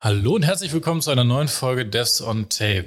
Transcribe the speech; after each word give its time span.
Hallo 0.00 0.36
und 0.36 0.44
herzlich 0.44 0.72
willkommen 0.72 1.00
zu 1.00 1.10
einer 1.10 1.24
neuen 1.24 1.48
Folge 1.48 1.84
Devs 1.84 2.22
on 2.22 2.48
Tape. 2.48 2.86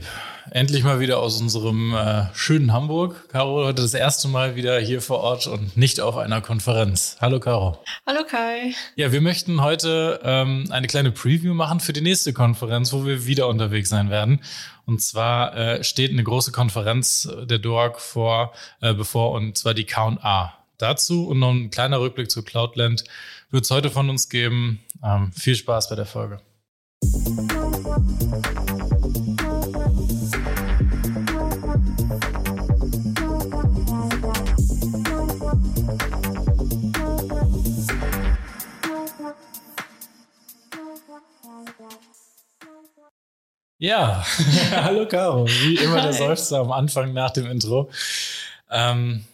Endlich 0.49 0.85
mal 0.85 1.01
wieder 1.01 1.19
aus 1.19 1.41
unserem 1.41 1.93
äh, 1.93 2.33
schönen 2.33 2.71
Hamburg. 2.71 3.27
Caro 3.27 3.65
heute 3.65 3.81
das 3.81 3.93
erste 3.93 4.29
Mal 4.29 4.55
wieder 4.55 4.79
hier 4.79 5.01
vor 5.01 5.19
Ort 5.19 5.45
und 5.45 5.75
nicht 5.75 5.99
auf 5.99 6.15
einer 6.15 6.39
Konferenz. 6.39 7.17
Hallo 7.19 7.41
Caro. 7.41 7.77
Hallo 8.07 8.21
Kai. 8.25 8.73
Ja, 8.95 9.11
wir 9.11 9.19
möchten 9.19 9.61
heute 9.61 10.21
ähm, 10.23 10.67
eine 10.69 10.87
kleine 10.87 11.11
Preview 11.11 11.53
machen 11.53 11.81
für 11.81 11.91
die 11.91 11.99
nächste 11.99 12.31
Konferenz, 12.31 12.93
wo 12.93 13.05
wir 13.05 13.25
wieder 13.25 13.49
unterwegs 13.49 13.89
sein 13.89 14.09
werden. 14.09 14.39
Und 14.85 15.01
zwar 15.01 15.53
äh, 15.57 15.83
steht 15.83 16.11
eine 16.11 16.23
große 16.23 16.53
Konferenz 16.53 17.29
der 17.43 17.59
DORG 17.59 17.99
vor, 17.99 18.53
äh, 18.79 18.93
bevor, 18.93 19.33
und 19.33 19.57
zwar 19.57 19.73
die 19.73 19.85
K&A. 19.85 20.53
Dazu 20.77 21.27
und 21.27 21.39
noch 21.39 21.51
ein 21.51 21.71
kleiner 21.71 21.99
Rückblick 21.99 22.31
zu 22.31 22.41
Cloudland 22.41 23.03
wird 23.49 23.65
es 23.65 23.71
heute 23.71 23.89
von 23.89 24.09
uns 24.09 24.29
geben. 24.29 24.79
Ähm, 25.03 25.33
viel 25.33 25.55
Spaß 25.55 25.89
bei 25.89 25.95
der 25.97 26.05
Folge. 26.05 26.39
Ja, 43.81 44.23
hallo 44.71 45.07
Caro. 45.07 45.47
Wie 45.47 45.75
immer 45.77 46.01
der 46.01 46.13
Seufzer 46.13 46.59
am 46.59 46.71
Anfang 46.71 47.13
nach 47.13 47.31
dem 47.31 47.47
Intro. 47.47 47.89
Ähm, 48.69 49.25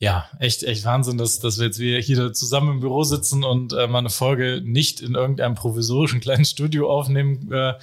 ja, 0.00 0.26
echt, 0.38 0.62
echt 0.62 0.86
Wahnsinn, 0.86 1.18
dass, 1.18 1.40
dass 1.40 1.58
wir 1.58 1.66
jetzt 1.66 1.78
wieder 1.78 1.98
hier 1.98 2.32
zusammen 2.32 2.72
im 2.72 2.80
Büro 2.80 3.04
sitzen 3.04 3.44
und 3.44 3.74
äh, 3.74 3.86
mal 3.86 3.98
eine 3.98 4.08
Folge 4.08 4.62
nicht 4.64 5.02
in 5.02 5.14
irgendeinem 5.14 5.54
provisorischen 5.54 6.20
kleinen 6.20 6.46
Studio 6.46 6.90
aufnehmen 6.90 7.52
äh, 7.52 7.74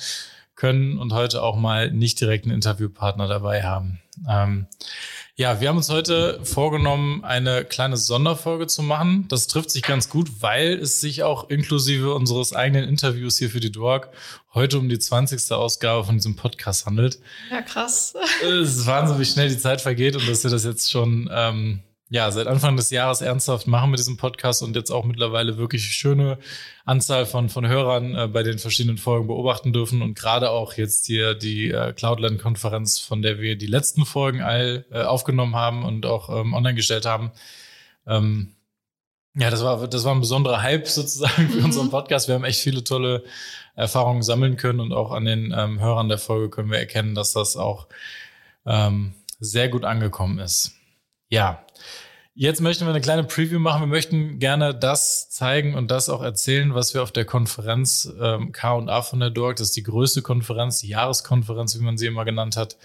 können 0.56 0.98
und 0.98 1.14
heute 1.14 1.44
auch 1.44 1.56
mal 1.56 1.92
nicht 1.92 2.20
direkt 2.20 2.46
einen 2.46 2.56
Interviewpartner 2.56 3.28
dabei 3.28 3.62
haben. 3.62 4.02
Ähm, 4.28 4.66
ja, 5.36 5.62
wir 5.62 5.70
haben 5.70 5.78
uns 5.78 5.92
heute 5.92 6.40
vorgenommen, 6.44 7.24
eine 7.24 7.64
kleine 7.64 7.96
Sonderfolge 7.96 8.66
zu 8.66 8.82
machen. 8.82 9.28
Das 9.28 9.46
trifft 9.46 9.70
sich 9.70 9.84
ganz 9.84 10.10
gut, 10.10 10.42
weil 10.42 10.74
es 10.74 11.00
sich 11.00 11.22
auch 11.22 11.52
inklusive 11.52 12.16
unseres 12.16 12.54
eigenen 12.54 12.90
Interviews 12.90 13.38
hier 13.38 13.52
für 13.52 13.60
die 13.60 13.72
Dork 13.72 14.10
heute 14.56 14.80
um 14.80 14.90
die 14.90 14.98
20. 14.98 15.52
Ausgabe 15.52 16.04
von 16.04 16.16
diesem 16.16 16.36
Podcast 16.36 16.88
handelt. 16.88 17.20
Ja, 17.52 17.62
krass. 17.62 18.16
Es 18.42 18.78
ist 18.78 18.88
Wahnsinn, 18.88 19.20
wie 19.20 19.26
schnell 19.26 19.50
die 19.50 19.60
Zeit 19.60 19.82
vergeht 19.82 20.16
und 20.16 20.28
dass 20.28 20.44
wir 20.44 20.50
das 20.50 20.64
jetzt 20.64 20.90
schon 20.90 21.30
ähm, 21.32 21.84
ja, 22.10 22.32
seit 22.32 22.48
Anfang 22.48 22.78
des 22.78 22.90
Jahres 22.90 23.22
ernsthaft 23.22 23.68
machen 23.68 23.92
mit 23.92 24.00
diesem 24.00 24.16
Podcast 24.16 24.64
und 24.64 24.76
jetzt 24.76 24.92
auch 24.92 25.04
mittlerweile 25.04 25.58
wirklich 25.58 25.86
schöne 25.86 26.38
Anzahl 26.86 27.26
von, 27.26 27.50
von 27.50 27.68
Hörern 27.68 28.16
äh, 28.16 28.28
bei 28.28 28.44
den 28.44 28.60
verschiedenen 28.60 28.98
Folgen 28.98 29.28
beobachten 29.28 29.74
dürfen 29.74 30.02
und 30.02 30.18
gerade 30.18 30.50
auch 30.52 30.74
jetzt 30.74 31.06
hier 31.06 31.36
die 31.36 31.72
äh, 31.72 31.92
Cloudland-Konferenz, 31.92 33.00
von 33.00 33.22
der 33.22 33.40
wir 33.40 33.58
die 33.58 33.68
letzten 33.68 34.06
Folgen 34.06 34.42
all 34.42 34.86
äh, 34.90 35.02
aufgenommen 35.02 35.56
haben 35.56 35.84
und 35.84 36.06
auch 36.06 36.30
ähm, 36.30 36.54
online 36.54 36.76
gestellt 36.76 37.06
haben. 37.06 37.32
Ähm, 38.06 38.54
ja, 39.36 39.50
das 39.50 39.64
war, 39.64 39.88
das 39.88 40.06
war 40.06 40.16
ein 40.16 40.22
besonderer 40.22 40.62
Hype 40.62 40.88
sozusagen 40.88 41.50
für 41.50 41.60
mhm. 41.60 41.66
unseren 41.66 41.90
Podcast. 41.90 42.30
Wir 42.30 42.36
haben 42.36 42.46
echt 42.46 42.62
viele 42.62 42.84
tolle 42.86 43.24
Erfahrungen 43.76 44.24
sammeln 44.24 44.56
können 44.56 44.80
und 44.80 44.94
auch 44.94 45.12
an 45.12 45.26
den 45.26 45.54
ähm, 45.56 45.80
Hörern 45.82 46.08
der 46.08 46.18
Folge 46.18 46.50
können 46.50 46.72
wir 46.72 46.80
erkennen, 46.80 47.16
dass 47.16 47.34
das 47.34 47.58
auch 47.58 47.88
ähm, 48.66 49.14
sehr 49.40 49.68
gut 49.68 49.84
angekommen 49.84 50.40
ist. 50.40 50.74
Ja, 51.30 51.66
Jetzt 52.40 52.62
möchten 52.62 52.86
wir 52.86 52.92
eine 52.92 53.02
kleine 53.02 53.24
Preview 53.24 53.58
machen. 53.58 53.82
Wir 53.82 53.88
möchten 53.88 54.38
gerne 54.38 54.76
das 54.76 55.28
zeigen 55.32 55.74
und 55.74 55.90
das 55.90 56.08
auch 56.08 56.22
erzählen, 56.22 56.76
was 56.76 56.94
wir 56.94 57.02
auf 57.02 57.12
der 57.12 57.26
Konferenz 57.26 58.08
ähm, 58.22 58.52
K&A 58.52 59.02
von 59.02 59.20
der 59.20 59.32
DORG, 59.32 59.56
das 59.56 59.70
ist 59.70 59.76
die 59.76 59.82
größte 59.82 60.22
Konferenz, 60.22 60.78
die 60.78 60.90
Jahreskonferenz, 60.90 61.76
wie 61.80 61.84
man 61.84 61.98
sie 61.98 62.06
immer 62.06 62.26
genannt 62.26 62.56
hat. 62.56 62.78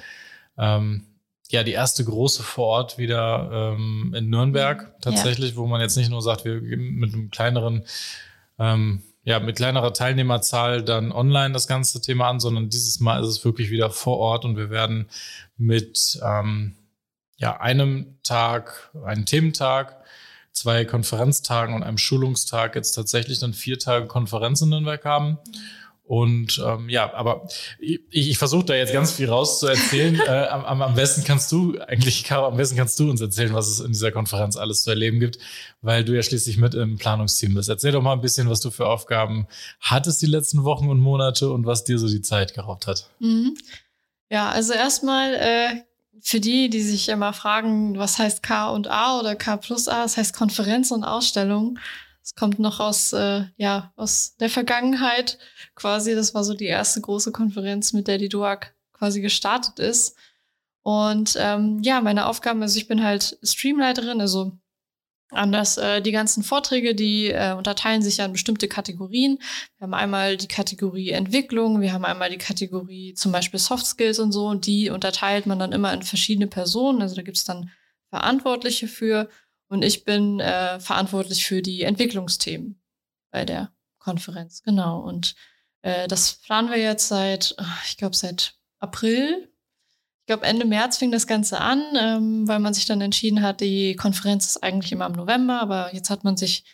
Ähm, 0.56 1.04
ja, 1.50 1.64
die 1.64 1.72
erste 1.72 2.02
große 2.02 2.42
vor 2.42 2.66
Ort 2.66 2.96
wieder 2.96 3.74
ähm, 3.74 4.14
in 4.16 4.30
Nürnberg 4.30 4.94
tatsächlich, 5.02 5.50
ja. 5.50 5.56
wo 5.58 5.66
man 5.66 5.82
jetzt 5.82 5.98
nicht 5.98 6.08
nur 6.08 6.22
sagt, 6.22 6.46
wir 6.46 6.58
gehen 6.58 6.94
mit 6.94 7.12
einem 7.12 7.30
kleineren, 7.30 7.84
ähm, 8.58 9.02
ja, 9.22 9.38
mit 9.38 9.56
kleinerer 9.56 9.92
Teilnehmerzahl 9.92 10.82
dann 10.82 11.12
online 11.12 11.52
das 11.52 11.66
ganze 11.66 12.00
Thema 12.00 12.30
an, 12.30 12.40
sondern 12.40 12.70
dieses 12.70 13.00
Mal 13.00 13.20
ist 13.20 13.28
es 13.28 13.44
wirklich 13.44 13.68
wieder 13.68 13.90
vor 13.90 14.16
Ort 14.16 14.46
und 14.46 14.56
wir 14.56 14.70
werden 14.70 15.10
mit 15.58 16.18
ähm, 16.24 16.74
ja, 17.42 17.60
einem 17.60 18.18
Tag, 18.22 18.92
einen 19.04 19.26
Thementag, 19.26 19.96
zwei 20.52 20.84
Konferenztagen 20.84 21.74
und 21.74 21.82
einem 21.82 21.98
Schulungstag 21.98 22.76
jetzt 22.76 22.92
tatsächlich 22.92 23.40
dann 23.40 23.52
vier 23.52 23.80
Tage 23.80 24.06
Konferenz 24.06 24.62
in 24.62 24.68
Nürnberg 24.68 25.04
haben. 25.04 25.38
Und 26.04 26.62
ähm, 26.64 26.88
ja, 26.88 27.12
aber 27.14 27.48
ich, 27.80 28.00
ich 28.10 28.38
versuche 28.38 28.66
da 28.66 28.74
jetzt 28.74 28.92
ganz 28.92 29.12
viel 29.12 29.28
rauszuerzählen. 29.28 30.20
äh, 30.26 30.46
am, 30.46 30.82
am 30.82 30.94
besten 30.94 31.24
kannst 31.24 31.50
du 31.50 31.80
eigentlich, 31.80 32.22
Caro, 32.22 32.46
am 32.46 32.56
besten 32.56 32.76
kannst 32.76 33.00
du 33.00 33.10
uns 33.10 33.20
erzählen, 33.20 33.54
was 33.54 33.66
es 33.66 33.80
in 33.80 33.90
dieser 33.90 34.12
Konferenz 34.12 34.56
alles 34.56 34.84
zu 34.84 34.90
erleben 34.90 35.18
gibt, 35.18 35.38
weil 35.80 36.04
du 36.04 36.14
ja 36.14 36.22
schließlich 36.22 36.58
mit 36.58 36.74
im 36.74 36.96
Planungsteam 36.96 37.54
bist. 37.54 37.68
Erzähl 37.68 37.90
doch 37.90 38.02
mal 38.02 38.12
ein 38.12 38.20
bisschen, 38.20 38.48
was 38.48 38.60
du 38.60 38.70
für 38.70 38.86
Aufgaben 38.86 39.48
hattest 39.80 40.22
die 40.22 40.26
letzten 40.26 40.62
Wochen 40.62 40.88
und 40.88 41.00
Monate 41.00 41.50
und 41.50 41.66
was 41.66 41.82
dir 41.82 41.98
so 41.98 42.06
die 42.06 42.22
Zeit 42.22 42.54
geraubt 42.54 42.86
hat. 42.86 43.08
Mhm. 43.18 43.56
Ja, 44.30 44.48
also 44.50 44.74
erstmal 44.74 45.34
äh, 45.34 45.82
für 46.20 46.40
die, 46.40 46.68
die 46.70 46.82
sich 46.82 47.08
immer 47.08 47.32
fragen, 47.32 47.98
was 47.98 48.18
heißt 48.18 48.42
K 48.42 48.70
und 48.70 48.88
A 48.88 49.18
oder 49.18 49.34
K 49.34 49.56
plus 49.56 49.88
A, 49.88 50.02
das 50.02 50.16
heißt 50.16 50.34
Konferenz 50.34 50.90
und 50.90 51.04
Ausstellung. 51.04 51.78
Es 52.22 52.34
kommt 52.34 52.58
noch 52.58 52.78
aus, 52.78 53.12
äh, 53.12 53.44
ja, 53.56 53.92
aus 53.96 54.36
der 54.36 54.48
Vergangenheit 54.48 55.38
quasi. 55.74 56.14
Das 56.14 56.34
war 56.34 56.44
so 56.44 56.54
die 56.54 56.66
erste 56.66 57.00
große 57.00 57.32
Konferenz, 57.32 57.92
mit 57.92 58.06
der 58.06 58.18
die 58.18 58.28
DUAG 58.28 58.72
quasi 58.92 59.20
gestartet 59.20 59.80
ist. 59.80 60.16
Und 60.82 61.36
ähm, 61.38 61.80
ja, 61.82 62.00
meine 62.00 62.26
Aufgaben, 62.26 62.62
also 62.62 62.76
ich 62.76 62.88
bin 62.88 63.02
halt 63.02 63.38
Streamleiterin, 63.42 64.20
also 64.20 64.52
Anders, 65.32 65.78
äh, 65.78 66.02
die 66.02 66.12
ganzen 66.12 66.42
Vorträge, 66.42 66.94
die 66.94 67.28
äh, 67.28 67.54
unterteilen 67.54 68.02
sich 68.02 68.18
ja 68.18 68.26
in 68.26 68.32
bestimmte 68.32 68.68
Kategorien. 68.68 69.38
Wir 69.78 69.84
haben 69.84 69.94
einmal 69.94 70.36
die 70.36 70.48
Kategorie 70.48 71.10
Entwicklung, 71.10 71.80
wir 71.80 71.92
haben 71.92 72.04
einmal 72.04 72.30
die 72.30 72.38
Kategorie 72.38 73.14
zum 73.14 73.32
Beispiel 73.32 73.58
Soft 73.58 73.86
Skills 73.86 74.18
und 74.18 74.32
so, 74.32 74.46
und 74.46 74.66
die 74.66 74.90
unterteilt 74.90 75.46
man 75.46 75.58
dann 75.58 75.72
immer 75.72 75.92
in 75.92 76.02
verschiedene 76.02 76.46
Personen. 76.46 77.00
Also 77.00 77.16
da 77.16 77.22
gibt's 77.22 77.44
dann 77.44 77.70
Verantwortliche 78.10 78.88
für 78.88 79.28
und 79.68 79.82
ich 79.82 80.04
bin 80.04 80.38
äh, 80.38 80.78
verantwortlich 80.80 81.46
für 81.46 81.62
die 81.62 81.82
Entwicklungsthemen 81.82 82.78
bei 83.30 83.46
der 83.46 83.72
Konferenz. 83.98 84.62
Genau. 84.62 85.00
Und 85.00 85.34
äh, 85.80 86.08
das 86.08 86.34
planen 86.34 86.70
wir 86.70 86.76
jetzt 86.76 87.08
seit, 87.08 87.56
ich 87.86 87.96
glaube, 87.96 88.16
seit 88.16 88.54
April 88.80 89.51
glaube, 90.32 90.46
Ende 90.46 90.64
März 90.64 90.96
fing 90.96 91.12
das 91.12 91.26
Ganze 91.26 91.60
an, 91.60 91.82
ähm, 91.98 92.48
weil 92.48 92.58
man 92.58 92.74
sich 92.74 92.86
dann 92.86 93.00
entschieden 93.00 93.42
hat, 93.42 93.60
die 93.60 93.96
Konferenz 93.96 94.46
ist 94.46 94.62
eigentlich 94.62 94.92
immer 94.92 95.06
im 95.06 95.12
November, 95.12 95.60
aber 95.60 95.94
jetzt 95.94 96.10
hat 96.10 96.24
man 96.24 96.36
sich 96.36 96.64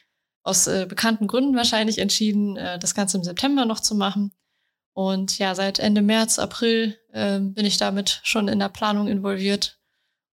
aus 0.45 0.67
äh, 0.67 0.87
bekannten 0.89 1.27
Gründen 1.27 1.57
wahrscheinlich 1.57 1.99
entschieden, 1.99 2.57
äh, 2.57 2.79
das 2.79 2.95
Ganze 2.95 3.17
im 3.17 3.25
September 3.25 3.65
noch 3.65 3.81
zu 3.81 3.95
machen. 3.95 4.33
Und 4.93 5.39
ja, 5.39 5.55
seit 5.55 5.79
Ende 5.79 6.03
März, 6.03 6.39
April 6.39 6.97
äh, 7.13 7.41
bin 7.41 7.67
ich 7.67 7.77
damit 7.77 8.21
schon 8.23 8.49
in 8.49 8.61
der 8.61 8.69
Planung 8.69 9.09
involviert 9.09 9.79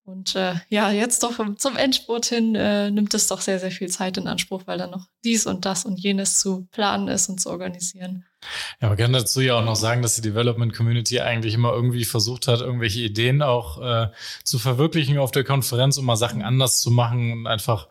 und 0.06 0.36
äh, 0.36 0.54
ja, 0.70 0.92
jetzt 0.92 1.24
doch 1.24 1.40
zum 1.56 1.76
Endspurt 1.78 2.28
hin 2.28 2.54
äh, 2.54 2.92
nimmt 2.92 3.16
es 3.16 3.28
doch 3.28 3.42
sehr, 3.42 3.60
sehr 3.60 3.72
viel 3.72 3.90
Zeit 3.90 4.18
in 4.18 4.28
Anspruch, 4.28 4.62
weil 4.66 4.78
dann 4.78 4.92
noch 4.92 5.08
dies 5.24 5.48
und 5.48 5.66
das 5.66 5.84
und 5.84 6.00
jenes 6.00 6.40
zu 6.40 6.68
planen 6.72 7.08
ist 7.08 7.28
und 7.28 7.42
zu 7.42 7.50
organisieren. 7.50 8.24
Ja, 8.82 8.90
man 8.90 8.98
kann 8.98 9.14
dazu 9.14 9.42
ja 9.42 9.56
auch 9.60 9.66
noch 9.66 9.76
sagen, 9.76 10.02
dass 10.02 10.16
die 10.16 10.22
Development 10.22 10.76
Community 10.76 11.20
eigentlich 11.20 11.54
immer 11.54 11.74
irgendwie 11.74 12.06
versucht 12.06 12.48
hat, 12.48 12.62
irgendwelche 12.62 13.02
Ideen 13.02 13.42
auch 13.42 13.82
äh, 13.82 14.08
zu 14.44 14.60
verwirklichen 14.60 15.18
auf 15.18 15.32
der 15.32 15.44
Konferenz, 15.44 15.98
um 15.98 16.06
mal 16.06 16.16
Sachen 16.16 16.42
anders 16.42 16.82
zu 16.82 16.92
machen 16.92 17.32
und 17.32 17.48
einfach 17.48 17.88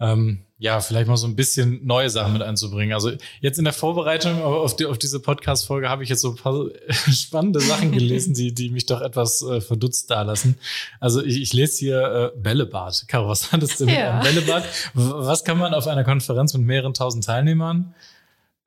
ähm, 0.00 0.44
ja, 0.58 0.80
vielleicht 0.80 1.08
mal 1.08 1.16
so 1.16 1.26
ein 1.26 1.34
bisschen 1.34 1.84
neue 1.84 2.08
Sachen 2.08 2.32
mit 2.32 2.42
einzubringen. 2.42 2.94
Also 2.94 3.12
jetzt 3.40 3.58
in 3.58 3.64
der 3.64 3.72
Vorbereitung 3.72 4.42
auf, 4.42 4.76
die, 4.76 4.86
auf 4.86 4.96
diese 4.96 5.18
Podcast-Folge 5.20 5.88
habe 5.88 6.04
ich 6.04 6.08
jetzt 6.08 6.20
so 6.20 6.30
ein 6.30 6.36
paar 6.36 6.66
spannende 7.10 7.60
Sachen 7.60 7.90
gelesen, 7.90 8.32
die, 8.32 8.54
die 8.54 8.70
mich 8.70 8.86
doch 8.86 9.00
etwas 9.00 9.42
äh, 9.42 9.60
verdutzt 9.60 10.10
dalassen. 10.10 10.56
Also 11.00 11.20
ich, 11.22 11.40
ich 11.40 11.52
lese 11.52 11.78
hier 11.78 12.32
äh, 12.34 12.38
Bällebad. 12.38 13.06
Caro, 13.08 13.28
was 13.28 13.50
hattest 13.50 13.80
du 13.80 13.86
mit 13.86 13.96
ja. 13.96 14.20
einem 14.20 14.22
Bällebad? 14.22 14.64
Was 14.94 15.42
kann 15.42 15.58
man 15.58 15.74
auf 15.74 15.88
einer 15.88 16.04
Konferenz 16.04 16.54
mit 16.54 16.62
mehreren 16.62 16.94
tausend 16.94 17.24
Teilnehmern 17.24 17.94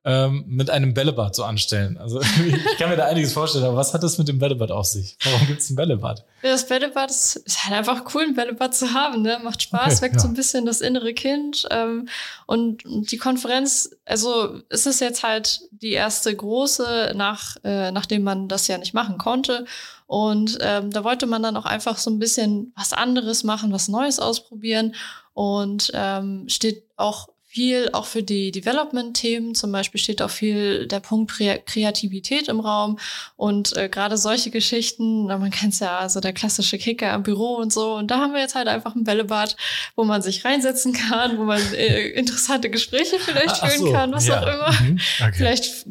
ähm, 0.06 0.44
mit 0.46 0.70
einem 0.70 0.94
Bällebad 0.94 1.34
so 1.34 1.42
anstellen. 1.42 1.98
Also 1.98 2.20
ich 2.46 2.78
kann 2.78 2.88
mir 2.88 2.96
da 2.96 3.06
einiges 3.06 3.32
vorstellen, 3.32 3.64
aber 3.64 3.76
was 3.76 3.92
hat 3.92 4.04
das 4.04 4.18
mit 4.18 4.28
dem 4.28 4.38
Bällebad 4.38 4.70
auf 4.70 4.86
sich? 4.86 5.18
Warum 5.24 5.44
gibt 5.48 5.60
es 5.60 5.68
ein 5.68 5.74
Bällebad? 5.74 6.24
Ja, 6.44 6.52
das 6.52 6.68
Bällebad 6.68 7.10
ist, 7.10 7.34
ist, 7.36 7.64
halt 7.64 7.74
einfach 7.74 8.04
cool, 8.14 8.22
ein 8.22 8.36
Bällebad 8.36 8.72
zu 8.72 8.94
haben. 8.94 9.22
Ne? 9.22 9.40
Macht 9.42 9.62
Spaß, 9.62 9.94
okay, 9.94 10.02
weckt 10.02 10.14
ja. 10.14 10.20
so 10.20 10.28
ein 10.28 10.34
bisschen 10.34 10.64
das 10.64 10.80
innere 10.80 11.12
Kind. 11.12 11.66
Ähm, 11.72 12.08
und 12.46 12.84
die 12.84 13.16
Konferenz, 13.16 13.90
also 14.04 14.60
ist 14.68 14.86
es 14.86 15.00
jetzt 15.00 15.24
halt 15.24 15.62
die 15.72 15.92
erste 15.92 16.34
große, 16.34 17.12
nach, 17.16 17.56
äh, 17.64 17.90
nachdem 17.90 18.22
man 18.22 18.46
das 18.46 18.68
ja 18.68 18.78
nicht 18.78 18.94
machen 18.94 19.18
konnte. 19.18 19.64
Und 20.06 20.58
ähm, 20.60 20.92
da 20.92 21.02
wollte 21.02 21.26
man 21.26 21.42
dann 21.42 21.56
auch 21.56 21.66
einfach 21.66 21.98
so 21.98 22.10
ein 22.10 22.20
bisschen 22.20 22.72
was 22.76 22.92
anderes 22.92 23.42
machen, 23.42 23.72
was 23.72 23.88
Neues 23.88 24.20
ausprobieren. 24.20 24.94
Und 25.34 25.90
ähm, 25.94 26.48
steht 26.48 26.84
auch 26.94 27.28
viel 27.56 27.88
auch 27.94 28.04
für 28.04 28.22
die 28.22 28.50
Development-Themen. 28.50 29.54
Zum 29.54 29.72
Beispiel 29.72 29.98
steht 29.98 30.20
auch 30.20 30.28
viel 30.28 30.86
der 30.86 31.00
Punkt 31.00 31.32
Kreativität 31.64 32.48
im 32.48 32.60
Raum 32.60 32.98
und 33.36 33.74
äh, 33.78 33.88
gerade 33.88 34.18
solche 34.18 34.50
Geschichten, 34.50 35.24
man 35.24 35.50
kennt 35.50 35.72
es 35.72 35.80
ja, 35.80 35.96
also 35.96 36.20
der 36.20 36.34
klassische 36.34 36.76
Kicker 36.76 37.14
im 37.14 37.22
Büro 37.22 37.54
und 37.54 37.72
so. 37.72 37.94
Und 37.94 38.10
da 38.10 38.18
haben 38.18 38.34
wir 38.34 38.40
jetzt 38.40 38.56
halt 38.56 38.68
einfach 38.68 38.94
ein 38.94 39.04
Bällebad, 39.04 39.56
wo 39.94 40.04
man 40.04 40.20
sich 40.20 40.44
reinsetzen 40.44 40.92
kann, 40.92 41.38
wo 41.38 41.44
man 41.44 41.62
äh, 41.72 42.08
interessante 42.10 42.68
Gespräche 42.68 43.18
vielleicht 43.18 43.56
führen 43.56 43.78
so, 43.78 43.90
kann, 43.90 44.12
was 44.12 44.26
ja. 44.26 44.38
auch 44.38 44.46
immer. 44.46 44.72
Mhm. 44.82 45.00
Okay. 45.20 45.32
Vielleicht 45.32 45.86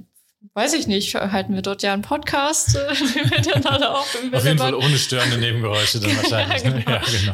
weiß 0.54 0.74
ich 0.76 0.86
nicht, 0.86 1.16
halten 1.16 1.56
wir 1.56 1.64
dort 1.64 1.82
ja 1.82 1.94
einen 1.94 2.04
Podcast 2.04 2.76
äh, 2.76 3.24
miteinander 3.24 3.98
auf. 3.98 4.16
Im 4.22 4.32
auf 4.32 4.46
jeden 4.46 4.60
Fall 4.60 4.76
ohne 4.76 5.00
störende 5.00 5.40
Nebengeräusche 5.40 6.00
dann 6.00 6.16
wahrscheinlich. 6.18 6.62
ja, 6.62 6.70
ne? 6.70 6.84
genau. 6.86 6.92
Ja, 6.92 7.02
genau. 7.20 7.34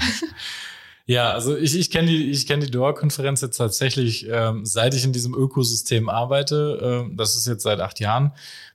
Ja, 1.06 1.32
also 1.32 1.58
ich, 1.58 1.78
ich 1.78 1.92
kenne 1.92 2.08
die, 2.08 2.30
ich 2.30 2.48
kenne 2.48 2.66
die 2.66 2.72
DOA-Konferenz 2.72 3.42
jetzt 3.42 3.58
tatsächlich, 3.58 4.28
ähm, 4.30 4.66
seit 4.66 4.94
ich 4.94 5.04
in 5.04 5.14
diesem 5.14 5.34
Ökosystem 5.34 6.10
arbeite, 6.10 7.08
äh, 7.10 7.16
das 7.16 7.36
ist 7.36 7.48
jetzt 7.48 7.64
seit 7.64 7.80
acht 7.80 8.00
Jahren, 8.00 8.34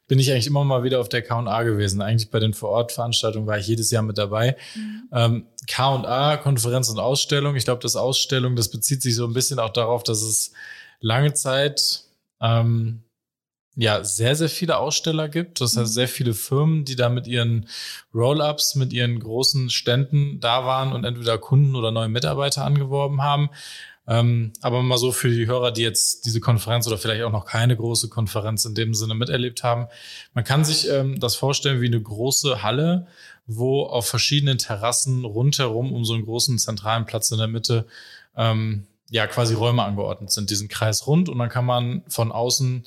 bin 0.08 0.18
ich 0.18 0.30
eigentlich 0.30 0.46
immer 0.46 0.64
mal 0.64 0.84
wieder 0.84 1.00
auf 1.00 1.08
der 1.08 1.22
K&A 1.22 1.62
gewesen. 1.62 2.00
Eigentlich 2.00 2.30
bei 2.30 2.38
den 2.38 2.54
Vor-Ort-Veranstaltungen 2.54 3.46
war 3.46 3.58
ich 3.58 3.66
jedes 3.66 3.90
Jahr 3.90 4.02
mit 4.02 4.18
dabei. 4.18 4.56
Mhm. 4.74 5.08
Ähm, 5.12 5.46
K&A, 5.66 6.36
Konferenz 6.36 6.88
und 6.88 6.98
Ausstellung. 6.98 7.56
Ich 7.56 7.64
glaube, 7.64 7.82
das 7.82 7.96
Ausstellung, 7.96 8.54
das 8.54 8.70
bezieht 8.70 9.02
sich 9.02 9.16
so 9.16 9.26
ein 9.26 9.32
bisschen 9.32 9.58
auch 9.58 9.70
darauf, 9.70 10.04
dass 10.04 10.22
es 10.22 10.52
lange 11.00 11.34
Zeit 11.34 12.04
ähm, 12.40 13.02
ja 13.76 14.02
sehr, 14.02 14.34
sehr 14.34 14.48
viele 14.48 14.78
Aussteller 14.78 15.28
gibt. 15.28 15.60
Das 15.60 15.76
heißt, 15.76 15.90
mhm. 15.90 15.94
sehr 15.94 16.08
viele 16.08 16.34
Firmen, 16.34 16.84
die 16.84 16.96
da 16.96 17.08
mit 17.08 17.26
ihren 17.26 17.68
Roll-ups, 18.14 18.74
mit 18.74 18.92
ihren 18.92 19.20
großen 19.20 19.70
Ständen 19.70 20.40
da 20.40 20.64
waren 20.64 20.92
und 20.92 21.04
entweder 21.04 21.38
Kunden 21.38 21.76
oder 21.76 21.90
neue 21.90 22.08
Mitarbeiter 22.08 22.64
angeworben 22.64 23.22
haben. 23.22 23.50
Ähm, 24.08 24.52
aber 24.62 24.82
mal 24.82 24.98
so 24.98 25.12
für 25.12 25.28
die 25.28 25.46
Hörer, 25.46 25.72
die 25.72 25.82
jetzt 25.82 26.26
diese 26.26 26.40
Konferenz 26.40 26.86
oder 26.86 26.96
vielleicht 26.96 27.22
auch 27.22 27.32
noch 27.32 27.44
keine 27.44 27.76
große 27.76 28.08
Konferenz 28.08 28.64
in 28.64 28.74
dem 28.74 28.94
Sinne 28.94 29.14
miterlebt 29.14 29.62
haben. 29.62 29.88
Man 30.32 30.44
kann 30.44 30.64
sich 30.64 30.88
ähm, 30.88 31.18
das 31.18 31.34
vorstellen 31.34 31.80
wie 31.80 31.86
eine 31.86 32.00
große 32.00 32.62
Halle, 32.62 33.08
wo 33.46 33.82
auf 33.82 34.06
verschiedenen 34.08 34.58
Terrassen 34.58 35.24
rundherum 35.24 35.92
um 35.92 36.04
so 36.04 36.14
einen 36.14 36.24
großen 36.24 36.58
zentralen 36.58 37.04
Platz 37.04 37.30
in 37.32 37.38
der 37.38 37.48
Mitte 37.48 37.86
ähm, 38.36 38.86
ja 39.10 39.26
quasi 39.26 39.54
Räume 39.54 39.82
angeordnet 39.82 40.30
sind, 40.30 40.50
diesen 40.50 40.68
Kreis 40.68 41.06
rund 41.06 41.28
und 41.28 41.38
dann 41.38 41.48
kann 41.48 41.64
man 41.64 42.02
von 42.08 42.32
außen 42.32 42.86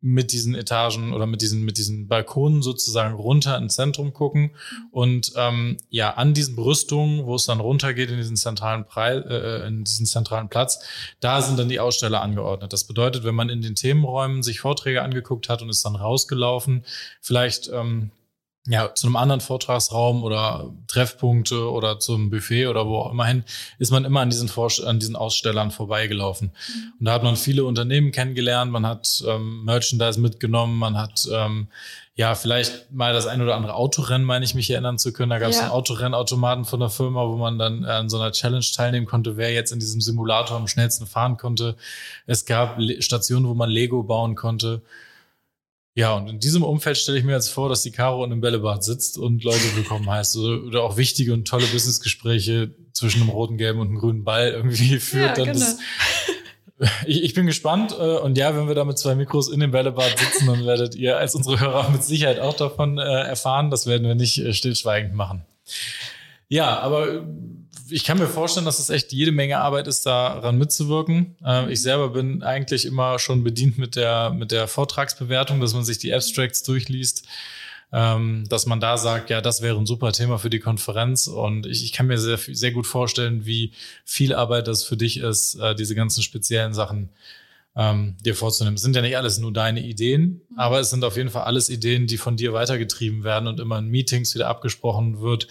mit 0.00 0.32
diesen 0.32 0.54
Etagen 0.54 1.12
oder 1.12 1.26
mit 1.26 1.42
diesen, 1.42 1.64
mit 1.64 1.78
diesen 1.78 2.06
Balkonen 2.06 2.62
sozusagen 2.62 3.14
runter 3.14 3.56
ins 3.56 3.76
Zentrum 3.76 4.12
gucken. 4.12 4.50
Und 4.90 5.32
ähm, 5.36 5.78
ja, 5.88 6.14
an 6.14 6.34
diesen 6.34 6.54
Brüstungen, 6.54 7.24
wo 7.26 7.34
es 7.34 7.46
dann 7.46 7.60
runtergeht 7.60 8.10
in 8.10 8.18
diesen 8.18 8.36
zentralen 8.36 8.84
Preis, 8.84 9.24
äh, 9.26 9.66
in 9.66 9.84
diesen 9.84 10.06
zentralen 10.06 10.48
Platz, 10.48 10.80
da 11.20 11.40
sind 11.40 11.58
dann 11.58 11.68
die 11.68 11.80
Aussteller 11.80 12.20
angeordnet. 12.22 12.72
Das 12.72 12.84
bedeutet, 12.84 13.24
wenn 13.24 13.34
man 13.34 13.48
in 13.48 13.62
den 13.62 13.74
Themenräumen 13.74 14.42
sich 14.42 14.60
Vorträge 14.60 15.02
angeguckt 15.02 15.48
hat 15.48 15.62
und 15.62 15.70
ist 15.70 15.84
dann 15.84 15.96
rausgelaufen, 15.96 16.84
vielleicht 17.20 17.68
ähm, 17.72 18.10
ja, 18.68 18.92
zu 18.94 19.06
einem 19.06 19.16
anderen 19.16 19.40
Vortragsraum 19.40 20.24
oder 20.24 20.72
Treffpunkte 20.88 21.70
oder 21.70 22.00
zum 22.00 22.30
Buffet 22.30 22.66
oder 22.66 22.86
wo 22.86 22.98
auch 22.98 23.12
immer 23.12 23.26
hin, 23.26 23.44
ist 23.78 23.92
man 23.92 24.04
immer 24.04 24.20
an 24.20 24.30
diesen, 24.30 24.48
Vor 24.48 24.70
an 24.84 24.98
diesen 24.98 25.14
Ausstellern 25.14 25.70
vorbeigelaufen. 25.70 26.50
Mhm. 26.50 26.92
Und 26.98 27.06
da 27.06 27.12
hat 27.12 27.22
man 27.22 27.36
viele 27.36 27.64
Unternehmen 27.64 28.10
kennengelernt, 28.10 28.72
man 28.72 28.84
hat 28.84 29.22
ähm, 29.26 29.64
Merchandise 29.64 30.20
mitgenommen, 30.20 30.78
man 30.78 30.98
hat 30.98 31.28
ähm, 31.32 31.68
ja 32.16 32.34
vielleicht 32.34 32.90
mal 32.90 33.12
das 33.12 33.26
ein 33.26 33.40
oder 33.40 33.54
andere 33.54 33.74
Autorennen, 33.74 34.26
meine 34.26 34.44
ich 34.44 34.54
mich 34.54 34.70
erinnern 34.70 34.98
zu 34.98 35.12
können. 35.12 35.30
Da 35.30 35.38
gab 35.38 35.50
es 35.50 35.56
ja. 35.56 35.64
einen 35.64 35.72
Autorennautomaten 35.72 36.64
von 36.64 36.80
der 36.80 36.90
Firma, 36.90 37.28
wo 37.28 37.36
man 37.36 37.58
dann 37.58 37.84
an 37.84 38.08
so 38.08 38.18
einer 38.18 38.32
Challenge 38.32 38.64
teilnehmen 38.74 39.06
konnte, 39.06 39.36
wer 39.36 39.52
jetzt 39.52 39.70
in 39.70 39.78
diesem 39.78 40.00
Simulator 40.00 40.56
am 40.56 40.66
schnellsten 40.66 41.06
fahren 41.06 41.36
konnte. 41.36 41.76
Es 42.26 42.46
gab 42.46 42.80
Stationen, 42.98 43.46
wo 43.46 43.54
man 43.54 43.70
Lego 43.70 44.02
bauen 44.02 44.34
konnte. 44.34 44.82
Ja, 45.96 46.14
und 46.14 46.28
in 46.28 46.38
diesem 46.38 46.62
Umfeld 46.62 46.98
stelle 46.98 47.16
ich 47.16 47.24
mir 47.24 47.32
jetzt 47.32 47.48
vor, 47.48 47.70
dass 47.70 47.82
die 47.82 47.90
Caro 47.90 48.22
in 48.22 48.30
einem 48.30 48.42
Bällebad 48.42 48.84
sitzt 48.84 49.16
und 49.16 49.42
Leute 49.44 49.74
willkommen 49.76 50.10
heißt 50.10 50.36
oder 50.36 50.82
auch 50.82 50.98
wichtige 50.98 51.32
und 51.32 51.48
tolle 51.48 51.64
Businessgespräche 51.68 52.74
zwischen 52.92 53.22
einem 53.22 53.30
roten, 53.30 53.56
gelben 53.56 53.80
und 53.80 53.88
einem 53.88 53.98
grünen 53.98 54.22
Ball 54.22 54.50
irgendwie 54.50 54.98
führt. 55.00 55.38
Ja, 55.38 55.44
genau. 55.44 55.58
das, 55.58 55.78
ich, 57.06 57.22
ich 57.24 57.32
bin 57.32 57.46
gespannt 57.46 57.96
äh, 57.98 58.18
und 58.18 58.36
ja, 58.36 58.54
wenn 58.54 58.68
wir 58.68 58.74
da 58.74 58.84
mit 58.84 58.98
zwei 58.98 59.14
Mikros 59.14 59.48
in 59.48 59.58
dem 59.58 59.70
Bällebad 59.70 60.18
sitzen, 60.18 60.46
dann 60.48 60.66
werdet 60.66 60.94
ihr 60.96 61.16
als 61.16 61.34
unsere 61.34 61.60
Hörer 61.60 61.88
mit 61.88 62.04
Sicherheit 62.04 62.40
auch 62.40 62.54
davon 62.54 62.98
äh, 62.98 63.02
erfahren. 63.02 63.70
Das 63.70 63.86
werden 63.86 64.06
wir 64.06 64.14
nicht 64.14 64.36
äh, 64.36 64.52
stillschweigend 64.52 65.14
machen. 65.14 65.46
Ja, 66.48 66.78
aber 66.78 67.24
ich 67.90 68.04
kann 68.04 68.18
mir 68.18 68.26
vorstellen, 68.26 68.66
dass 68.66 68.78
es 68.78 68.90
echt 68.90 69.12
jede 69.12 69.32
Menge 69.32 69.58
Arbeit 69.58 69.86
ist, 69.86 70.06
daran 70.06 70.58
mitzuwirken. 70.58 71.36
Äh, 71.44 71.72
ich 71.72 71.82
selber 71.82 72.10
bin 72.10 72.42
eigentlich 72.42 72.84
immer 72.86 73.18
schon 73.18 73.44
bedient 73.44 73.78
mit 73.78 73.96
der, 73.96 74.30
mit 74.30 74.52
der 74.52 74.68
Vortragsbewertung, 74.68 75.60
dass 75.60 75.74
man 75.74 75.84
sich 75.84 75.98
die 75.98 76.12
Abstracts 76.12 76.62
durchliest, 76.62 77.26
ähm, 77.92 78.44
dass 78.48 78.66
man 78.66 78.80
da 78.80 78.98
sagt, 78.98 79.30
ja, 79.30 79.40
das 79.40 79.62
wäre 79.62 79.78
ein 79.78 79.86
super 79.86 80.12
Thema 80.12 80.38
für 80.38 80.50
die 80.50 80.60
Konferenz. 80.60 81.26
Und 81.26 81.66
ich, 81.66 81.84
ich 81.84 81.92
kann 81.92 82.06
mir 82.06 82.18
sehr, 82.18 82.38
sehr 82.38 82.72
gut 82.72 82.86
vorstellen, 82.86 83.46
wie 83.46 83.72
viel 84.04 84.34
Arbeit 84.34 84.68
das 84.68 84.84
für 84.84 84.96
dich 84.96 85.18
ist, 85.18 85.54
äh, 85.56 85.74
diese 85.74 85.94
ganzen 85.94 86.22
speziellen 86.22 86.74
Sachen 86.74 87.10
ähm, 87.76 88.16
dir 88.24 88.34
vorzunehmen. 88.34 88.76
Es 88.76 88.82
sind 88.82 88.96
ja 88.96 89.02
nicht 89.02 89.16
alles 89.16 89.38
nur 89.38 89.52
deine 89.52 89.80
Ideen, 89.80 90.40
mhm. 90.48 90.58
aber 90.58 90.80
es 90.80 90.90
sind 90.90 91.04
auf 91.04 91.16
jeden 91.16 91.28
Fall 91.28 91.44
alles 91.44 91.68
Ideen, 91.68 92.06
die 92.06 92.16
von 92.16 92.36
dir 92.36 92.52
weitergetrieben 92.52 93.22
werden 93.22 93.46
und 93.46 93.60
immer 93.60 93.78
in 93.78 93.88
Meetings 93.88 94.34
wieder 94.34 94.48
abgesprochen 94.48 95.20
wird, 95.20 95.46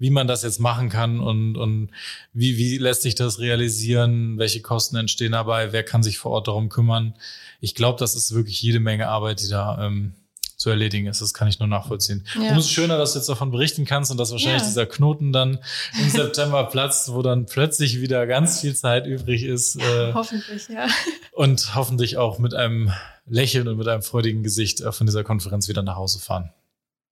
wie 0.00 0.10
man 0.10 0.26
das 0.26 0.42
jetzt 0.42 0.58
machen 0.58 0.88
kann 0.88 1.20
und, 1.20 1.56
und 1.56 1.90
wie, 2.32 2.56
wie 2.56 2.78
lässt 2.78 3.02
sich 3.02 3.14
das 3.14 3.38
realisieren, 3.38 4.38
welche 4.38 4.62
Kosten 4.62 4.96
entstehen 4.96 5.32
dabei, 5.32 5.72
wer 5.72 5.84
kann 5.84 6.02
sich 6.02 6.18
vor 6.18 6.32
Ort 6.32 6.48
darum 6.48 6.70
kümmern. 6.70 7.14
Ich 7.60 7.74
glaube, 7.74 7.98
das 8.00 8.16
ist 8.16 8.34
wirklich 8.34 8.60
jede 8.62 8.80
Menge 8.80 9.08
Arbeit, 9.08 9.40
die 9.42 9.48
da 9.48 9.86
ähm, 9.86 10.14
zu 10.56 10.70
erledigen 10.70 11.06
ist. 11.06 11.20
Das 11.20 11.34
kann 11.34 11.48
ich 11.48 11.58
nur 11.58 11.68
nachvollziehen. 11.68 12.26
Ja. 12.34 12.52
Umso 12.52 12.68
schöner, 12.68 12.96
dass 12.96 13.12
du 13.12 13.18
jetzt 13.18 13.28
davon 13.28 13.50
berichten 13.50 13.84
kannst 13.84 14.10
und 14.10 14.16
dass 14.16 14.30
wahrscheinlich 14.30 14.62
ja. 14.62 14.68
dieser 14.68 14.86
Knoten 14.86 15.32
dann 15.32 15.58
im 15.98 16.08
September 16.10 16.64
platzt, 16.64 17.12
wo 17.12 17.20
dann 17.20 17.44
plötzlich 17.44 18.00
wieder 18.00 18.26
ganz 18.26 18.60
viel 18.60 18.74
Zeit 18.74 19.06
übrig 19.06 19.44
ist. 19.44 19.76
Äh, 19.76 20.14
hoffentlich, 20.14 20.68
ja. 20.68 20.86
Und 21.32 21.74
hoffentlich 21.74 22.16
auch 22.16 22.38
mit 22.38 22.54
einem 22.54 22.92
Lächeln 23.26 23.68
und 23.68 23.76
mit 23.76 23.88
einem 23.88 24.02
freudigen 24.02 24.42
Gesicht 24.42 24.80
äh, 24.80 24.92
von 24.92 25.06
dieser 25.06 25.24
Konferenz 25.24 25.68
wieder 25.68 25.82
nach 25.82 25.96
Hause 25.96 26.20
fahren. 26.20 26.50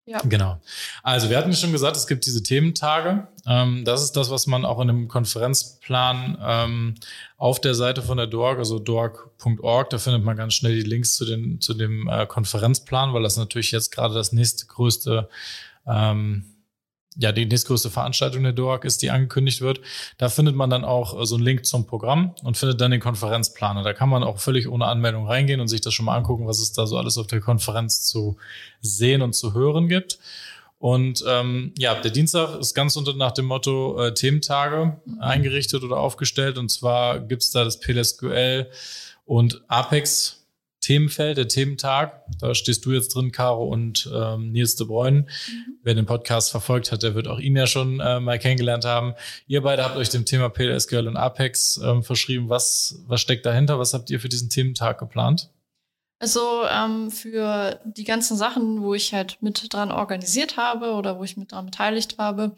Ja. 0.08 0.20
Genau. 0.25 0.58
Also 1.02 1.28
wir 1.28 1.37
hatten 1.37 1.52
schon 1.52 1.70
gesagt, 1.70 1.94
es 1.94 2.06
gibt 2.06 2.25
diese 2.25 2.43
Thementage. 2.43 3.28
Ähm, 3.46 3.84
das 3.84 4.02
ist 4.02 4.12
das, 4.16 4.31
was 4.31 4.46
man 4.46 4.64
auch 4.64 4.81
in 4.81 4.88
einem 4.88 5.06
Konferenzplan 5.06 6.38
ähm, 6.40 6.94
auf 7.37 7.60
der 7.60 7.75
Seite 7.75 8.00
von 8.00 8.16
der 8.16 8.26
DORG, 8.26 8.56
also 8.56 8.78
dorg.org, 8.78 9.90
da 9.90 9.99
findet 9.99 10.25
man 10.25 10.34
ganz 10.34 10.55
schnell 10.55 10.75
die 10.75 10.88
Links 10.88 11.14
zu, 11.14 11.26
den, 11.26 11.60
zu 11.60 11.75
dem 11.75 12.08
äh, 12.08 12.26
Konferenzplan, 12.26 13.12
weil 13.12 13.22
das 13.22 13.37
natürlich 13.37 13.70
jetzt 13.70 13.92
gerade 13.92 14.14
das 14.14 14.32
nächstgrößte 14.32 15.28
ähm, 15.87 16.54
ja, 17.18 17.32
die 17.32 17.46
nächstgrößte 17.46 17.90
Veranstaltung 17.90 18.44
der 18.44 18.52
DOAG 18.52 18.84
ist, 18.84 19.02
die 19.02 19.10
angekündigt 19.10 19.60
wird. 19.60 19.80
Da 20.18 20.28
findet 20.28 20.54
man 20.54 20.70
dann 20.70 20.84
auch 20.84 21.20
äh, 21.20 21.26
so 21.26 21.34
einen 21.34 21.44
Link 21.44 21.66
zum 21.66 21.87
Programm 21.87 22.34
und 22.44 22.56
findet 22.56 22.80
dann 22.80 22.92
den 22.92 23.00
Konferenzplaner. 23.00 23.82
Da 23.82 23.92
kann 23.92 24.08
man 24.08 24.22
auch 24.22 24.38
völlig 24.38 24.68
ohne 24.68 24.87
Anmeldung 24.87 25.26
reingehen 25.26 25.60
und 25.60 25.68
sich 25.68 25.80
das 25.80 25.92
schon 25.94 26.06
mal 26.06 26.16
angucken, 26.16 26.46
was 26.46 26.60
es 26.60 26.72
da 26.72 26.87
so 26.87 26.96
alles 26.96 27.18
auf 27.18 27.26
der 27.26 27.40
Konferenz 27.40 28.02
zu 28.02 28.37
sehen 28.80 29.22
und 29.22 29.34
zu 29.34 29.52
hören 29.52 29.88
gibt. 29.88 30.18
Und 30.78 31.25
ähm, 31.26 31.72
ja, 31.76 32.00
der 32.00 32.12
Dienstag 32.12 32.60
ist 32.60 32.75
ganz 32.75 32.94
unter 32.96 33.12
nach 33.14 33.32
dem 33.32 33.46
Motto 33.46 34.00
äh, 34.00 34.14
Thementage 34.14 34.96
eingerichtet 35.18 35.82
oder 35.82 35.96
aufgestellt. 35.96 36.56
Und 36.56 36.70
zwar 36.70 37.18
gibt's 37.18 37.50
da 37.50 37.64
das 37.64 37.80
PLSQL 37.80 38.70
und 39.26 39.60
Apex 39.66 40.38
Themenfeld, 40.88 41.37
der 41.37 41.49
Thementag. 41.49 42.23
Da 42.40 42.54
stehst 42.54 42.87
du 42.87 42.92
jetzt 42.92 43.14
drin, 43.14 43.30
Caro 43.30 43.64
und 43.64 44.11
ähm, 44.11 44.52
Nils 44.52 44.75
de 44.75 44.87
Bruyne. 44.87 45.26
Mhm. 45.26 45.78
Wer 45.83 45.95
den 45.95 46.07
Podcast 46.07 46.50
verfolgt 46.50 46.92
hat, 46.92 47.02
der 47.02 47.14
wird 47.14 47.28
auch 47.28 47.38
ihn 47.38 47.54
ja 47.54 47.66
schon 47.66 48.00
äh, 48.00 48.21
mal 48.21 48.38
kennengelernt 48.38 48.87
haben. 48.87 49.12
Ihr 49.47 49.61
beide 49.61 49.85
habt 49.85 49.97
euch 49.99 50.09
dem 50.09 50.25
Thema 50.25 50.49
PLSQL 50.49 51.07
und 51.07 51.18
Apex 51.18 51.78
ähm, 51.85 52.02
verschrieben. 52.02 52.49
Was, 52.49 53.02
was 53.07 53.21
steckt 53.21 53.45
dahinter? 53.45 53.78
Was 53.78 53.92
habt 53.92 54.09
ihr 54.09 54.18
für 54.18 54.30
diesen 54.30 54.49
Thementag 54.49 54.99
geplant? 54.99 55.50
Also 56.21 56.62
ähm, 56.66 57.11
für 57.11 57.78
die 57.85 58.04
ganzen 58.04 58.38
Sachen, 58.38 58.80
wo 58.80 58.95
ich 58.95 59.12
halt 59.12 59.37
mit 59.42 59.71
dran 59.71 59.92
organisiert 59.92 60.57
habe 60.57 60.92
oder 60.92 61.18
wo 61.18 61.25
ich 61.25 61.37
mit 61.37 61.52
dran 61.52 61.66
beteiligt 61.66 62.16
habe, 62.16 62.57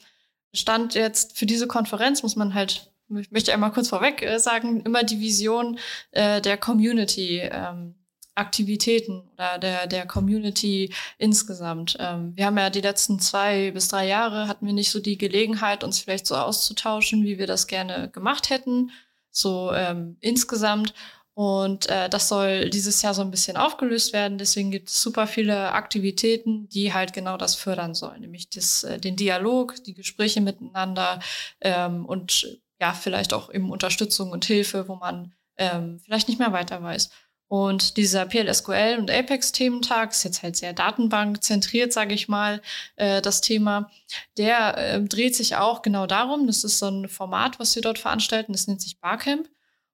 stand 0.54 0.94
jetzt 0.94 1.36
für 1.36 1.46
diese 1.46 1.66
Konferenz, 1.66 2.22
muss 2.22 2.36
man 2.36 2.54
halt, 2.54 2.92
ich 3.08 3.32
möchte 3.32 3.52
einmal 3.52 3.72
kurz 3.72 3.88
vorweg 3.88 4.22
äh, 4.22 4.38
sagen, 4.38 4.82
immer 4.82 5.02
die 5.02 5.18
Vision 5.18 5.80
äh, 6.12 6.40
der 6.40 6.58
Community 6.58 7.40
ähm, 7.40 7.96
Aktivitäten 8.40 9.22
oder 9.34 9.58
der, 9.58 9.86
der 9.86 10.06
Community 10.06 10.92
insgesamt. 11.18 11.96
Ähm, 12.00 12.32
wir 12.34 12.46
haben 12.46 12.58
ja 12.58 12.70
die 12.70 12.80
letzten 12.80 13.20
zwei 13.20 13.70
bis 13.70 13.88
drei 13.88 14.06
Jahre 14.06 14.48
hatten 14.48 14.66
wir 14.66 14.72
nicht 14.72 14.90
so 14.90 14.98
die 14.98 15.18
Gelegenheit, 15.18 15.84
uns 15.84 16.00
vielleicht 16.00 16.26
so 16.26 16.36
auszutauschen, 16.36 17.24
wie 17.24 17.38
wir 17.38 17.46
das 17.46 17.66
gerne 17.66 18.08
gemacht 18.08 18.50
hätten, 18.50 18.90
so 19.30 19.72
ähm, 19.72 20.16
insgesamt. 20.20 20.94
Und 21.34 21.88
äh, 21.88 22.08
das 22.08 22.28
soll 22.28 22.70
dieses 22.70 23.02
Jahr 23.02 23.14
so 23.14 23.22
ein 23.22 23.30
bisschen 23.30 23.56
aufgelöst 23.56 24.12
werden. 24.12 24.36
Deswegen 24.36 24.70
gibt 24.70 24.88
es 24.88 25.00
super 25.00 25.26
viele 25.26 25.72
Aktivitäten, 25.72 26.68
die 26.68 26.92
halt 26.92 27.12
genau 27.12 27.36
das 27.36 27.54
fördern 27.54 27.94
sollen, 27.94 28.22
nämlich 28.22 28.50
das, 28.50 28.84
äh, 28.84 28.98
den 28.98 29.16
Dialog, 29.16 29.82
die 29.84 29.94
Gespräche 29.94 30.40
miteinander 30.40 31.20
ähm, 31.60 32.04
und 32.04 32.58
ja, 32.80 32.94
vielleicht 32.94 33.32
auch 33.34 33.52
eben 33.52 33.70
Unterstützung 33.70 34.32
und 34.32 34.44
Hilfe, 34.44 34.88
wo 34.88 34.96
man 34.96 35.32
ähm, 35.56 36.00
vielleicht 36.02 36.28
nicht 36.28 36.38
mehr 36.38 36.52
weiter 36.52 36.82
weiß. 36.82 37.10
Und 37.50 37.96
dieser 37.96 38.26
PLSQL 38.26 38.98
und 39.00 39.10
Apex-Thementag 39.10 40.12
ist 40.12 40.22
jetzt 40.22 40.44
halt 40.44 40.54
sehr 40.54 40.72
datenbankzentriert, 40.72 41.92
sage 41.92 42.14
ich 42.14 42.28
mal, 42.28 42.62
äh, 42.94 43.20
das 43.20 43.40
Thema. 43.40 43.90
Der 44.38 44.78
äh, 44.78 45.02
dreht 45.02 45.34
sich 45.34 45.56
auch 45.56 45.82
genau 45.82 46.06
darum. 46.06 46.46
Das 46.46 46.62
ist 46.62 46.78
so 46.78 46.86
ein 46.86 47.08
Format, 47.08 47.58
was 47.58 47.74
wir 47.74 47.82
dort 47.82 47.98
veranstalten. 47.98 48.52
Das 48.52 48.68
nennt 48.68 48.80
sich 48.80 49.00
Barcamp. 49.00 49.50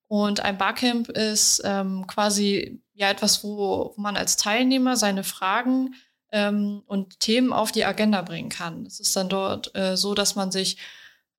Und 0.07 0.41
ein 0.41 0.59
Barcamp 0.59 1.09
ist 1.09 1.63
ähm, 1.65 2.07
quasi 2.07 2.83
ja 2.93 3.09
etwas, 3.09 3.43
wo, 3.43 3.95
wo 3.97 4.01
man 4.03 4.19
als 4.19 4.37
Teilnehmer 4.37 4.99
seine 4.99 5.25
Fragen 5.25 5.95
ähm, 6.33 6.83
und 6.85 7.21
Themen 7.21 7.55
auf 7.55 7.73
die 7.73 7.87
Agenda 7.87 8.21
bringen 8.21 8.51
kann. 8.51 8.85
Es 8.85 9.01
ist 9.01 9.17
dann 9.17 9.31
dort 9.31 9.75
äh, 9.75 9.97
so, 9.97 10.13
dass 10.13 10.35
man 10.35 10.53
sich 10.53 10.77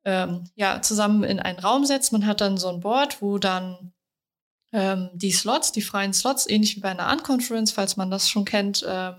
ähm, 0.04 0.50
ja 0.56 0.82
zusammen 0.82 1.24
in 1.24 1.40
einen 1.40 1.60
Raum 1.60 1.86
setzt. 1.86 2.12
Man 2.12 2.26
hat 2.26 2.42
dann 2.42 2.58
so 2.58 2.70
ein 2.70 2.80
Board, 2.80 3.22
wo 3.22 3.38
dann 3.38 3.94
ähm, 4.78 5.10
die 5.14 5.32
Slots, 5.32 5.72
die 5.72 5.82
freien 5.82 6.14
Slots, 6.14 6.48
ähnlich 6.48 6.76
wie 6.76 6.82
bei 6.82 6.92
einer 6.92 7.12
Unconference, 7.12 7.72
falls 7.72 7.98
man 7.98 8.12
das 8.12 8.30
schon 8.30 8.46
kennt, 8.46 8.86
ähm, 8.88 9.16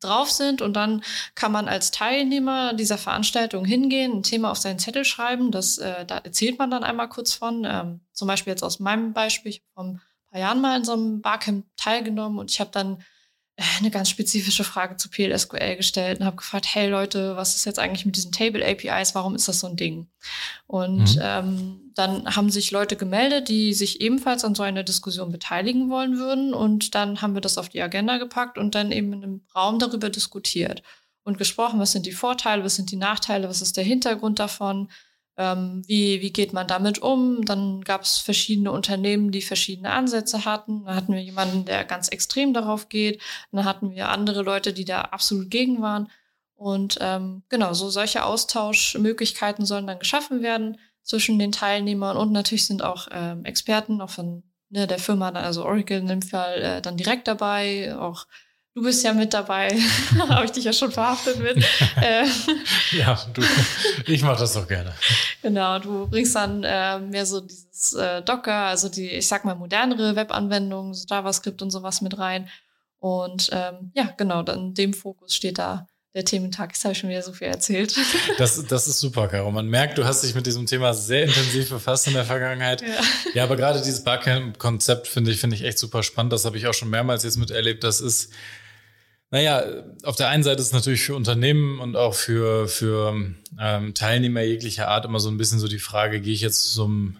drauf 0.00 0.30
sind. 0.30 0.62
Und 0.62 0.72
dann 0.74 1.04
kann 1.34 1.52
man 1.52 1.68
als 1.68 1.90
Teilnehmer 1.90 2.72
dieser 2.72 2.96
Veranstaltung 2.96 3.66
hingehen, 3.66 4.12
ein 4.12 4.22
Thema 4.22 4.50
auf 4.50 4.56
seinen 4.56 4.78
Zettel 4.78 5.04
schreiben. 5.04 5.50
Das, 5.50 5.76
äh, 5.76 6.06
da 6.06 6.16
erzählt 6.16 6.58
man 6.58 6.70
dann 6.70 6.84
einmal 6.84 7.10
kurz 7.10 7.34
von. 7.34 7.66
Ähm, 7.66 8.00
zum 8.12 8.26
Beispiel 8.28 8.52
jetzt 8.52 8.62
aus 8.64 8.80
meinem 8.80 9.12
Beispiel, 9.12 9.50
ich 9.50 9.58
habe 9.58 9.68
vor 9.74 9.84
ein 9.84 10.00
paar 10.30 10.40
Jahren 10.40 10.60
mal 10.62 10.78
in 10.78 10.84
so 10.84 10.92
einem 10.94 11.20
Barcamp 11.20 11.66
teilgenommen 11.76 12.38
und 12.38 12.50
ich 12.50 12.58
habe 12.58 12.70
dann 12.70 13.02
eine 13.56 13.90
ganz 13.90 14.08
spezifische 14.08 14.64
Frage 14.64 14.96
zu 14.96 15.10
PLSQL 15.10 15.76
gestellt 15.76 16.20
und 16.20 16.26
habe 16.26 16.36
gefragt, 16.36 16.66
hey 16.72 16.88
Leute, 16.88 17.36
was 17.36 17.54
ist 17.54 17.66
jetzt 17.66 17.78
eigentlich 17.78 18.06
mit 18.06 18.16
diesen 18.16 18.32
Table 18.32 18.66
APIs? 18.66 19.14
Warum 19.14 19.34
ist 19.34 19.46
das 19.46 19.60
so 19.60 19.66
ein 19.66 19.76
Ding? 19.76 20.08
Und 20.66 21.16
mhm. 21.16 21.22
ähm, 21.22 21.80
dann 21.94 22.34
haben 22.34 22.50
sich 22.50 22.70
Leute 22.70 22.96
gemeldet, 22.96 23.48
die 23.48 23.74
sich 23.74 24.00
ebenfalls 24.00 24.44
an 24.44 24.54
so 24.54 24.62
einer 24.62 24.82
Diskussion 24.82 25.30
beteiligen 25.30 25.90
wollen 25.90 26.16
würden. 26.16 26.54
Und 26.54 26.94
dann 26.94 27.20
haben 27.20 27.34
wir 27.34 27.42
das 27.42 27.58
auf 27.58 27.68
die 27.68 27.82
Agenda 27.82 28.16
gepackt 28.16 28.56
und 28.56 28.74
dann 28.74 28.90
eben 28.90 29.12
in 29.12 29.22
einem 29.22 29.46
Raum 29.54 29.78
darüber 29.78 30.08
diskutiert 30.08 30.82
und 31.22 31.36
gesprochen, 31.36 31.78
was 31.78 31.92
sind 31.92 32.06
die 32.06 32.12
Vorteile, 32.12 32.64
was 32.64 32.76
sind 32.76 32.90
die 32.90 32.96
Nachteile, 32.96 33.48
was 33.48 33.62
ist 33.62 33.76
der 33.76 33.84
Hintergrund 33.84 34.38
davon 34.38 34.88
ähm, 35.42 35.82
wie, 35.86 36.20
wie 36.22 36.32
geht 36.32 36.52
man 36.52 36.68
damit 36.68 37.00
um? 37.00 37.44
Dann 37.44 37.80
gab 37.80 38.02
es 38.02 38.18
verschiedene 38.18 38.70
Unternehmen, 38.70 39.32
die 39.32 39.42
verschiedene 39.42 39.90
Ansätze 39.90 40.44
hatten. 40.44 40.84
Dann 40.84 40.94
hatten 40.94 41.12
wir 41.12 41.22
jemanden, 41.22 41.64
der 41.64 41.84
ganz 41.84 42.08
extrem 42.08 42.54
darauf 42.54 42.88
geht. 42.88 43.20
Dann 43.50 43.64
hatten 43.64 43.90
wir 43.90 44.08
andere 44.08 44.42
Leute, 44.42 44.72
die 44.72 44.84
da 44.84 45.00
absolut 45.00 45.50
gegen 45.50 45.82
waren. 45.82 46.08
Und 46.54 46.98
ähm, 47.00 47.42
genau, 47.48 47.74
so 47.74 47.90
solche 47.90 48.24
Austauschmöglichkeiten 48.24 49.66
sollen 49.66 49.88
dann 49.88 49.98
geschaffen 49.98 50.42
werden 50.42 50.78
zwischen 51.02 51.38
den 51.40 51.50
Teilnehmern 51.50 52.16
und 52.16 52.30
natürlich 52.30 52.66
sind 52.66 52.84
auch 52.84 53.08
ähm, 53.10 53.44
Experten, 53.44 54.00
auch 54.00 54.10
von 54.10 54.44
ne, 54.70 54.86
der 54.86 55.00
Firma, 55.00 55.30
also 55.30 55.64
Oracle 55.64 55.98
in 55.98 56.06
dem 56.06 56.22
Fall, 56.22 56.62
äh, 56.62 56.80
dann 56.80 56.96
direkt 56.96 57.26
dabei, 57.26 57.96
auch 57.98 58.26
Du 58.74 58.82
bist 58.82 59.04
ja 59.04 59.12
mit 59.12 59.34
dabei, 59.34 59.68
habe 60.28 60.46
ich 60.46 60.52
dich 60.52 60.64
ja 60.64 60.72
schon 60.72 60.90
verhaftet 60.90 61.38
mit. 61.38 61.62
Äh, 62.00 62.26
ja, 62.92 63.20
du, 63.32 63.42
ich 64.06 64.22
mache 64.22 64.40
das 64.40 64.54
doch 64.54 64.66
gerne. 64.66 64.92
Genau, 65.42 65.78
du 65.78 66.08
bringst 66.08 66.34
dann 66.34 66.64
äh, 66.64 66.98
mehr 66.98 67.26
so 67.26 67.40
dieses 67.40 67.92
äh, 67.92 68.22
Docker, 68.22 68.66
also 68.66 68.88
die, 68.88 69.08
ich 69.08 69.28
sag 69.28 69.44
mal, 69.44 69.54
modernere 69.54 70.16
Webanwendungen, 70.16 70.94
so 70.94 71.04
JavaScript 71.08 71.62
und 71.62 71.70
sowas 71.70 72.00
mit 72.00 72.18
rein. 72.18 72.48
Und 72.98 73.50
ähm, 73.52 73.92
ja, 73.94 74.12
genau, 74.16 74.42
dann 74.42 74.74
dem 74.74 74.94
Fokus 74.94 75.34
steht 75.36 75.58
da 75.58 75.86
der 76.14 76.24
Thementag. 76.24 76.70
Jetzt 76.72 76.84
habe 76.84 76.92
ich 76.92 76.98
schon 76.98 77.10
wieder 77.10 77.22
so 77.22 77.32
viel 77.32 77.48
erzählt. 77.48 77.94
Das, 78.38 78.64
das 78.66 78.88
ist 78.88 78.98
super, 78.98 79.28
Caro. 79.28 79.50
Man 79.50 79.66
merkt, 79.66 79.98
du 79.98 80.04
hast 80.04 80.24
dich 80.24 80.34
mit 80.34 80.46
diesem 80.46 80.66
Thema 80.66 80.94
sehr 80.94 81.24
intensiv 81.24 81.68
befasst 81.68 82.06
in 82.06 82.14
der 82.14 82.24
Vergangenheit. 82.24 82.80
Ja, 82.80 82.88
ja 83.34 83.44
aber 83.44 83.56
gerade 83.56 83.80
dieses 83.80 84.02
Barcamp-Konzept 84.02 85.06
finde 85.06 85.30
ich, 85.30 85.40
finde 85.40 85.56
ich 85.56 85.64
echt 85.64 85.78
super 85.78 86.02
spannend. 86.02 86.32
Das 86.32 86.44
habe 86.44 86.56
ich 86.56 86.66
auch 86.66 86.74
schon 86.74 86.90
mehrmals 86.90 87.22
jetzt 87.22 87.36
miterlebt. 87.36 87.84
Das 87.84 88.00
ist 88.00 88.32
naja, 89.32 89.64
auf 90.02 90.16
der 90.16 90.28
einen 90.28 90.42
Seite 90.42 90.60
ist 90.60 90.66
es 90.68 90.72
natürlich 90.74 91.02
für 91.02 91.16
Unternehmen 91.16 91.80
und 91.80 91.96
auch 91.96 92.12
für, 92.12 92.68
für 92.68 93.34
ähm, 93.58 93.94
Teilnehmer 93.94 94.42
jeglicher 94.42 94.88
Art 94.88 95.06
immer 95.06 95.20
so 95.20 95.30
ein 95.30 95.38
bisschen 95.38 95.58
so 95.58 95.68
die 95.68 95.78
Frage, 95.78 96.20
gehe 96.20 96.34
ich 96.34 96.42
jetzt 96.42 96.60
zu 96.62 96.74
so, 96.74 96.84
einem, 96.84 97.16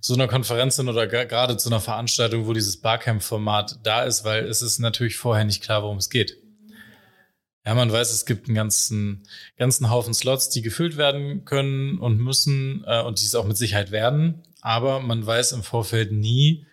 zu 0.00 0.14
einer 0.14 0.26
Konferenz 0.26 0.74
hin 0.74 0.88
oder 0.88 1.06
gerade 1.06 1.56
zu 1.56 1.68
einer 1.68 1.78
Veranstaltung, 1.78 2.48
wo 2.48 2.52
dieses 2.52 2.78
Barcamp-Format 2.78 3.78
da 3.84 4.02
ist, 4.02 4.24
weil 4.24 4.44
es 4.44 4.60
ist 4.60 4.80
natürlich 4.80 5.16
vorher 5.16 5.44
nicht 5.44 5.62
klar, 5.62 5.84
worum 5.84 5.98
es 5.98 6.10
geht. 6.10 6.36
Ja, 7.64 7.76
man 7.76 7.92
weiß, 7.92 8.10
es 8.10 8.26
gibt 8.26 8.48
einen 8.48 8.56
ganzen, 8.56 9.22
ganzen 9.56 9.88
Haufen 9.88 10.14
Slots, 10.14 10.50
die 10.50 10.62
gefüllt 10.62 10.96
werden 10.96 11.44
können 11.44 11.98
und 11.98 12.18
müssen 12.18 12.82
äh, 12.88 13.02
und 13.02 13.20
die 13.20 13.24
es 13.24 13.36
auch 13.36 13.46
mit 13.46 13.56
Sicherheit 13.56 13.92
werden. 13.92 14.42
Aber 14.62 14.98
man 14.98 15.24
weiß 15.24 15.52
im 15.52 15.62
Vorfeld 15.62 16.10
nie, 16.10 16.66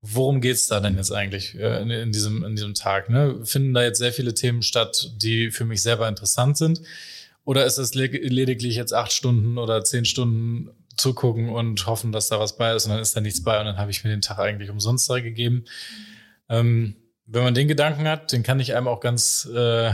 Worum 0.00 0.40
geht's 0.40 0.68
da 0.68 0.78
denn 0.80 0.96
jetzt 0.96 1.12
eigentlich 1.12 1.56
äh, 1.56 1.82
in, 1.82 1.90
in, 1.90 2.12
diesem, 2.12 2.44
in 2.44 2.54
diesem 2.54 2.74
Tag? 2.74 3.10
Ne? 3.10 3.44
Finden 3.44 3.74
da 3.74 3.82
jetzt 3.82 3.98
sehr 3.98 4.12
viele 4.12 4.32
Themen 4.32 4.62
statt, 4.62 5.10
die 5.16 5.50
für 5.50 5.64
mich 5.64 5.82
selber 5.82 6.08
interessant 6.08 6.56
sind? 6.56 6.80
Oder 7.44 7.64
ist 7.64 7.78
es 7.78 7.94
lediglich 7.94 8.76
jetzt 8.76 8.92
acht 8.92 9.12
Stunden 9.12 9.58
oder 9.58 9.82
zehn 9.82 10.04
Stunden 10.04 10.70
zugucken 10.96 11.48
und 11.48 11.86
hoffen, 11.86 12.12
dass 12.12 12.28
da 12.28 12.38
was 12.38 12.58
bei 12.58 12.74
ist 12.74 12.84
und 12.84 12.92
dann 12.92 13.00
ist 13.00 13.16
da 13.16 13.20
nichts 13.20 13.42
bei 13.42 13.58
und 13.58 13.66
dann 13.66 13.78
habe 13.78 13.90
ich 13.90 14.04
mir 14.04 14.10
den 14.10 14.20
Tag 14.20 14.38
eigentlich 14.38 14.70
umsonst 14.70 15.08
da 15.08 15.20
gegeben? 15.20 15.64
Ähm, 16.48 16.96
wenn 17.26 17.42
man 17.42 17.54
den 17.54 17.68
Gedanken 17.68 18.06
hat, 18.06 18.32
den 18.32 18.42
kann 18.42 18.60
ich 18.60 18.74
einem 18.74 18.88
auch 18.88 19.00
ganz, 19.00 19.46
äh, 19.46 19.92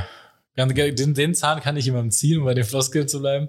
den, 0.56 1.14
den 1.14 1.34
Zahn 1.34 1.60
kann 1.60 1.76
ich 1.76 1.84
jemandem 1.84 2.10
ziehen, 2.10 2.38
um 2.38 2.44
bei 2.44 2.54
den 2.54 2.64
Floskeln 2.64 3.08
zu 3.08 3.20
bleiben. 3.20 3.48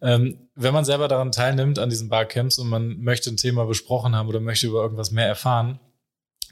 Ähm, 0.00 0.48
wenn 0.54 0.72
man 0.74 0.84
selber 0.84 1.08
daran 1.08 1.32
teilnimmt, 1.32 1.78
an 1.78 1.90
diesen 1.90 2.08
Barcamps 2.08 2.58
und 2.58 2.68
man 2.68 3.00
möchte 3.00 3.30
ein 3.30 3.36
Thema 3.36 3.66
besprochen 3.66 4.14
haben 4.14 4.28
oder 4.28 4.40
möchte 4.40 4.66
über 4.66 4.82
irgendwas 4.82 5.10
mehr 5.10 5.26
erfahren, 5.26 5.78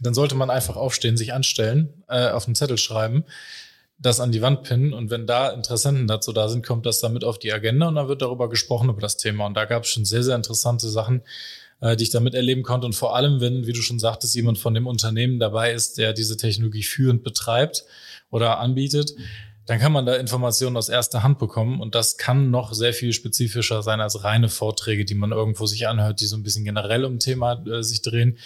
dann 0.00 0.15
sollte 0.15 0.35
man 0.35 0.50
einfach 0.50 0.76
aufstehen, 0.76 1.17
sich 1.17 1.33
anstellen, 1.33 2.03
äh, 2.09 2.29
auf 2.29 2.47
einen 2.47 2.55
Zettel 2.55 2.79
schreiben, 2.79 3.25
das 3.99 4.21
an 4.21 4.33
die 4.33 4.43
Wand 4.43 4.62
pinnen 4.62 4.93
und 4.93 5.11
wenn 5.11 5.26
da 5.26 5.49
Interessenten 5.49 6.07
dazu 6.07 6.33
da 6.33 6.49
sind, 6.49 6.67
kommt 6.67 6.85
das 6.85 7.00
damit 7.00 7.25
auf 7.25 7.38
die 7.38 7.53
Agenda 7.53 7.88
und 7.88 7.95
dann 7.95 8.09
wird 8.09 8.23
darüber 8.23 8.49
gesprochen 8.49 8.91
über 8.91 9.00
das 9.00 9.17
Thema. 9.17 9.47
Und 9.47 9.55
da 9.55 9.65
gab 9.65 9.85
es 9.85 9.88
schon 9.88 10.05
sehr, 10.05 10.23
sehr 10.23 10.37
interessante 10.37 10.88
Sachen, 10.88 11.23
äh, 11.81 11.97
die 11.97 12.05
ich 12.05 12.11
da 12.11 12.21
miterleben 12.21 12.62
konnte. 12.62 12.87
Und 12.87 12.95
vor 12.95 13.17
allem, 13.17 13.41
wenn, 13.41 13.67
wie 13.67 13.73
du 13.73 13.81
schon 13.81 13.99
sagtest, 13.99 14.35
jemand 14.35 14.59
von 14.59 14.75
dem 14.75 14.87
Unternehmen 14.87 15.38
dabei 15.38 15.73
ist, 15.73 15.97
der 15.97 16.12
diese 16.12 16.37
Technologie 16.37 16.83
führend 16.83 17.25
betreibt 17.25 17.85
oder 18.31 18.59
anbietet, 18.59 19.15
dann 19.65 19.81
kann 19.81 19.93
man 19.93 20.07
da 20.07 20.15
Informationen 20.15 20.76
aus 20.76 20.88
erster 20.88 21.23
Hand 21.23 21.38
bekommen 21.38 21.81
und 21.81 21.97
das 21.97 22.19
kann 22.19 22.50
noch 22.50 22.73
sehr 22.73 22.93
viel 22.93 23.12
spezifischer 23.12 23.83
sein 23.83 24.00
als 24.00 24.23
reine 24.23 24.49
Vorträge, 24.49 25.05
die 25.05 25.17
man 25.17 25.33
irgendwo 25.33 25.67
sich 25.67 25.88
anhört, 25.88 26.21
die 26.21 26.26
so 26.26 26.37
ein 26.37 26.45
bisschen 26.45 26.65
generell 26.65 27.05
um 27.05 27.19
Thema 27.19 27.65
äh, 27.67 27.83
sich 27.83 28.03
drehen 28.03 28.38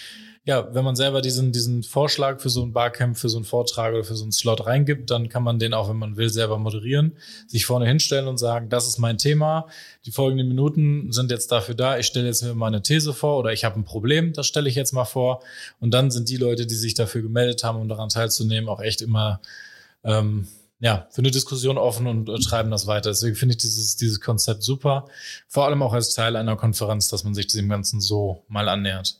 ja, 0.45 0.75
wenn 0.75 0.85
man 0.85 0.97
selber 0.97 1.21
diesen, 1.21 1.53
diesen 1.53 1.83
Vorschlag 1.83 2.41
für 2.41 2.49
so 2.49 2.63
ein 2.63 2.73
Barcamp, 2.73 3.19
für 3.19 3.29
so 3.29 3.37
einen 3.37 3.45
Vortrag 3.45 3.93
oder 3.93 4.05
für 4.05 4.17
so 4.17 4.25
einen 4.25 4.33
Slot 4.33 4.67
reingibt, 4.67 5.11
dann 5.11 5.29
kann 5.29 5.43
man 5.43 5.59
den 5.59 5.75
auch, 5.75 5.91
wenn 5.91 5.99
man 5.99 6.17
will, 6.17 6.31
selber 6.31 6.59
moderieren, 6.59 7.17
sich 7.47 7.67
vorne 7.67 7.87
hinstellen 7.87 8.27
und 8.27 8.39
sagen, 8.39 8.71
das 8.71 8.89
ist 8.89 8.99
mein 8.99 9.19
Thema, 9.19 9.67
die 10.07 10.13
folgenden 10.13 10.49
Minuten 10.49 11.13
sind 11.13 11.31
jetzt 11.31 11.53
dafür 11.53 11.75
da, 11.75 11.99
ich 11.99 12.07
stelle 12.07 12.27
jetzt 12.27 12.43
mir 12.43 12.55
mal 12.55 12.69
eine 12.69 12.83
These 12.83 13.13
vor 13.13 13.39
oder 13.39 13.53
ich 13.53 13.65
habe 13.65 13.79
ein 13.79 13.85
Problem, 13.85 14.33
das 14.33 14.47
stelle 14.47 14.69
ich 14.69 14.75
jetzt 14.75 14.93
mal 14.93 15.05
vor. 15.05 15.43
Und 15.79 15.93
dann 15.93 16.11
sind 16.11 16.31
die 16.31 16.39
Leute, 16.39 16.67
die 16.67 16.75
sich 16.75 16.95
dafür 16.95 17.21
gemeldet 17.21 17.63
haben, 17.63 17.79
um 17.79 17.89
daran 17.89 18.09
teilzunehmen, 18.09 18.71
auch 18.71 18.81
echt 18.81 19.03
immer 19.03 19.41
ähm, 20.05 20.49
ja, 20.81 21.07
für 21.11 21.21
eine 21.21 21.31
Diskussion 21.31 21.77
offen 21.77 22.07
und 22.07 22.31
äh, 22.31 22.39
treiben 22.39 22.71
das 22.71 22.87
weiter. 22.87 23.11
Deswegen 23.11 23.37
finde 23.37 23.53
ich 23.53 23.59
dieses, 23.59 23.97
dieses 23.97 24.21
Konzept 24.21 24.63
super. 24.63 25.05
Vor 25.47 25.67
allem 25.67 25.83
auch 25.83 25.93
als 25.93 26.15
Teil 26.15 26.37
einer 26.37 26.57
Konferenz, 26.57 27.09
dass 27.09 27.23
man 27.23 27.35
sich 27.35 27.47
diesem 27.47 27.69
Ganzen 27.69 28.01
so 28.01 28.43
mal 28.49 28.69
annähert. 28.69 29.19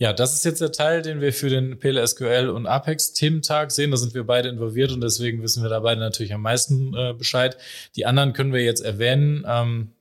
Ja, 0.00 0.14
das 0.14 0.32
ist 0.32 0.46
jetzt 0.46 0.62
der 0.62 0.72
Teil, 0.72 1.02
den 1.02 1.20
wir 1.20 1.30
für 1.30 1.50
den 1.50 1.78
PLSQL 1.78 2.48
und 2.48 2.66
Apex 2.66 3.12
Thementag 3.12 3.70
sehen. 3.70 3.90
Da 3.90 3.98
sind 3.98 4.14
wir 4.14 4.24
beide 4.24 4.48
involviert 4.48 4.92
und 4.92 5.02
deswegen 5.02 5.42
wissen 5.42 5.62
wir 5.62 5.68
da 5.68 5.80
beide 5.80 6.00
natürlich 6.00 6.32
am 6.32 6.40
meisten 6.40 6.94
äh, 6.94 7.12
Bescheid. 7.12 7.58
Die 7.96 8.06
anderen 8.06 8.32
können 8.32 8.54
wir 8.54 8.64
jetzt 8.64 8.80
erwähnen, 8.80 9.44
ähm, 9.46 9.92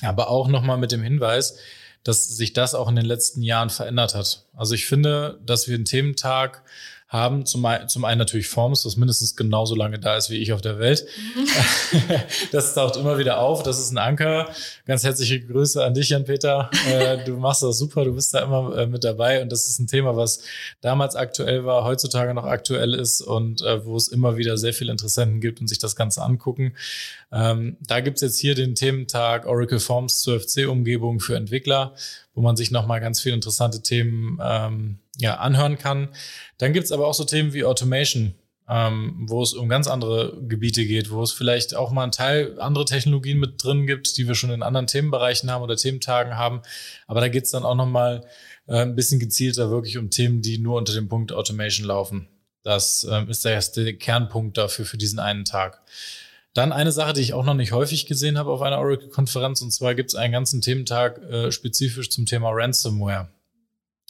aber 0.00 0.30
auch 0.30 0.48
nochmal 0.48 0.78
mit 0.78 0.90
dem 0.90 1.02
Hinweis, 1.02 1.58
dass 2.02 2.34
sich 2.34 2.54
das 2.54 2.74
auch 2.74 2.88
in 2.88 2.96
den 2.96 3.04
letzten 3.04 3.42
Jahren 3.42 3.68
verändert 3.68 4.14
hat. 4.14 4.46
Also 4.54 4.74
ich 4.74 4.86
finde, 4.86 5.38
dass 5.44 5.68
wir 5.68 5.74
einen 5.74 5.84
Thementag 5.84 6.62
haben. 7.12 7.44
Zum, 7.44 7.66
zum 7.88 8.04
einen 8.04 8.18
natürlich 8.18 8.48
Forms, 8.48 8.82
das 8.82 8.96
mindestens 8.96 9.36
genauso 9.36 9.74
lange 9.74 9.98
da 9.98 10.16
ist 10.16 10.30
wie 10.30 10.38
ich 10.38 10.52
auf 10.52 10.62
der 10.62 10.78
Welt. 10.78 11.06
Das 12.50 12.74
taucht 12.74 12.96
immer 12.96 13.18
wieder 13.18 13.38
auf. 13.38 13.62
Das 13.62 13.78
ist 13.78 13.90
ein 13.90 13.98
Anker. 13.98 14.48
Ganz 14.86 15.04
herzliche 15.04 15.40
Grüße 15.40 15.82
an 15.82 15.94
dich, 15.94 16.08
Jan-Peter. 16.10 16.70
Äh, 16.88 17.24
du 17.24 17.36
machst 17.36 17.62
das 17.62 17.78
super. 17.78 18.04
Du 18.04 18.14
bist 18.14 18.32
da 18.34 18.40
immer 18.40 18.76
äh, 18.76 18.86
mit 18.86 19.04
dabei. 19.04 19.42
Und 19.42 19.52
das 19.52 19.68
ist 19.68 19.78
ein 19.78 19.86
Thema, 19.86 20.16
was 20.16 20.42
damals 20.80 21.14
aktuell 21.14 21.64
war, 21.64 21.84
heutzutage 21.84 22.34
noch 22.34 22.44
aktuell 22.44 22.94
ist 22.94 23.20
und 23.20 23.62
äh, 23.62 23.84
wo 23.84 23.96
es 23.96 24.08
immer 24.08 24.36
wieder 24.36 24.56
sehr 24.56 24.72
viele 24.72 24.92
Interessenten 24.92 25.40
gibt 25.40 25.60
und 25.60 25.68
sich 25.68 25.78
das 25.78 25.96
Ganze 25.96 26.22
angucken. 26.22 26.74
Ähm, 27.30 27.76
da 27.80 28.00
gibt's 28.00 28.22
jetzt 28.22 28.38
hier 28.38 28.54
den 28.54 28.74
Thementag 28.74 29.46
Oracle 29.46 29.80
Forms 29.80 30.20
zur 30.20 30.40
FC-Umgebung 30.40 31.20
für 31.20 31.36
Entwickler, 31.36 31.94
wo 32.34 32.40
man 32.42 32.56
sich 32.56 32.70
nochmal 32.70 33.00
ganz 33.00 33.20
viele 33.20 33.34
interessante 33.34 33.82
Themen 33.82 34.38
ähm, 34.42 34.98
ja, 35.18 35.36
anhören 35.36 35.78
kann. 35.78 36.08
Dann 36.58 36.72
gibt's 36.72 36.92
aber 36.92 37.06
auch 37.06 37.14
so 37.14 37.24
Themen 37.24 37.52
wie 37.52 37.64
Automation. 37.64 38.34
ähm, 38.68 39.26
wo 39.28 39.42
es 39.42 39.54
um 39.54 39.68
ganz 39.68 39.88
andere 39.88 40.40
Gebiete 40.48 40.86
geht, 40.86 41.10
wo 41.10 41.22
es 41.22 41.32
vielleicht 41.32 41.74
auch 41.74 41.90
mal 41.90 42.04
einen 42.04 42.12
Teil 42.12 42.58
andere 42.60 42.84
Technologien 42.84 43.38
mit 43.38 43.62
drin 43.62 43.86
gibt, 43.86 44.16
die 44.16 44.26
wir 44.26 44.34
schon 44.34 44.50
in 44.50 44.62
anderen 44.62 44.86
Themenbereichen 44.86 45.50
haben 45.50 45.62
oder 45.62 45.76
Thementagen 45.76 46.36
haben. 46.36 46.62
Aber 47.06 47.20
da 47.20 47.28
geht 47.28 47.44
es 47.44 47.50
dann 47.50 47.64
auch 47.64 47.74
nochmal 47.74 48.24
äh, 48.66 48.82
ein 48.82 48.94
bisschen 48.94 49.20
gezielter 49.20 49.70
wirklich 49.70 49.98
um 49.98 50.10
Themen, 50.10 50.42
die 50.42 50.58
nur 50.58 50.78
unter 50.78 50.94
dem 50.94 51.08
Punkt 51.08 51.32
Automation 51.32 51.86
laufen. 51.86 52.28
Das 52.62 53.06
ähm, 53.10 53.28
ist 53.28 53.44
der 53.44 53.52
erste 53.52 53.94
Kernpunkt 53.94 54.56
dafür 54.56 54.84
für 54.84 54.96
diesen 54.96 55.18
einen 55.18 55.44
Tag. 55.44 55.82
Dann 56.54 56.72
eine 56.72 56.92
Sache, 56.92 57.14
die 57.14 57.22
ich 57.22 57.34
auch 57.34 57.44
noch 57.44 57.54
nicht 57.54 57.72
häufig 57.72 58.06
gesehen 58.06 58.38
habe 58.38 58.52
auf 58.52 58.62
einer 58.62 58.78
Oracle-Konferenz, 58.78 59.62
und 59.62 59.72
zwar 59.72 59.94
gibt 59.94 60.10
es 60.10 60.14
einen 60.14 60.32
ganzen 60.32 60.60
Thementag 60.60 61.18
äh, 61.22 61.50
spezifisch 61.50 62.10
zum 62.10 62.26
Thema 62.26 62.50
Ransomware. 62.52 63.28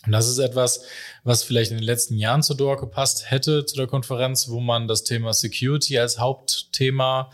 Und 0.04 0.12
das 0.12 0.28
ist 0.28 0.38
etwas, 0.38 0.82
was 1.22 1.44
vielleicht 1.44 1.70
in 1.70 1.76
den 1.76 1.86
letzten 1.86 2.16
Jahren 2.16 2.42
zur 2.42 2.56
DOA 2.56 2.74
gepasst 2.74 3.30
hätte, 3.30 3.64
zu 3.64 3.76
der 3.76 3.86
Konferenz, 3.86 4.48
wo 4.48 4.60
man 4.60 4.88
das 4.88 5.04
Thema 5.04 5.32
Security 5.32 5.98
als 5.98 6.18
Hauptthema 6.18 7.30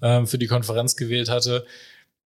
äh, 0.00 0.24
für 0.24 0.38
die 0.38 0.46
Konferenz 0.46 0.96
gewählt 0.96 1.28
hatte. 1.28 1.66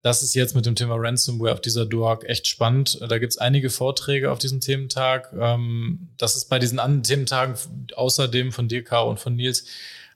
Das 0.01 0.21
ist 0.21 0.33
jetzt 0.33 0.55
mit 0.55 0.65
dem 0.65 0.75
Thema 0.75 0.95
Ransomware 0.97 1.53
auf 1.53 1.61
dieser 1.61 1.85
DOAG 1.85 2.23
echt 2.23 2.47
spannend. 2.47 2.99
Da 3.01 3.17
gibt 3.17 3.33
es 3.33 3.37
einige 3.37 3.69
Vorträge 3.69 4.31
auf 4.31 4.39
diesem 4.39 4.61
Thementag. 4.61 5.33
Ähm, 5.37 6.09
das 6.17 6.35
ist 6.35 6.45
bei 6.45 6.59
diesen 6.59 6.79
anderen 6.79 7.03
Thementagen 7.03 7.55
außerdem 7.95 8.51
von 8.51 8.67
dir, 8.67 8.83
Caro, 8.83 9.09
und 9.09 9.19
von 9.19 9.35
Nils 9.35 9.65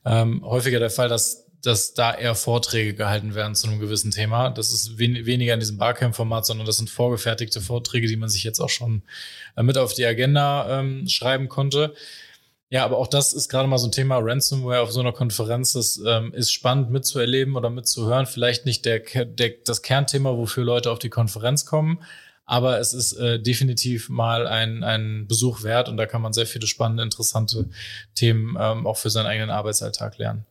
ähm, 0.06 0.42
häufiger 0.46 0.80
der 0.80 0.89
Fall, 0.89 1.10
dass 1.10 1.46
dass 1.63 1.93
da 1.93 2.13
eher 2.13 2.36
Vorträge 2.36 2.93
gehalten 2.93 3.36
werden 3.36 3.55
zu 3.55 3.67
einem 3.67 3.79
gewissen 3.79 4.12
Thema. 4.12 4.50
Das 4.50 4.72
ist 4.72 4.98
wen 4.98 5.25
weniger 5.25 5.53
in 5.53 5.62
diesem 5.62 5.77
Barcamp-Format, 5.77 6.46
sondern 6.46 6.67
das 6.67 6.77
sind 6.77 6.89
vorgefertigte 6.89 7.62
Vorträge, 7.62 8.08
die 8.08 8.17
man 8.17 8.29
sich 8.29 8.43
jetzt 8.43 8.60
auch 8.60 8.70
schon 8.70 9.03
äh, 9.55 9.63
mit 9.63 9.77
auf 9.77 9.93
die 9.93 10.05
Agenda 10.05 10.79
ähm, 10.79 11.08
schreiben 11.08 11.48
konnte. 11.48 11.96
Ja, 12.70 12.84
aber 12.84 12.98
auch 12.98 13.08
das 13.08 13.34
ist 13.34 13.50
gerade 13.50 13.70
mal 13.70 13.77
so 13.77 13.88
ein 13.88 13.93
Thema 13.93 14.17
Ransomware 14.20 14.82
auf 14.82 14.91
so 14.91 15.00
einer 15.00 15.13
Konferenz. 15.13 15.74
Das 15.74 16.01
ähm, 16.05 16.34
ist 16.34 16.51
spannend 16.51 16.89
mitzuerleben 16.91 17.55
oder 17.55 17.70
mitzuhören. 17.70 18.25
Vielleicht 18.25 18.65
nicht 18.65 18.84
der, 18.84 19.00
der, 19.00 19.53
das 19.63 19.84
Kernthema, 19.84 20.36
wofür 20.36 20.65
Leute 20.65 20.91
auf 20.91 21.00
die 21.00 21.10
Konferenz 21.10 21.65
kommen, 21.65 22.03
aber 22.46 22.79
es 22.79 22.93
ist 22.93 23.13
äh, 23.13 23.39
definitiv 23.39 24.10
mal 24.10 24.48
ein, 24.48 24.84
ein 24.84 25.27
Besuch 25.27 25.63
wert 25.63 25.88
und 25.88 25.96
da 25.96 26.08
kann 26.08 26.22
man 26.22 26.34
sehr 26.34 26.48
viele 26.48 26.67
spannende, 26.67 27.03
interessante 27.03 27.70
Themen 28.15 28.58
ähm, 28.60 28.86
auch 28.86 28.98
für 28.98 29.10
seinen 29.10 29.27
eigenen 29.27 29.50
Arbeitsalltag 29.50 30.17
lernen. 30.17 30.46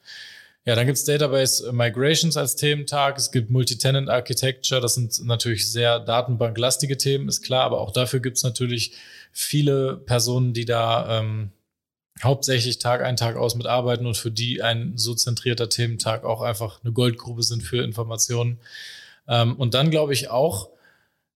Ja, 0.65 0.77
dann 0.77 0.87
gibt's 0.87 1.05
Database 1.05 1.73
Migrations 1.73 2.37
als 2.37 2.55
Thementag. 2.55 3.19
Es 3.19 3.33
gibt 3.33 3.51
Multitenant 3.51 4.09
Architecture. 4.09 4.81
Das 4.81 4.95
sind 4.95 5.25
natürlich 5.25 5.71
sehr 5.71 5.99
datenbanklastige 5.99 6.97
Themen, 6.97 7.29
ist 7.29 7.43
klar. 7.43 7.65
Aber 7.65 7.81
auch 7.81 7.91
dafür 7.91 8.21
gibt's 8.21 8.45
natürlich 8.45 8.97
viele 9.33 9.97
Personen, 9.97 10.53
die 10.53 10.65
da 10.65 11.19
ähm, 11.19 11.51
hauptsächlich 12.23 12.79
Tag 12.79 13.03
ein, 13.03 13.17
Tag 13.17 13.37
aus 13.37 13.57
mitarbeiten 13.57 14.07
und 14.07 14.17
für 14.17 14.31
die 14.31 14.63
ein 14.63 14.97
so 14.97 15.15
zentrierter 15.15 15.69
Thementag 15.69 16.25
auch 16.25 16.43
einfach 16.43 16.81
eine 16.85 16.93
Goldgrube 16.93 17.43
sind 17.43 17.63
für 17.63 17.83
Informationen. 17.83 18.61
Ähm, 19.27 19.57
und 19.57 19.75
dann 19.75 19.91
glaube 19.91 20.13
ich 20.13 20.31
auch 20.31 20.71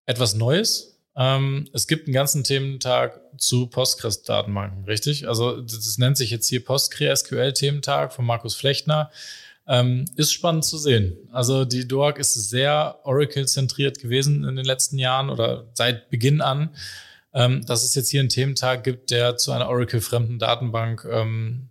etwas 0.06 0.35
Neues, 0.35 0.96
ähm, 1.16 1.68
es 1.73 1.87
gibt 1.87 2.06
einen 2.06 2.14
ganzen 2.14 2.44
Thementag 2.44 3.20
zu 3.38 3.68
Postgres-Datenbanken, 3.68 4.85
richtig? 4.85 5.28
Also 5.28 5.61
das 5.61 5.99
nennt 5.99 6.16
sich 6.16 6.30
jetzt 6.30 6.49
hier 6.49 6.64
PostgreSQL-Thementag 6.64 8.12
von 8.12 8.25
Markus 8.25 8.54
Flechtner. 8.54 9.11
Ähm, 9.68 10.04
ist 10.14 10.32
spannend 10.32 10.64
zu 10.64 10.78
sehen. 10.78 11.16
Also 11.32 11.64
die 11.64 11.88
DOAG 11.88 12.18
ist 12.18 12.35
sehr 12.35 13.00
Oracle-zentriert 13.02 13.99
gewesen 13.99 14.44
in 14.44 14.54
den 14.54 14.64
letzten 14.64 14.96
Jahren 14.96 15.28
oder 15.28 15.66
seit 15.73 16.08
Beginn 16.08 16.40
an. 16.40 16.70
Ähm, 17.35 17.66
dass 17.66 17.82
es 17.82 17.94
jetzt 17.94 18.11
hier 18.11 18.20
einen 18.20 18.28
Thementag 18.28 18.85
gibt, 18.85 19.11
der 19.11 19.37
zu 19.37 19.52
einer 19.52 19.68
Oracle-fremden 19.68 20.38
Datenbank 20.38 21.06
ähm, 21.11 21.68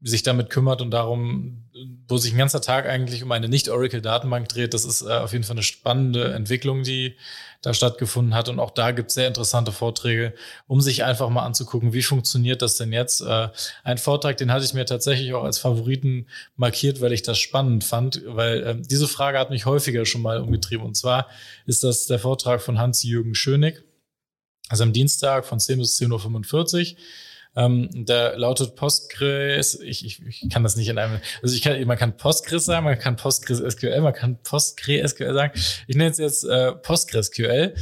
sich 0.00 0.22
damit 0.22 0.50
kümmert 0.50 0.80
und 0.80 0.92
darum, 0.92 1.64
wo 2.06 2.18
sich 2.18 2.32
ein 2.32 2.38
ganzer 2.38 2.60
Tag 2.60 2.86
eigentlich 2.86 3.22
um 3.24 3.32
eine 3.32 3.48
Nicht-Oracle-Datenbank 3.48 4.48
dreht. 4.48 4.74
Das 4.74 4.84
ist 4.84 5.02
äh, 5.02 5.10
auf 5.10 5.32
jeden 5.32 5.44
Fall 5.44 5.56
eine 5.56 5.64
spannende 5.64 6.32
Entwicklung, 6.32 6.84
die 6.84 7.16
da 7.62 7.74
stattgefunden 7.74 8.34
hat. 8.34 8.48
Und 8.48 8.60
auch 8.60 8.70
da 8.70 8.92
gibt 8.92 9.08
es 9.08 9.14
sehr 9.14 9.26
interessante 9.26 9.72
Vorträge, 9.72 10.34
um 10.66 10.80
sich 10.80 11.04
einfach 11.04 11.28
mal 11.28 11.44
anzugucken, 11.44 11.92
wie 11.92 12.02
funktioniert 12.02 12.62
das 12.62 12.76
denn 12.76 12.92
jetzt. 12.92 13.20
Äh, 13.20 13.48
ein 13.82 13.98
Vortrag, 13.98 14.36
den 14.36 14.52
hatte 14.52 14.64
ich 14.64 14.74
mir 14.74 14.86
tatsächlich 14.86 15.34
auch 15.34 15.44
als 15.44 15.58
Favoriten 15.58 16.26
markiert, 16.56 17.00
weil 17.00 17.12
ich 17.12 17.22
das 17.22 17.38
spannend 17.38 17.84
fand, 17.84 18.22
weil 18.26 18.62
äh, 18.62 18.76
diese 18.80 19.08
Frage 19.08 19.38
hat 19.38 19.50
mich 19.50 19.66
häufiger 19.66 20.06
schon 20.06 20.22
mal 20.22 20.40
umgetrieben. 20.40 20.86
Und 20.86 20.96
zwar 20.96 21.26
ist 21.66 21.82
das 21.82 22.06
der 22.06 22.18
Vortrag 22.18 22.62
von 22.62 22.78
Hans-Jürgen 22.78 23.34
Schönig, 23.34 23.82
also 24.68 24.84
am 24.84 24.92
Dienstag 24.92 25.44
von 25.46 25.58
10 25.58 25.78
bis 25.78 25.98
10.45 26.00 26.92
Uhr. 26.92 26.98
Ähm, 27.58 27.88
der 27.92 28.38
lautet 28.38 28.76
Postgres, 28.76 29.80
ich, 29.80 30.04
ich, 30.04 30.24
ich 30.24 30.48
kann 30.48 30.62
das 30.62 30.76
nicht 30.76 30.88
in 30.88 30.96
einem, 30.96 31.18
also 31.42 31.56
ich 31.56 31.60
kann, 31.60 31.84
man 31.88 31.98
kann 31.98 32.16
Postgres 32.16 32.64
sagen, 32.64 32.84
man 32.84 32.96
kann 32.96 33.16
Postgres 33.16 33.58
SQL, 33.58 34.00
man 34.00 34.12
kann 34.14 34.40
Postgres 34.44 35.10
SQL 35.10 35.34
sagen. 35.34 35.52
Ich 35.88 35.96
nenne 35.96 36.10
es 36.10 36.18
jetzt 36.18 36.44
äh, 36.44 36.70
PostgreSQL. 36.72 37.74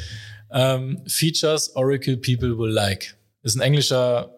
Ähm, 0.51 1.03
Features 1.07 1.77
Oracle 1.77 2.17
People 2.17 2.57
Will 2.57 2.71
Like. 2.71 3.19
Ist 3.43 3.55
ein 3.55 3.61
englischer 3.61 4.35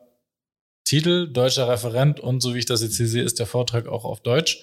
Titel, 0.82 1.32
deutscher 1.32 1.68
Referent 1.68 2.18
und 2.18 2.40
so 2.40 2.54
wie 2.54 2.58
ich 2.58 2.66
das 2.66 2.82
jetzt 2.82 2.96
hier 2.96 3.06
sehe, 3.06 3.22
ist 3.22 3.38
der 3.38 3.46
Vortrag 3.46 3.86
auch 3.86 4.04
auf 4.04 4.20
Deutsch. 4.20 4.62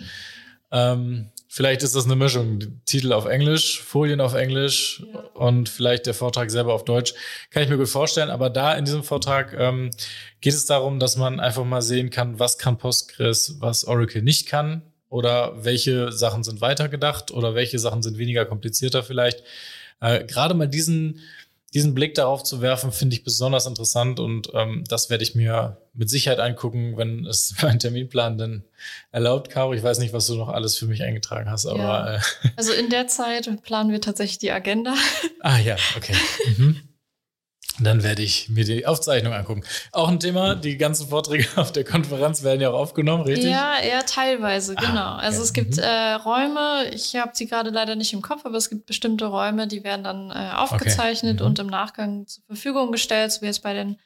Ähm, 0.71 1.29
Vielleicht 1.55 1.83
ist 1.83 1.95
das 1.95 2.03
eine 2.03 2.17
Mischung. 2.17 2.81
Titel 2.83 3.13
auf 3.13 3.27
Englisch, 3.27 3.81
Folien 3.81 4.19
auf 4.19 4.33
Englisch 4.33 5.01
ja. 5.13 5.21
und 5.35 5.69
vielleicht 5.69 6.05
der 6.05 6.13
Vortrag 6.13 6.51
selber 6.51 6.73
auf 6.73 6.83
Deutsch. 6.83 7.13
Kann 7.49 7.63
ich 7.63 7.69
mir 7.69 7.77
gut 7.77 7.87
vorstellen. 7.87 8.29
Aber 8.29 8.49
da 8.49 8.73
in 8.73 8.83
diesem 8.83 9.05
Vortrag 9.05 9.55
ähm, 9.57 9.89
geht 10.41 10.53
es 10.53 10.65
darum, 10.65 10.99
dass 10.99 11.15
man 11.15 11.39
einfach 11.39 11.63
mal 11.63 11.81
sehen 11.81 12.09
kann, 12.09 12.39
was 12.39 12.57
kann 12.57 12.77
Postgres, 12.77 13.55
was 13.61 13.85
Oracle 13.85 14.21
nicht 14.21 14.47
kann 14.47 14.81
oder 15.07 15.63
welche 15.63 16.11
Sachen 16.11 16.43
sind 16.43 16.59
weitergedacht 16.59 17.31
oder 17.31 17.55
welche 17.55 17.79
Sachen 17.79 18.03
sind 18.03 18.17
weniger 18.17 18.43
komplizierter 18.43 19.01
vielleicht. 19.01 19.41
Äh, 20.01 20.25
Gerade 20.25 20.55
mal 20.55 20.67
diesen 20.67 21.21
diesen 21.75 21.93
Blick 21.93 22.15
darauf 22.15 22.41
zu 22.41 22.61
werfen, 22.61 22.93
finde 22.93 23.15
ich 23.15 23.25
besonders 23.25 23.65
interessant 23.65 24.21
und 24.21 24.49
ähm, 24.53 24.85
das 24.87 25.09
werde 25.09 25.23
ich 25.23 25.35
mir 25.35 25.77
mit 25.93 26.09
Sicherheit 26.09 26.39
angucken, 26.39 26.95
wenn 26.95 27.25
es 27.25 27.53
mein 27.61 27.79
Terminplan 27.79 28.37
dann 28.37 28.63
erlaubt, 29.11 29.51
Caro. 29.51 29.73
Ich 29.73 29.83
weiß 29.83 29.99
nicht, 29.99 30.13
was 30.13 30.25
du 30.27 30.35
noch 30.35 30.47
alles 30.47 30.77
für 30.77 30.87
mich 30.87 31.03
eingetragen 31.03 31.51
hast, 31.51 31.65
aber. 31.65 31.79
Ja. 31.79 32.15
Äh, 32.15 32.19
also 32.55 32.71
in 32.71 32.89
der 32.89 33.07
Zeit 33.07 33.49
planen 33.61 33.91
wir 33.91 33.99
tatsächlich 33.99 34.39
die 34.39 34.51
Agenda. 34.51 34.95
Ah 35.41 35.59
ja, 35.59 35.75
okay. 35.97 36.15
Mhm. 36.57 36.79
Dann 37.79 38.03
werde 38.03 38.21
ich 38.21 38.47
mir 38.47 38.63
die 38.63 38.85
Aufzeichnung 38.85 39.33
angucken. 39.33 39.63
Auch 39.91 40.07
ein 40.07 40.19
Thema, 40.19 40.55
die 40.55 40.77
ganzen 40.77 41.09
Vorträge 41.09 41.45
auf 41.57 41.71
der 41.71 41.83
Konferenz 41.83 42.43
werden 42.43 42.61
ja 42.61 42.69
auch 42.69 42.79
aufgenommen, 42.79 43.23
richtig? 43.23 43.51
Ja, 43.51 43.77
eher 43.79 44.05
teilweise, 44.05 44.75
ah, 44.77 44.81
genau. 44.81 45.11
Also 45.15 45.39
ja. 45.39 45.43
es 45.43 45.53
gibt 45.53 45.75
mhm. 45.77 45.83
äh, 45.83 46.13
Räume, 46.13 46.89
ich 46.93 47.15
habe 47.15 47.31
sie 47.33 47.47
gerade 47.47 47.71
leider 47.71 47.95
nicht 47.95 48.13
im 48.13 48.21
Kopf, 48.21 48.45
aber 48.45 48.57
es 48.57 48.69
gibt 48.69 48.85
bestimmte 48.85 49.25
Räume, 49.25 49.67
die 49.67 49.83
werden 49.83 50.03
dann 50.03 50.31
äh, 50.31 50.53
aufgezeichnet 50.55 51.35
okay. 51.35 51.43
mhm. 51.43 51.49
und 51.49 51.59
im 51.59 51.67
Nachgang 51.67 52.27
zur 52.27 52.43
Verfügung 52.45 52.91
gestellt, 52.91 53.31
so 53.31 53.41
wie 53.41 53.47
jetzt 53.47 53.63
bei 53.63 53.73
den 53.73 53.97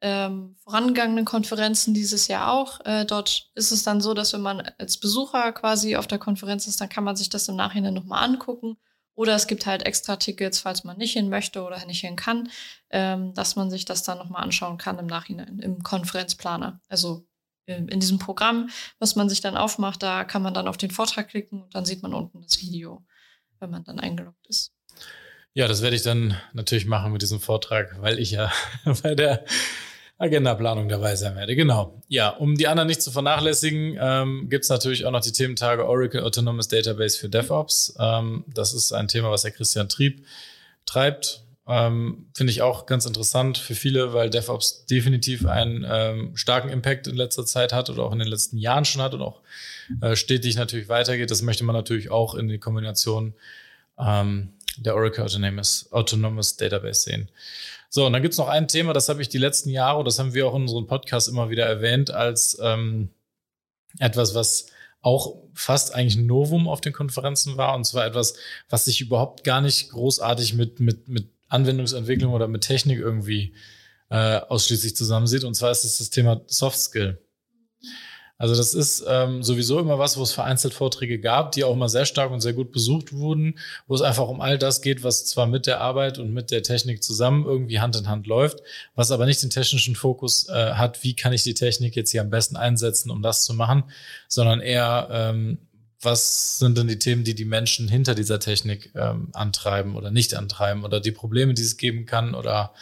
ähm, 0.00 0.56
vorangegangenen 0.62 1.24
Konferenzen 1.24 1.92
dieses 1.92 2.28
Jahr 2.28 2.52
auch. 2.52 2.80
Äh, 2.86 3.04
dort 3.04 3.50
ist 3.54 3.72
es 3.72 3.82
dann 3.82 4.00
so, 4.00 4.14
dass 4.14 4.32
wenn 4.32 4.40
man 4.40 4.62
als 4.78 4.96
Besucher 4.96 5.52
quasi 5.52 5.96
auf 5.96 6.06
der 6.06 6.18
Konferenz 6.18 6.66
ist, 6.66 6.80
dann 6.80 6.88
kann 6.88 7.04
man 7.04 7.16
sich 7.16 7.28
das 7.28 7.48
im 7.48 7.56
Nachhinein 7.56 7.94
nochmal 7.94 8.24
angucken 8.24 8.78
oder 9.18 9.34
es 9.34 9.48
gibt 9.48 9.66
halt 9.66 9.84
extra 9.84 10.14
Tickets, 10.14 10.60
falls 10.60 10.84
man 10.84 10.96
nicht 10.96 11.14
hin 11.14 11.28
möchte 11.28 11.64
oder 11.64 11.84
nicht 11.86 12.02
hin 12.02 12.14
kann, 12.14 12.50
ähm, 12.90 13.34
dass 13.34 13.56
man 13.56 13.68
sich 13.68 13.84
das 13.84 14.04
dann 14.04 14.16
nochmal 14.16 14.44
anschauen 14.44 14.78
kann 14.78 14.96
im 15.00 15.06
Nachhinein, 15.06 15.58
im 15.58 15.82
Konferenzplaner. 15.82 16.80
Also 16.88 17.26
ähm, 17.66 17.88
in 17.88 17.98
diesem 17.98 18.20
Programm, 18.20 18.70
was 19.00 19.16
man 19.16 19.28
sich 19.28 19.40
dann 19.40 19.56
aufmacht, 19.56 20.04
da 20.04 20.22
kann 20.22 20.42
man 20.42 20.54
dann 20.54 20.68
auf 20.68 20.76
den 20.76 20.92
Vortrag 20.92 21.30
klicken 21.30 21.64
und 21.64 21.74
dann 21.74 21.84
sieht 21.84 22.00
man 22.00 22.14
unten 22.14 22.42
das 22.42 22.60
Video, 22.60 23.04
wenn 23.58 23.70
man 23.70 23.82
dann 23.82 23.98
eingeloggt 23.98 24.46
ist. 24.46 24.72
Ja, 25.52 25.66
das 25.66 25.82
werde 25.82 25.96
ich 25.96 26.02
dann 26.02 26.40
natürlich 26.52 26.86
machen 26.86 27.10
mit 27.10 27.20
diesem 27.20 27.40
Vortrag, 27.40 28.00
weil 28.00 28.20
ich 28.20 28.30
ja 28.30 28.52
bei 29.02 29.16
der 29.16 29.44
Agendaplanung 30.18 30.88
dabei 30.88 31.14
sein 31.14 31.36
werde. 31.36 31.54
Genau. 31.54 32.02
Ja, 32.08 32.30
um 32.30 32.56
die 32.56 32.66
anderen 32.66 32.88
nicht 32.88 33.00
zu 33.00 33.12
vernachlässigen, 33.12 33.96
ähm, 34.00 34.48
gibt 34.50 34.64
es 34.64 34.70
natürlich 34.70 35.06
auch 35.06 35.12
noch 35.12 35.20
die 35.20 35.32
Thementage 35.32 35.86
Oracle 35.86 36.22
Autonomous 36.22 36.66
Database 36.66 37.18
für 37.18 37.28
DevOps. 37.28 37.94
Ähm, 38.00 38.44
das 38.48 38.74
ist 38.74 38.92
ein 38.92 39.06
Thema, 39.06 39.30
was 39.30 39.42
der 39.42 39.52
Christian 39.52 39.88
Trieb 39.88 40.26
treibt. 40.86 41.44
Ähm, 41.68 42.26
Finde 42.34 42.50
ich 42.50 42.62
auch 42.62 42.86
ganz 42.86 43.06
interessant 43.06 43.58
für 43.58 43.76
viele, 43.76 44.12
weil 44.12 44.28
DevOps 44.28 44.86
definitiv 44.86 45.46
einen 45.46 45.86
ähm, 45.88 46.36
starken 46.36 46.70
Impact 46.70 47.06
in 47.06 47.14
letzter 47.14 47.46
Zeit 47.46 47.72
hat 47.72 47.88
oder 47.88 48.02
auch 48.02 48.12
in 48.12 48.18
den 48.18 48.28
letzten 48.28 48.58
Jahren 48.58 48.86
schon 48.86 49.02
hat 49.02 49.14
und 49.14 49.22
auch 49.22 49.42
äh, 50.00 50.16
stetig 50.16 50.56
natürlich 50.56 50.88
weitergeht. 50.88 51.30
Das 51.30 51.42
möchte 51.42 51.62
man 51.64 51.76
natürlich 51.76 52.10
auch 52.10 52.34
in 52.34 52.48
die 52.48 52.58
Kombination 52.58 53.34
ähm, 53.98 54.54
der 54.78 54.96
Oracle 54.96 55.24
Autonomous, 55.24 55.92
Autonomous 55.92 56.56
Database 56.56 57.02
sehen. 57.02 57.28
So, 57.90 58.06
und 58.06 58.12
dann 58.12 58.22
gibt's 58.22 58.38
noch 58.38 58.48
ein 58.48 58.68
Thema, 58.68 58.92
das 58.92 59.08
habe 59.08 59.22
ich 59.22 59.28
die 59.28 59.38
letzten 59.38 59.70
Jahre, 59.70 60.04
das 60.04 60.18
haben 60.18 60.34
wir 60.34 60.46
auch 60.46 60.54
in 60.54 60.62
unserem 60.62 60.86
Podcast 60.86 61.28
immer 61.28 61.48
wieder 61.48 61.64
erwähnt, 61.64 62.10
als 62.10 62.58
ähm, 62.62 63.10
etwas, 63.98 64.34
was 64.34 64.66
auch 65.00 65.36
fast 65.54 65.94
eigentlich 65.94 66.16
ein 66.16 66.26
Novum 66.26 66.68
auf 66.68 66.80
den 66.80 66.92
Konferenzen 66.92 67.56
war. 67.56 67.74
Und 67.74 67.84
zwar 67.84 68.06
etwas, 68.06 68.34
was 68.68 68.84
sich 68.84 69.00
überhaupt 69.00 69.44
gar 69.44 69.60
nicht 69.60 69.90
großartig 69.90 70.54
mit, 70.54 70.80
mit, 70.80 71.08
mit 71.08 71.28
Anwendungsentwicklung 71.48 72.32
oder 72.32 72.48
mit 72.48 72.62
Technik 72.62 72.98
irgendwie 72.98 73.54
äh, 74.10 74.36
ausschließlich 74.36 74.96
zusammensieht. 74.96 75.44
Und 75.44 75.54
zwar 75.54 75.70
ist 75.70 75.84
es 75.84 75.98
das 75.98 76.10
Thema 76.10 76.42
Soft 76.46 76.78
Skill. 76.78 77.18
Also 78.38 78.54
das 78.54 78.72
ist 78.72 79.04
ähm, 79.08 79.42
sowieso 79.42 79.80
immer 79.80 79.98
was, 79.98 80.16
wo 80.16 80.22
es 80.22 80.30
vereinzelt 80.30 80.72
Vorträge 80.72 81.18
gab, 81.18 81.50
die 81.52 81.64
auch 81.64 81.72
immer 81.72 81.88
sehr 81.88 82.06
stark 82.06 82.30
und 82.30 82.40
sehr 82.40 82.52
gut 82.52 82.70
besucht 82.70 83.12
wurden, 83.12 83.58
wo 83.88 83.96
es 83.96 84.00
einfach 84.00 84.28
um 84.28 84.40
all 84.40 84.58
das 84.58 84.80
geht, 84.80 85.02
was 85.02 85.26
zwar 85.26 85.48
mit 85.48 85.66
der 85.66 85.80
Arbeit 85.80 86.18
und 86.18 86.32
mit 86.32 86.52
der 86.52 86.62
Technik 86.62 87.02
zusammen 87.02 87.44
irgendwie 87.44 87.80
Hand 87.80 87.96
in 87.96 88.08
Hand 88.08 88.28
läuft, 88.28 88.60
was 88.94 89.10
aber 89.10 89.26
nicht 89.26 89.42
den 89.42 89.50
technischen 89.50 89.96
Fokus 89.96 90.48
äh, 90.48 90.74
hat, 90.74 91.02
wie 91.02 91.16
kann 91.16 91.32
ich 91.32 91.42
die 91.42 91.54
Technik 91.54 91.96
jetzt 91.96 92.12
hier 92.12 92.20
am 92.20 92.30
besten 92.30 92.56
einsetzen, 92.56 93.10
um 93.10 93.22
das 93.22 93.44
zu 93.44 93.54
machen, 93.54 93.82
sondern 94.28 94.60
eher, 94.60 95.08
ähm, 95.10 95.58
was 96.00 96.60
sind 96.60 96.78
denn 96.78 96.86
die 96.86 97.00
Themen, 97.00 97.24
die 97.24 97.34
die 97.34 97.44
Menschen 97.44 97.88
hinter 97.88 98.14
dieser 98.14 98.38
Technik 98.38 98.92
ähm, 98.94 99.30
antreiben 99.32 99.96
oder 99.96 100.12
nicht 100.12 100.34
antreiben 100.34 100.84
oder 100.84 101.00
die 101.00 101.10
Probleme, 101.10 101.54
die 101.54 101.62
es 101.62 101.76
geben 101.76 102.06
kann 102.06 102.36
oder 102.36 102.72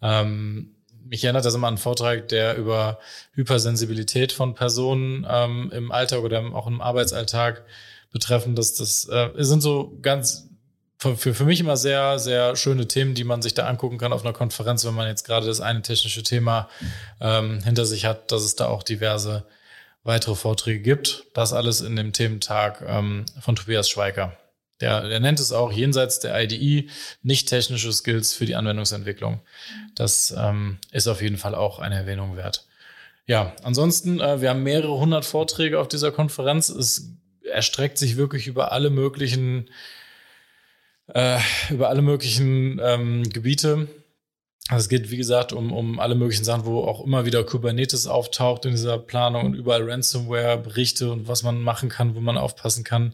ähm, 0.00 0.76
mich 1.12 1.24
erinnert 1.24 1.44
das 1.44 1.54
immer 1.54 1.66
an 1.66 1.74
einen 1.74 1.78
Vortrag, 1.78 2.28
der 2.28 2.56
über 2.56 2.98
Hypersensibilität 3.34 4.32
von 4.32 4.54
Personen 4.54 5.26
ähm, 5.28 5.70
im 5.70 5.92
Alltag 5.92 6.20
oder 6.20 6.42
auch 6.54 6.66
im 6.66 6.80
Arbeitsalltag 6.80 7.66
betreffen. 8.12 8.54
Das, 8.54 8.72
das 8.72 9.06
äh, 9.10 9.28
sind 9.36 9.60
so 9.60 9.98
ganz 10.00 10.48
für, 10.96 11.34
für 11.34 11.44
mich 11.44 11.60
immer 11.60 11.76
sehr, 11.76 12.18
sehr 12.18 12.56
schöne 12.56 12.88
Themen, 12.88 13.14
die 13.14 13.24
man 13.24 13.42
sich 13.42 13.52
da 13.52 13.66
angucken 13.66 13.98
kann 13.98 14.14
auf 14.14 14.24
einer 14.24 14.32
Konferenz, 14.32 14.86
wenn 14.86 14.94
man 14.94 15.06
jetzt 15.06 15.26
gerade 15.26 15.46
das 15.46 15.60
eine 15.60 15.82
technische 15.82 16.22
Thema 16.22 16.70
ähm, 17.20 17.62
hinter 17.62 17.84
sich 17.84 18.06
hat, 18.06 18.32
dass 18.32 18.42
es 18.42 18.56
da 18.56 18.68
auch 18.68 18.82
diverse 18.82 19.44
weitere 20.04 20.34
Vorträge 20.34 20.80
gibt. 20.80 21.26
Das 21.34 21.52
alles 21.52 21.82
in 21.82 21.94
dem 21.94 22.14
Thementag 22.14 22.82
ähm, 22.86 23.26
von 23.38 23.54
Tobias 23.54 23.90
Schweiker. 23.90 24.32
Der, 24.82 25.08
der 25.08 25.20
nennt 25.20 25.38
es 25.38 25.52
auch 25.52 25.72
jenseits 25.72 26.18
der 26.18 26.38
IDE 26.42 26.88
nicht 27.22 27.48
technische 27.48 27.92
Skills 27.92 28.34
für 28.34 28.46
die 28.46 28.56
Anwendungsentwicklung. 28.56 29.40
Das 29.94 30.34
ähm, 30.36 30.78
ist 30.90 31.06
auf 31.06 31.22
jeden 31.22 31.36
Fall 31.38 31.54
auch 31.54 31.78
eine 31.78 31.94
Erwähnung 31.94 32.36
wert. 32.36 32.66
Ja, 33.26 33.54
ansonsten, 33.62 34.20
äh, 34.20 34.40
wir 34.40 34.50
haben 34.50 34.64
mehrere 34.64 34.98
hundert 34.98 35.24
Vorträge 35.24 35.78
auf 35.78 35.86
dieser 35.86 36.10
Konferenz. 36.10 36.68
Es 36.68 37.12
erstreckt 37.48 37.96
sich 37.96 38.16
wirklich 38.16 38.48
über 38.48 38.72
alle 38.72 38.90
möglichen, 38.90 39.70
äh, 41.14 41.38
über 41.70 41.88
alle 41.88 42.02
möglichen 42.02 42.80
ähm, 42.82 43.22
Gebiete. 43.30 43.86
Es 44.68 44.88
geht, 44.88 45.12
wie 45.12 45.16
gesagt, 45.16 45.52
um, 45.52 45.72
um 45.72 46.00
alle 46.00 46.16
möglichen 46.16 46.44
Sachen, 46.44 46.64
wo 46.64 46.82
auch 46.82 47.04
immer 47.04 47.24
wieder 47.24 47.44
Kubernetes 47.44 48.08
auftaucht 48.08 48.64
in 48.64 48.72
dieser 48.72 48.98
Planung 48.98 49.46
und 49.46 49.54
überall 49.54 49.88
Ransomware-Berichte 49.88 51.12
und 51.12 51.28
was 51.28 51.44
man 51.44 51.60
machen 51.60 51.88
kann, 51.88 52.16
wo 52.16 52.20
man 52.20 52.36
aufpassen 52.36 52.82
kann. 52.82 53.12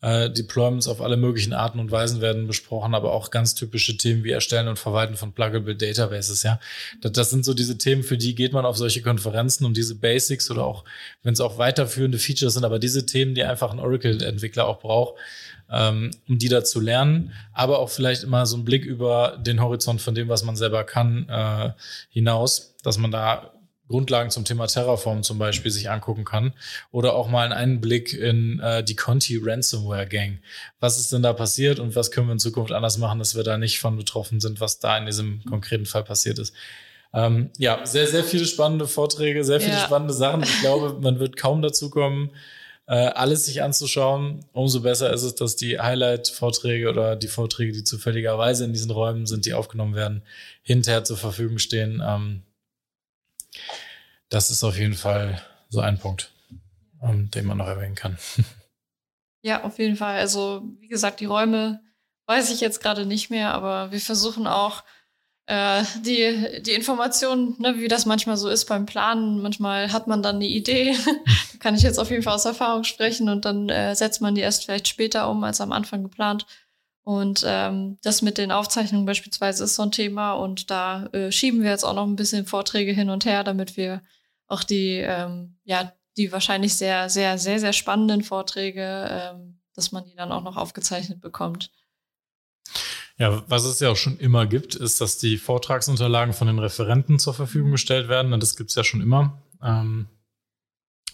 Äh, 0.00 0.30
Deployments 0.30 0.86
auf 0.86 1.00
alle 1.00 1.16
möglichen 1.16 1.52
Arten 1.52 1.80
und 1.80 1.90
Weisen 1.90 2.20
werden 2.20 2.46
besprochen, 2.46 2.94
aber 2.94 3.12
auch 3.12 3.32
ganz 3.32 3.56
typische 3.56 3.96
Themen 3.96 4.22
wie 4.22 4.30
Erstellen 4.30 4.68
und 4.68 4.78
Verwalten 4.78 5.16
von 5.16 5.32
Pluggable 5.32 5.74
Databases, 5.74 6.44
ja. 6.44 6.60
Das, 7.00 7.10
das 7.12 7.30
sind 7.30 7.44
so 7.44 7.52
diese 7.52 7.78
Themen, 7.78 8.04
für 8.04 8.16
die 8.16 8.36
geht 8.36 8.52
man 8.52 8.64
auf 8.64 8.76
solche 8.76 9.02
Konferenzen, 9.02 9.64
um 9.64 9.74
diese 9.74 9.96
Basics 9.96 10.52
oder 10.52 10.64
auch, 10.64 10.84
wenn 11.24 11.32
es 11.32 11.40
auch 11.40 11.58
weiterführende 11.58 12.18
Features 12.18 12.54
sind, 12.54 12.64
aber 12.64 12.78
diese 12.78 13.06
Themen, 13.06 13.34
die 13.34 13.42
einfach 13.42 13.72
ein 13.72 13.80
Oracle-Entwickler 13.80 14.68
auch 14.68 14.78
braucht, 14.78 15.18
ähm, 15.68 16.12
um 16.28 16.38
die 16.38 16.48
da 16.48 16.62
zu 16.62 16.78
lernen, 16.78 17.32
aber 17.52 17.80
auch 17.80 17.90
vielleicht 17.90 18.22
immer 18.22 18.46
so 18.46 18.54
einen 18.54 18.64
Blick 18.64 18.84
über 18.84 19.36
den 19.44 19.60
Horizont 19.60 20.00
von 20.00 20.14
dem, 20.14 20.28
was 20.28 20.44
man 20.44 20.54
selber 20.54 20.84
kann, 20.84 21.28
äh, 21.28 21.72
hinaus, 22.10 22.76
dass 22.84 22.98
man 22.98 23.10
da 23.10 23.52
Grundlagen 23.88 24.30
zum 24.30 24.44
Thema 24.44 24.66
Terraform 24.66 25.22
zum 25.22 25.38
Beispiel 25.38 25.70
sich 25.70 25.90
angucken 25.90 26.24
kann 26.24 26.52
oder 26.92 27.14
auch 27.14 27.28
mal 27.28 27.52
einen 27.52 27.80
Blick 27.80 28.12
in 28.12 28.60
äh, 28.60 28.84
die 28.84 28.96
Conti 28.96 29.40
Ransomware 29.42 30.06
Gang. 30.06 30.38
Was 30.80 30.98
ist 30.98 31.12
denn 31.12 31.22
da 31.22 31.32
passiert 31.32 31.78
und 31.78 31.96
was 31.96 32.10
können 32.10 32.28
wir 32.28 32.32
in 32.32 32.38
Zukunft 32.38 32.72
anders 32.72 32.98
machen, 32.98 33.18
dass 33.18 33.34
wir 33.34 33.42
da 33.42 33.58
nicht 33.58 33.80
von 33.80 33.96
betroffen 33.96 34.40
sind, 34.40 34.60
was 34.60 34.78
da 34.78 34.96
in 34.98 35.06
diesem 35.06 35.42
konkreten 35.44 35.86
Fall 35.86 36.04
passiert 36.04 36.38
ist. 36.38 36.54
Ähm, 37.14 37.50
ja, 37.56 37.86
sehr, 37.86 38.06
sehr 38.06 38.24
viele 38.24 38.44
spannende 38.44 38.86
Vorträge, 38.86 39.42
sehr 39.44 39.60
viele 39.60 39.72
ja. 39.72 39.84
spannende 39.84 40.12
Sachen. 40.12 40.42
Ich 40.42 40.60
glaube, 40.60 40.98
man 41.00 41.18
wird 41.18 41.36
kaum 41.36 41.62
dazu 41.62 41.88
kommen, 41.88 42.30
äh, 42.86 42.94
alles 42.94 43.46
sich 43.46 43.62
anzuschauen. 43.62 44.44
Umso 44.52 44.80
besser 44.80 45.12
ist 45.12 45.22
es, 45.22 45.34
dass 45.34 45.56
die 45.56 45.78
Highlight-Vorträge 45.78 46.88
oder 46.88 47.16
die 47.16 47.28
Vorträge, 47.28 47.72
die 47.72 47.84
zufälligerweise 47.84 48.64
in 48.64 48.72
diesen 48.72 48.90
Räumen 48.90 49.26
sind, 49.26 49.46
die 49.46 49.54
aufgenommen 49.54 49.94
werden, 49.94 50.22
hinterher 50.62 51.04
zur 51.04 51.16
Verfügung 51.16 51.58
stehen. 51.58 52.02
Ähm, 52.06 52.42
das 54.28 54.50
ist 54.50 54.62
auf 54.64 54.78
jeden 54.78 54.94
Fall 54.94 55.42
so 55.68 55.80
ein 55.80 55.98
Punkt, 55.98 56.32
um, 57.00 57.10
ähm, 57.10 57.30
den 57.30 57.46
man 57.46 57.58
noch 57.58 57.68
erwähnen 57.68 57.94
kann. 57.94 58.18
Ja, 59.40 59.62
auf 59.62 59.78
jeden 59.78 59.94
Fall. 59.94 60.18
Also, 60.18 60.62
wie 60.80 60.88
gesagt, 60.88 61.20
die 61.20 61.24
Räume 61.24 61.80
weiß 62.26 62.50
ich 62.50 62.60
jetzt 62.60 62.82
gerade 62.82 63.06
nicht 63.06 63.30
mehr, 63.30 63.54
aber 63.54 63.92
wir 63.92 64.00
versuchen 64.00 64.48
auch 64.48 64.82
äh, 65.46 65.82
die, 66.04 66.60
die 66.62 66.72
Informationen, 66.72 67.54
ne, 67.58 67.78
wie 67.78 67.88
das 67.88 68.04
manchmal 68.04 68.36
so 68.36 68.48
ist 68.48 68.66
beim 68.66 68.84
Planen. 68.84 69.40
Manchmal 69.40 69.92
hat 69.92 70.08
man 70.08 70.22
dann 70.22 70.36
eine 70.36 70.46
Idee, 70.46 70.94
da 71.52 71.58
kann 71.60 71.74
ich 71.74 71.82
jetzt 71.82 71.98
auf 71.98 72.10
jeden 72.10 72.22
Fall 72.22 72.34
aus 72.34 72.44
Erfahrung 72.44 72.84
sprechen 72.84 73.28
und 73.28 73.44
dann 73.44 73.68
äh, 73.68 73.94
setzt 73.94 74.20
man 74.20 74.34
die 74.34 74.42
erst 74.42 74.64
vielleicht 74.64 74.88
später 74.88 75.30
um 75.30 75.42
als 75.44 75.60
am 75.60 75.72
Anfang 75.72 76.02
geplant. 76.02 76.44
Und 77.08 77.42
ähm, 77.46 77.96
das 78.02 78.20
mit 78.20 78.36
den 78.36 78.52
Aufzeichnungen 78.52 79.06
beispielsweise 79.06 79.64
ist 79.64 79.76
so 79.76 79.82
ein 79.82 79.92
Thema 79.92 80.34
und 80.34 80.70
da 80.70 81.06
äh, 81.06 81.32
schieben 81.32 81.62
wir 81.62 81.70
jetzt 81.70 81.84
auch 81.84 81.94
noch 81.94 82.06
ein 82.06 82.16
bisschen 82.16 82.44
Vorträge 82.44 82.92
hin 82.92 83.08
und 83.08 83.24
her, 83.24 83.44
damit 83.44 83.78
wir 83.78 84.02
auch 84.46 84.62
die, 84.62 84.96
ähm, 84.96 85.56
ja, 85.64 85.94
die 86.18 86.30
wahrscheinlich 86.32 86.76
sehr, 86.76 87.08
sehr, 87.08 87.38
sehr, 87.38 87.60
sehr 87.60 87.72
spannenden 87.72 88.22
Vorträge, 88.22 89.08
ähm, 89.10 89.58
dass 89.74 89.90
man 89.90 90.04
die 90.04 90.16
dann 90.16 90.30
auch 90.32 90.42
noch 90.42 90.58
aufgezeichnet 90.58 91.22
bekommt. 91.22 91.70
Ja, 93.16 93.42
was 93.48 93.64
es 93.64 93.80
ja 93.80 93.88
auch 93.88 93.96
schon 93.96 94.18
immer 94.18 94.44
gibt, 94.44 94.74
ist, 94.74 95.00
dass 95.00 95.16
die 95.16 95.38
Vortragsunterlagen 95.38 96.34
von 96.34 96.46
den 96.46 96.58
Referenten 96.58 97.18
zur 97.18 97.32
Verfügung 97.32 97.70
gestellt 97.70 98.10
werden. 98.10 98.38
Das 98.38 98.54
gibt 98.54 98.68
es 98.68 98.76
ja 98.76 98.84
schon 98.84 99.00
immer. 99.00 99.40
Ähm, 99.62 100.08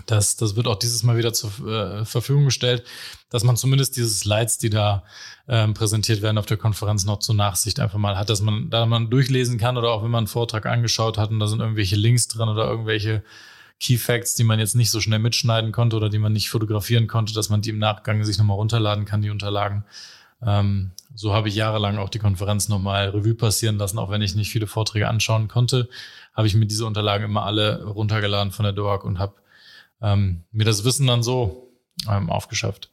das, 0.07 0.37
das 0.37 0.57
wird 0.57 0.67
auch 0.67 0.79
dieses 0.79 1.03
Mal 1.03 1.17
wieder 1.17 1.33
zur 1.33 1.51
äh, 1.69 2.05
Verfügung 2.05 2.47
gestellt, 2.47 2.85
dass 3.31 3.45
man 3.45 3.57
zumindest 3.57 3.97
diese 3.97 4.09
Slides, 4.09 4.59
die 4.59 4.71
da 4.71 5.05
ähm, 5.49 5.75
präsentiert 5.75 6.21
werden 6.21 6.39
auf 6.39 6.47
der 6.47 6.57
Konferenz, 6.57 7.05
noch 7.05 7.21
zur 7.21 7.35
Nachsicht 7.35 7.81
einfach 7.81 7.99
mal 7.99 8.19
hat, 8.19 8.29
dass 8.29 8.41
man 8.41 8.71
da 8.71 8.87
man 8.87 9.09
durchlesen 9.09 9.59
kann 9.59 9.77
oder 9.77 9.91
auch 9.91 10.03
wenn 10.03 10.11
man 10.11 10.21
einen 10.21 10.27
Vortrag 10.27 10.67
angeschaut 10.67 11.17
hat 11.17 11.31
und 11.31 11.39
da 11.39 11.47
sind 11.47 11.61
irgendwelche 11.61 11.97
Links 11.97 12.29
drin 12.29 12.49
oder 12.49 12.69
irgendwelche 12.69 13.23
Key 13.81 13.97
Facts, 13.97 14.35
die 14.35 14.45
man 14.45 14.59
jetzt 14.59 14.75
nicht 14.75 14.91
so 14.91 15.01
schnell 15.01 15.19
mitschneiden 15.19 15.73
konnte 15.73 15.97
oder 15.97 16.09
die 16.09 16.19
man 16.19 16.33
nicht 16.33 16.49
fotografieren 16.49 17.07
konnte, 17.07 17.35
dass 17.35 17.49
man 17.49 17.63
die 17.63 17.71
im 17.71 17.79
Nachgang 17.79 18.25
sich 18.25 18.39
nochmal 18.39 18.57
runterladen 18.57 19.05
kann, 19.05 19.23
die 19.23 19.31
Unterlagen. 19.31 19.85
Ähm, 20.43 20.93
so 21.15 21.33
habe 21.33 21.49
ich 21.49 21.55
jahrelang 21.55 21.99
auch 21.99 22.09
die 22.09 22.19
Konferenz 22.19 22.69
nochmal 22.69 23.11
Revue 23.11 23.35
passieren 23.35 23.79
lassen, 23.79 23.99
auch 23.99 24.11
wenn 24.11 24.23
ich 24.23 24.35
nicht 24.35 24.51
viele 24.51 24.67
Vorträge 24.67 25.09
anschauen 25.09 25.49
konnte, 25.49 25.89
habe 26.35 26.47
ich 26.47 26.55
mir 26.55 26.67
diese 26.67 26.87
Unterlagen 26.87 27.25
immer 27.25 27.45
alle 27.45 27.85
runtergeladen 27.85 28.53
von 28.53 28.65
der 28.65 28.73
DOAG 28.73 29.05
und 29.05 29.19
habe 29.19 29.35
ähm, 30.03 30.45
mir 30.53 30.65
das 30.65 30.85
Wissen 30.85 31.07
dann 31.07 31.23
so 31.23 31.73
ähm, 32.11 32.31
aufgeschafft. 32.31 32.91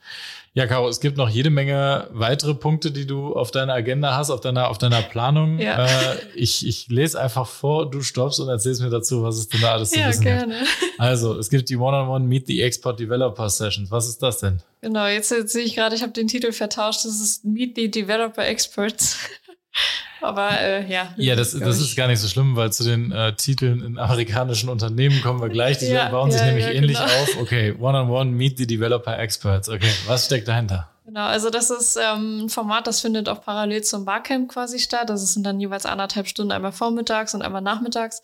Ja, 0.54 0.68
Caro, 0.68 0.90
es 0.90 1.00
gibt 1.00 1.16
noch 1.16 1.30
jede 1.30 1.50
Menge 1.50 2.10
weitere 2.12 2.54
Punkte, 2.54 2.92
die 2.92 3.08
du 3.08 3.34
auf 3.34 3.52
deiner 3.52 3.74
Agenda 3.74 4.18
hast, 4.18 4.30
auf 4.30 4.42
deiner, 4.42 4.68
auf 4.68 4.78
deiner 4.78 5.02
Planung. 5.02 5.60
Ja. 5.60 5.86
Äh, 5.86 6.18
ich, 6.36 6.68
ich 6.68 6.90
lese 6.90 7.22
einfach 7.22 7.48
vor, 7.48 7.90
du 7.90 8.02
stoppst 8.02 8.42
und 8.42 8.50
erzählst 8.50 8.82
mir 8.82 8.90
dazu, 8.90 9.24
was 9.24 9.38
es 9.38 9.48
denn 9.48 9.62
da 9.62 9.72
alles 9.72 9.92
zu 9.92 10.00
ja, 10.00 10.10
wissen 10.10 10.24
gerne. 10.24 10.60
gibt. 10.60 11.00
Also, 11.00 11.38
es 11.40 11.50
gibt 11.50 11.70
die 11.70 11.78
One-on-One 11.78 12.26
Meet 12.26 12.48
the 12.48 12.62
Export 12.62 13.00
Developer 13.00 13.50
Sessions. 13.50 13.92
Was 13.92 14.10
ist 14.10 14.22
das 14.22 14.40
denn? 14.40 14.62
Genau, 14.82 15.08
jetzt, 15.08 15.32
jetzt 15.32 15.54
sehe 15.54 15.64
ich 15.64 15.76
gerade, 15.76 15.96
ich 15.96 16.02
habe 16.02 16.12
den 16.12 16.28
Titel 16.28 16.52
vertauscht. 16.52 17.06
Das 17.06 17.22
ist 17.22 17.46
Meet 17.46 17.78
the 17.78 17.90
Developer 17.90 18.46
Experts. 18.46 19.20
Aber 20.22 20.52
äh, 20.60 20.92
ja. 20.92 21.14
Ja, 21.18 21.36
das, 21.36 21.52
das 21.52 21.80
ist 21.80 21.96
gar 21.96 22.08
nicht 22.08 22.20
so 22.20 22.28
schlimm, 22.28 22.56
weil 22.56 22.72
zu 22.72 22.84
den 22.84 23.12
äh, 23.12 23.34
Titeln 23.34 23.82
in 23.82 23.98
amerikanischen 23.98 24.70
Unternehmen 24.70 25.22
kommen 25.22 25.42
wir 25.42 25.50
gleich. 25.50 25.80
Die 25.80 25.88
ja, 25.88 26.10
bauen 26.10 26.30
ja, 26.30 26.38
sich 26.38 26.46
nämlich 26.46 26.66
ja, 26.66 26.72
ähnlich 26.72 26.98
genau. 26.98 27.10
auf. 27.10 27.42
Okay, 27.42 27.72
One-on-One, 27.72 28.12
-on 28.12 28.28
-one, 28.28 28.32
Meet 28.32 28.58
the 28.60 28.68
Developer 28.68 29.18
Experts. 29.18 29.68
Okay, 29.68 29.92
was 30.06 30.26
steckt 30.26 30.48
dahinter? 30.48 30.88
Genau, 31.06 31.26
also 31.26 31.50
das 31.50 31.72
ist 31.72 31.98
ähm, 31.98 32.46
ein 32.46 32.50
Format, 32.50 32.86
das 32.88 33.02
findet 33.02 33.28
auch 33.28 33.42
parallel 33.42 33.84
zum 33.84 34.06
Barcamp 34.06 34.52
quasi 34.52 34.80
statt. 34.80 35.10
Das 35.10 35.34
sind 35.34 35.44
dann 35.44 35.60
jeweils 35.60 35.86
anderthalb 35.86 36.28
Stunden, 36.28 36.52
einmal 36.52 36.72
vormittags 36.72 37.34
und 37.34 37.42
einmal 37.42 37.62
nachmittags. 37.62 38.22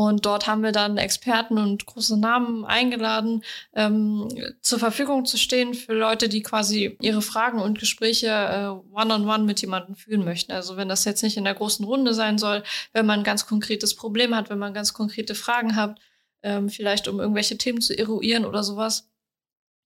Und 0.00 0.26
dort 0.26 0.46
haben 0.46 0.62
wir 0.62 0.70
dann 0.70 0.96
Experten 0.96 1.58
und 1.58 1.84
große 1.84 2.16
Namen 2.20 2.64
eingeladen, 2.64 3.42
ähm, 3.74 4.28
zur 4.62 4.78
Verfügung 4.78 5.24
zu 5.24 5.36
stehen 5.36 5.74
für 5.74 5.92
Leute, 5.92 6.28
die 6.28 6.40
quasi 6.40 6.96
ihre 7.00 7.20
Fragen 7.20 7.60
und 7.60 7.80
Gespräche 7.80 8.28
äh, 8.28 8.68
one-on-one 8.94 9.24
-on 9.24 9.40
-one 9.40 9.44
mit 9.44 9.60
jemandem 9.60 9.96
führen 9.96 10.24
möchten. 10.24 10.52
Also 10.52 10.76
wenn 10.76 10.88
das 10.88 11.04
jetzt 11.04 11.24
nicht 11.24 11.36
in 11.36 11.42
der 11.42 11.56
großen 11.56 11.84
Runde 11.84 12.14
sein 12.14 12.38
soll, 12.38 12.62
wenn 12.92 13.06
man 13.06 13.20
ein 13.20 13.24
ganz 13.24 13.48
konkretes 13.48 13.96
Problem 13.96 14.36
hat, 14.36 14.50
wenn 14.50 14.60
man 14.60 14.72
ganz 14.72 14.92
konkrete 14.92 15.34
Fragen 15.34 15.74
hat, 15.74 15.98
ähm, 16.44 16.68
vielleicht 16.68 17.08
um 17.08 17.18
irgendwelche 17.18 17.58
Themen 17.58 17.80
zu 17.80 17.98
eruieren 17.98 18.44
oder 18.44 18.62
sowas, 18.62 19.10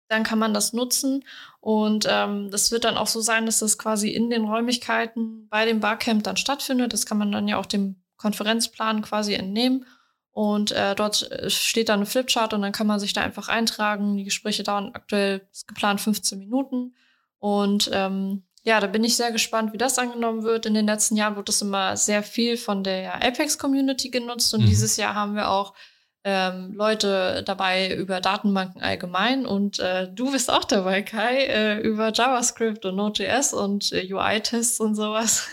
dann 0.09 0.25
kann 0.25 0.39
man 0.39 0.53
das 0.53 0.75
nutzen. 0.75 1.25
Und 1.61 2.07
ähm, 2.07 2.51
das 2.51 2.71
wird 2.71 2.85
dann 2.85 2.99
auch 2.99 3.07
so 3.07 3.23
sein, 3.23 3.47
dass 3.47 3.61
das 3.61 3.79
quasi 3.79 4.11
in 4.11 4.29
den 4.29 4.45
Räumlichkeiten 4.45 5.49
bei 5.49 5.65
dem 5.65 5.81
Barcamp 5.81 6.23
dann 6.23 6.37
stattfindet. 6.37 6.93
Das 6.93 7.07
kann 7.07 7.17
man 7.17 7.33
dann 7.33 7.49
ja 7.49 7.57
auch 7.57 7.65
dem 7.65 7.97
Konferenzplan 8.19 9.01
quasi 9.01 9.33
entnehmen. 9.33 9.87
Und 10.33 10.73
äh, 10.73 10.95
dort 10.95 11.31
äh, 11.31 11.51
steht 11.51 11.91
dann 11.91 12.01
eine 12.01 12.07
Flipchart 12.07 12.55
und 12.55 12.63
dann 12.63 12.73
kann 12.73 12.87
man 12.87 12.99
sich 12.99 13.13
da 13.13 13.21
einfach 13.21 13.49
eintragen. 13.49 14.17
Die 14.17 14.25
Gespräche 14.25 14.63
dauern 14.63 14.91
aktuell 14.95 15.47
geplant 15.67 16.01
15 16.01 16.39
Minuten. 16.39 16.95
Und 17.39 17.91
ähm, 17.93 18.43
ja, 18.63 18.81
da 18.81 18.87
bin 18.87 19.05
ich 19.05 19.17
sehr 19.17 19.33
gespannt, 19.33 19.73
wie 19.73 19.79
das 19.79 19.99
angenommen 19.99 20.45
wird. 20.45 20.67
In 20.67 20.75
den 20.75 20.87
letzten 20.87 21.17
Jahren 21.17 21.37
wurde 21.37 21.47
das 21.47 21.61
immer 21.61 21.97
sehr 21.97 22.23
viel 22.23 22.57
von 22.57 22.85
der 22.85 23.17
Apex-Community 23.17 24.11
genutzt 24.11 24.55
und 24.55 24.63
mhm. 24.63 24.67
dieses 24.67 24.97
Jahr 24.97 25.15
haben 25.15 25.35
wir 25.35 25.51
auch 25.51 25.75
ähm, 26.25 26.73
Leute 26.75 27.43
dabei 27.45 27.95
über 27.97 28.21
Datenbanken 28.21 28.81
allgemein 28.81 29.45
und 29.45 29.81
äh, 29.81 30.09
du 30.13 30.31
bist 30.31 30.51
auch 30.51 30.65
dabei, 30.65 31.03
Kai, 31.03 31.47
äh, 31.47 31.81
über 31.81 32.13
JavaScript 32.13 32.85
und 32.87 32.95
Node.js 32.95 33.53
und 33.53 33.93
äh, 33.93 34.09
UI-Tests 34.13 34.79
und 34.79 34.95
sowas. 34.95 35.49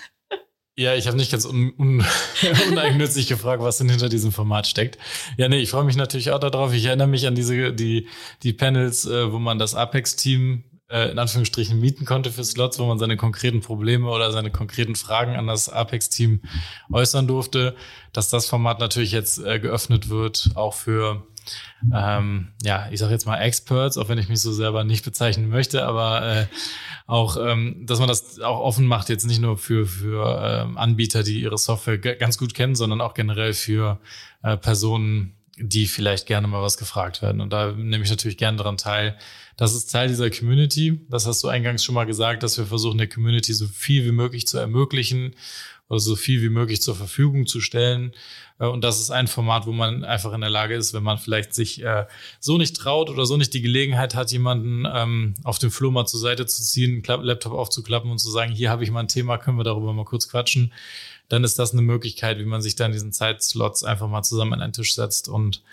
Ja, 0.79 0.95
ich 0.95 1.07
habe 1.07 1.17
nicht 1.17 1.29
ganz 1.29 1.43
un 1.43 1.73
un 1.77 2.05
uneigennützig 2.69 3.27
gefragt, 3.27 3.61
was 3.61 3.79
denn 3.79 3.89
hinter 3.89 4.07
diesem 4.07 4.31
Format 4.31 4.65
steckt. 4.65 4.97
Ja, 5.35 5.49
nee, 5.49 5.57
ich 5.57 5.71
freue 5.71 5.83
mich 5.83 5.97
natürlich 5.97 6.31
auch 6.31 6.39
darauf. 6.39 6.73
Ich 6.73 6.85
erinnere 6.85 7.09
mich 7.09 7.27
an 7.27 7.35
diese 7.35 7.73
die 7.73 8.07
die 8.43 8.53
Panels, 8.53 9.05
äh, 9.05 9.29
wo 9.29 9.39
man 9.39 9.59
das 9.59 9.75
Apex-Team 9.75 10.63
äh, 10.89 11.11
in 11.11 11.19
Anführungsstrichen 11.19 11.77
mieten 11.77 12.05
konnte 12.05 12.31
für 12.31 12.45
Slots, 12.45 12.79
wo 12.79 12.85
man 12.85 12.97
seine 12.97 13.17
konkreten 13.17 13.59
Probleme 13.59 14.09
oder 14.09 14.31
seine 14.31 14.51
konkreten 14.51 14.95
Fragen 14.95 15.35
an 15.35 15.47
das 15.47 15.67
Apex-Team 15.67 16.43
äußern 16.93 17.27
durfte. 17.27 17.75
Dass 18.13 18.29
das 18.29 18.45
Format 18.45 18.79
natürlich 18.79 19.11
jetzt 19.11 19.37
äh, 19.39 19.59
geöffnet 19.59 20.07
wird, 20.07 20.51
auch 20.55 20.75
für 20.75 21.27
ähm, 21.93 22.49
ja, 22.63 22.87
ich 22.91 22.99
sage 22.99 23.13
jetzt 23.13 23.25
mal 23.25 23.37
Experts, 23.37 23.97
auch 23.97 24.09
wenn 24.09 24.17
ich 24.17 24.29
mich 24.29 24.41
so 24.41 24.51
selber 24.51 24.83
nicht 24.83 25.05
bezeichnen 25.05 25.49
möchte, 25.49 25.85
aber 25.85 26.25
äh, 26.25 26.45
auch, 27.07 27.37
ähm, 27.37 27.85
dass 27.85 27.99
man 27.99 28.07
das 28.07 28.39
auch 28.39 28.59
offen 28.59 28.85
macht, 28.85 29.09
jetzt 29.09 29.25
nicht 29.25 29.41
nur 29.41 29.57
für, 29.57 29.85
für 29.85 30.41
ähm, 30.43 30.77
Anbieter, 30.77 31.23
die 31.23 31.41
ihre 31.41 31.57
Software 31.57 31.97
ganz 31.97 32.37
gut 32.37 32.53
kennen, 32.53 32.75
sondern 32.75 33.01
auch 33.01 33.13
generell 33.13 33.53
für 33.53 33.99
äh, 34.43 34.57
Personen, 34.57 35.35
die 35.57 35.87
vielleicht 35.87 36.25
gerne 36.25 36.47
mal 36.47 36.61
was 36.61 36.77
gefragt 36.77 37.21
werden. 37.21 37.41
Und 37.41 37.51
da 37.51 37.71
nehme 37.71 38.03
ich 38.03 38.09
natürlich 38.09 38.37
gerne 38.37 38.57
daran 38.57 38.77
teil. 38.77 39.17
Das 39.57 39.75
ist 39.75 39.91
Teil 39.91 40.07
dieser 40.07 40.29
Community. 40.29 41.05
Das 41.09 41.25
hast 41.25 41.43
du 41.43 41.49
eingangs 41.49 41.83
schon 41.83 41.95
mal 41.95 42.05
gesagt, 42.05 42.43
dass 42.43 42.57
wir 42.57 42.65
versuchen, 42.65 42.97
der 42.97 43.09
Community 43.09 43.53
so 43.53 43.67
viel 43.67 44.05
wie 44.05 44.13
möglich 44.13 44.47
zu 44.47 44.57
ermöglichen 44.57 45.35
oder 45.89 45.99
so 45.99 46.15
viel 46.15 46.41
wie 46.41 46.49
möglich 46.49 46.81
zur 46.81 46.95
Verfügung 46.95 47.47
zu 47.47 47.59
stellen. 47.59 48.13
Äh, 48.59 48.67
und 48.67 48.83
das 48.83 48.99
ist 48.99 49.09
ein 49.09 49.27
Format, 49.27 49.65
wo 49.65 49.71
man 49.71 50.05
einfach 50.05 50.33
in 50.33 50.41
der 50.41 50.49
Lage 50.49 50.75
ist, 50.75 50.93
wenn 50.93 51.03
man 51.03 51.17
vielleicht 51.17 51.53
sich 51.53 51.83
äh, 51.83 52.05
so 52.39 52.57
nicht 52.57 52.77
traut 52.77 53.09
oder 53.09 53.25
so 53.25 53.37
nicht 53.37 53.53
die 53.53 53.61
Gelegenheit 53.61 54.15
hat, 54.15 54.31
jemanden 54.31 54.85
ähm, 54.91 55.33
auf 55.43 55.59
dem 55.59 55.71
Flur 55.71 55.91
mal 55.91 56.05
zur 56.05 56.19
Seite 56.19 56.45
zu 56.45 56.63
ziehen, 56.63 57.03
einen 57.07 57.25
Laptop 57.25 57.53
aufzuklappen 57.53 58.11
und 58.11 58.19
zu 58.19 58.29
sagen, 58.29 58.53
hier 58.53 58.69
habe 58.69 58.83
ich 58.83 58.91
mal 58.91 59.01
ein 59.01 59.07
Thema, 59.07 59.37
können 59.37 59.57
wir 59.57 59.63
darüber 59.63 59.91
mal 59.93 60.05
kurz 60.05 60.29
quatschen, 60.29 60.71
dann 61.27 61.43
ist 61.43 61.59
das 61.59 61.73
eine 61.73 61.81
Möglichkeit, 61.81 62.39
wie 62.39 62.45
man 62.45 62.61
sich 62.61 62.75
da 62.75 62.85
in 62.85 62.91
diesen 62.91 63.11
Zeitslots 63.11 63.83
einfach 63.83 64.07
mal 64.07 64.23
zusammen 64.23 64.53
an 64.53 64.61
einen 64.61 64.73
Tisch 64.73 64.93
setzt 64.93 65.27
und 65.27 65.63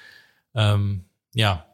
ähm, 0.55 1.05
ja, 1.35 1.67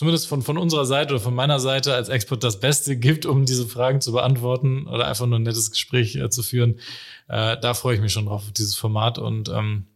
zumindest 0.00 0.28
von, 0.28 0.40
von 0.40 0.56
unserer 0.56 0.86
Seite 0.86 1.12
oder 1.12 1.22
von 1.22 1.34
meiner 1.34 1.60
Seite 1.60 1.94
als 1.94 2.08
Expert 2.08 2.42
das 2.42 2.58
Beste 2.58 2.96
gibt, 2.96 3.26
um 3.26 3.44
diese 3.44 3.66
Fragen 3.66 4.00
zu 4.00 4.12
beantworten 4.12 4.86
oder 4.86 5.06
einfach 5.06 5.26
nur 5.26 5.38
ein 5.38 5.42
nettes 5.42 5.70
Gespräch 5.70 6.16
äh, 6.16 6.30
zu 6.30 6.42
führen. 6.42 6.80
Äh, 7.28 7.58
da 7.60 7.74
freue 7.74 7.96
ich 7.96 8.00
mich 8.00 8.10
schon 8.10 8.24
drauf, 8.24 8.44
auf 8.46 8.52
dieses 8.52 8.74
Format. 8.74 9.18
Und 9.18 9.50
ähm, 9.50 9.88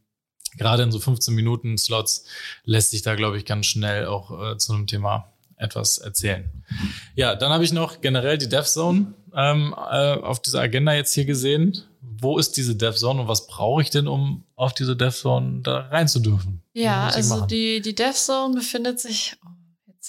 gerade 0.59 0.83
in 0.83 0.93
so 0.93 1.01
15 1.01 1.35
Minuten 1.35 1.79
Slots 1.79 2.27
lässt 2.65 2.91
sich 2.91 3.01
da, 3.01 3.15
glaube 3.15 3.39
ich, 3.39 3.47
ganz 3.47 3.65
schnell 3.65 4.05
auch 4.05 4.53
äh, 4.53 4.59
zu 4.59 4.75
einem 4.75 4.87
Thema 4.87 5.33
etwas 5.57 5.97
erzählen. 5.97 6.51
Ja, 7.15 7.35
dann 7.35 7.51
habe 7.51 7.65
ich 7.65 7.73
noch 7.73 8.03
generell 8.03 8.37
die 8.37 8.51
DevZone 8.51 9.15
ähm, 9.35 9.75
äh, 9.75 10.17
auf 10.17 10.43
dieser 10.43 10.61
Agenda 10.61 10.93
jetzt 10.93 11.15
hier 11.15 11.25
gesehen. 11.25 11.83
Wo 12.03 12.37
ist 12.37 12.59
diese 12.59 12.77
DevZone 12.77 13.23
und 13.23 13.29
was 13.29 13.47
brauche 13.47 13.81
ich 13.81 13.89
denn, 13.89 14.07
um 14.07 14.45
auf 14.55 14.75
diese 14.75 14.97
DevZone 14.97 15.63
da 15.63 15.89
rein 15.89 16.09
zu 16.09 16.21
dürfen? 16.21 16.61
Ja, 16.75 17.07
also 17.07 17.47
die, 17.47 17.81
die 17.81 17.95
DevZone 17.95 18.55
befindet 18.55 19.01
sich, 19.01 19.39
oh, 19.47 19.54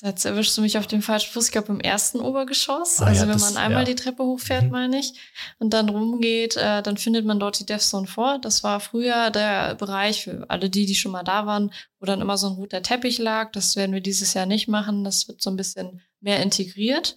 Jetzt 0.01 0.25
erwischst 0.25 0.57
du 0.57 0.61
mich 0.61 0.77
auf 0.77 0.87
dem 0.87 1.01
falschen 1.01 1.31
Fuß, 1.31 1.45
ich 1.45 1.51
glaube 1.51 1.71
im 1.71 1.79
ersten 1.79 2.19
Obergeschoss. 2.19 3.01
Ah, 3.01 3.05
also 3.05 3.21
ja, 3.21 3.27
wenn 3.29 3.37
das, 3.37 3.53
man 3.53 3.63
einmal 3.63 3.83
ja. 3.83 3.85
die 3.85 3.95
Treppe 3.95 4.23
hochfährt, 4.23 4.65
mhm. 4.65 4.71
meine 4.71 4.99
ich, 4.99 5.13
und 5.59 5.73
dann 5.73 5.89
rumgeht, 5.89 6.57
äh, 6.57 6.81
dann 6.81 6.97
findet 6.97 7.25
man 7.25 7.39
dort 7.39 7.59
die 7.59 7.65
DevZone 7.65 8.07
vor. 8.07 8.39
Das 8.39 8.63
war 8.63 8.79
früher 8.79 9.31
der 9.31 9.75
Bereich 9.75 10.23
für 10.23 10.49
alle 10.49 10.69
die, 10.69 10.85
die 10.85 10.95
schon 10.95 11.11
mal 11.11 11.23
da 11.23 11.45
waren, 11.45 11.71
wo 11.99 12.05
dann 12.05 12.21
immer 12.21 12.37
so 12.37 12.47
ein 12.47 12.53
roter 12.53 12.81
Teppich 12.81 13.19
lag. 13.19 13.51
Das 13.51 13.75
werden 13.75 13.93
wir 13.93 14.01
dieses 14.01 14.33
Jahr 14.33 14.45
nicht 14.45 14.67
machen. 14.67 15.03
Das 15.03 15.27
wird 15.27 15.41
so 15.41 15.49
ein 15.49 15.55
bisschen 15.55 16.01
mehr 16.19 16.41
integriert. 16.41 17.15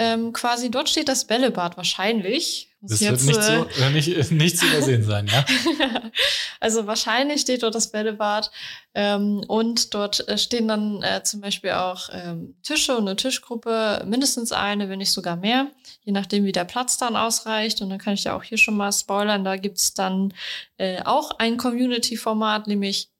Ähm, 0.00 0.32
quasi 0.32 0.70
dort 0.70 0.88
steht 0.88 1.08
das 1.08 1.26
Bällebad 1.26 1.76
wahrscheinlich. 1.76 2.68
Das 2.80 3.00
jetzt, 3.00 3.26
wird 3.26 3.36
nicht, 3.36 3.74
so, 3.76 3.82
äh, 3.82 3.90
nicht, 3.92 4.30
nicht 4.30 4.56
zu 4.56 4.66
übersehen 4.66 5.02
sein, 5.02 5.26
ja? 5.26 5.44
also 6.60 6.86
wahrscheinlich 6.86 7.40
steht 7.40 7.64
dort 7.64 7.74
das 7.74 7.90
Bällebad 7.90 8.52
ähm, 8.94 9.42
und 9.48 9.94
dort 9.94 10.28
äh, 10.28 10.38
stehen 10.38 10.68
dann 10.68 11.02
äh, 11.02 11.24
zum 11.24 11.40
Beispiel 11.40 11.72
auch 11.72 12.10
ähm, 12.12 12.54
Tische 12.62 12.96
und 12.96 13.08
eine 13.08 13.16
Tischgruppe, 13.16 14.04
mindestens 14.06 14.52
eine, 14.52 14.88
wenn 14.88 14.98
nicht 14.98 15.10
sogar 15.10 15.34
mehr, 15.34 15.72
je 16.04 16.12
nachdem, 16.12 16.44
wie 16.44 16.52
der 16.52 16.64
Platz 16.64 16.96
dann 16.96 17.16
ausreicht. 17.16 17.82
Und 17.82 17.90
dann 17.90 17.98
kann 17.98 18.14
ich 18.14 18.22
ja 18.22 18.36
auch 18.36 18.44
hier 18.44 18.58
schon 18.58 18.76
mal 18.76 18.92
spoilern, 18.92 19.42
da 19.42 19.56
gibt's 19.56 19.94
dann 19.94 20.32
äh, 20.76 21.02
auch 21.02 21.32
ein 21.40 21.56
Community-Format, 21.56 22.68
nämlich 22.68 23.10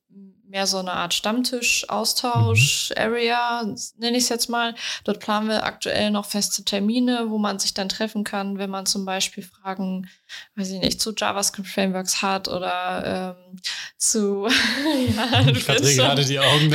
mehr 0.48 0.66
so 0.66 0.78
eine 0.78 0.92
Art 0.92 1.14
Stammtisch-Austausch-Area, 1.14 3.62
mhm. 3.64 3.76
nenne 3.98 4.16
ich 4.16 4.24
es 4.24 4.30
jetzt 4.30 4.48
mal. 4.48 4.74
Dort 5.04 5.20
planen 5.20 5.48
wir 5.48 5.62
aktuell 5.64 6.11
noch 6.11 6.24
feste 6.24 6.64
Termine, 6.64 7.26
wo 7.28 7.38
man 7.38 7.58
sich 7.58 7.74
dann 7.74 7.88
treffen 7.88 8.22
kann, 8.24 8.58
wenn 8.58 8.70
man 8.70 8.87
zum 8.87 9.04
Beispiel 9.04 9.44
Fragen, 9.44 10.08
weiß 10.56 10.70
ich 10.70 10.80
nicht, 10.80 11.00
zu 11.00 11.12
JavaScript-Frameworks 11.14 12.22
hat 12.22 12.48
oder 12.48 13.37
ähm, 13.44 13.61
zu. 13.98 14.48
ja, 15.16 15.46
ich 15.50 15.64
verdrehe 15.64 15.96
gerade 15.96 16.24
die 16.24 16.38
Augen. 16.38 16.72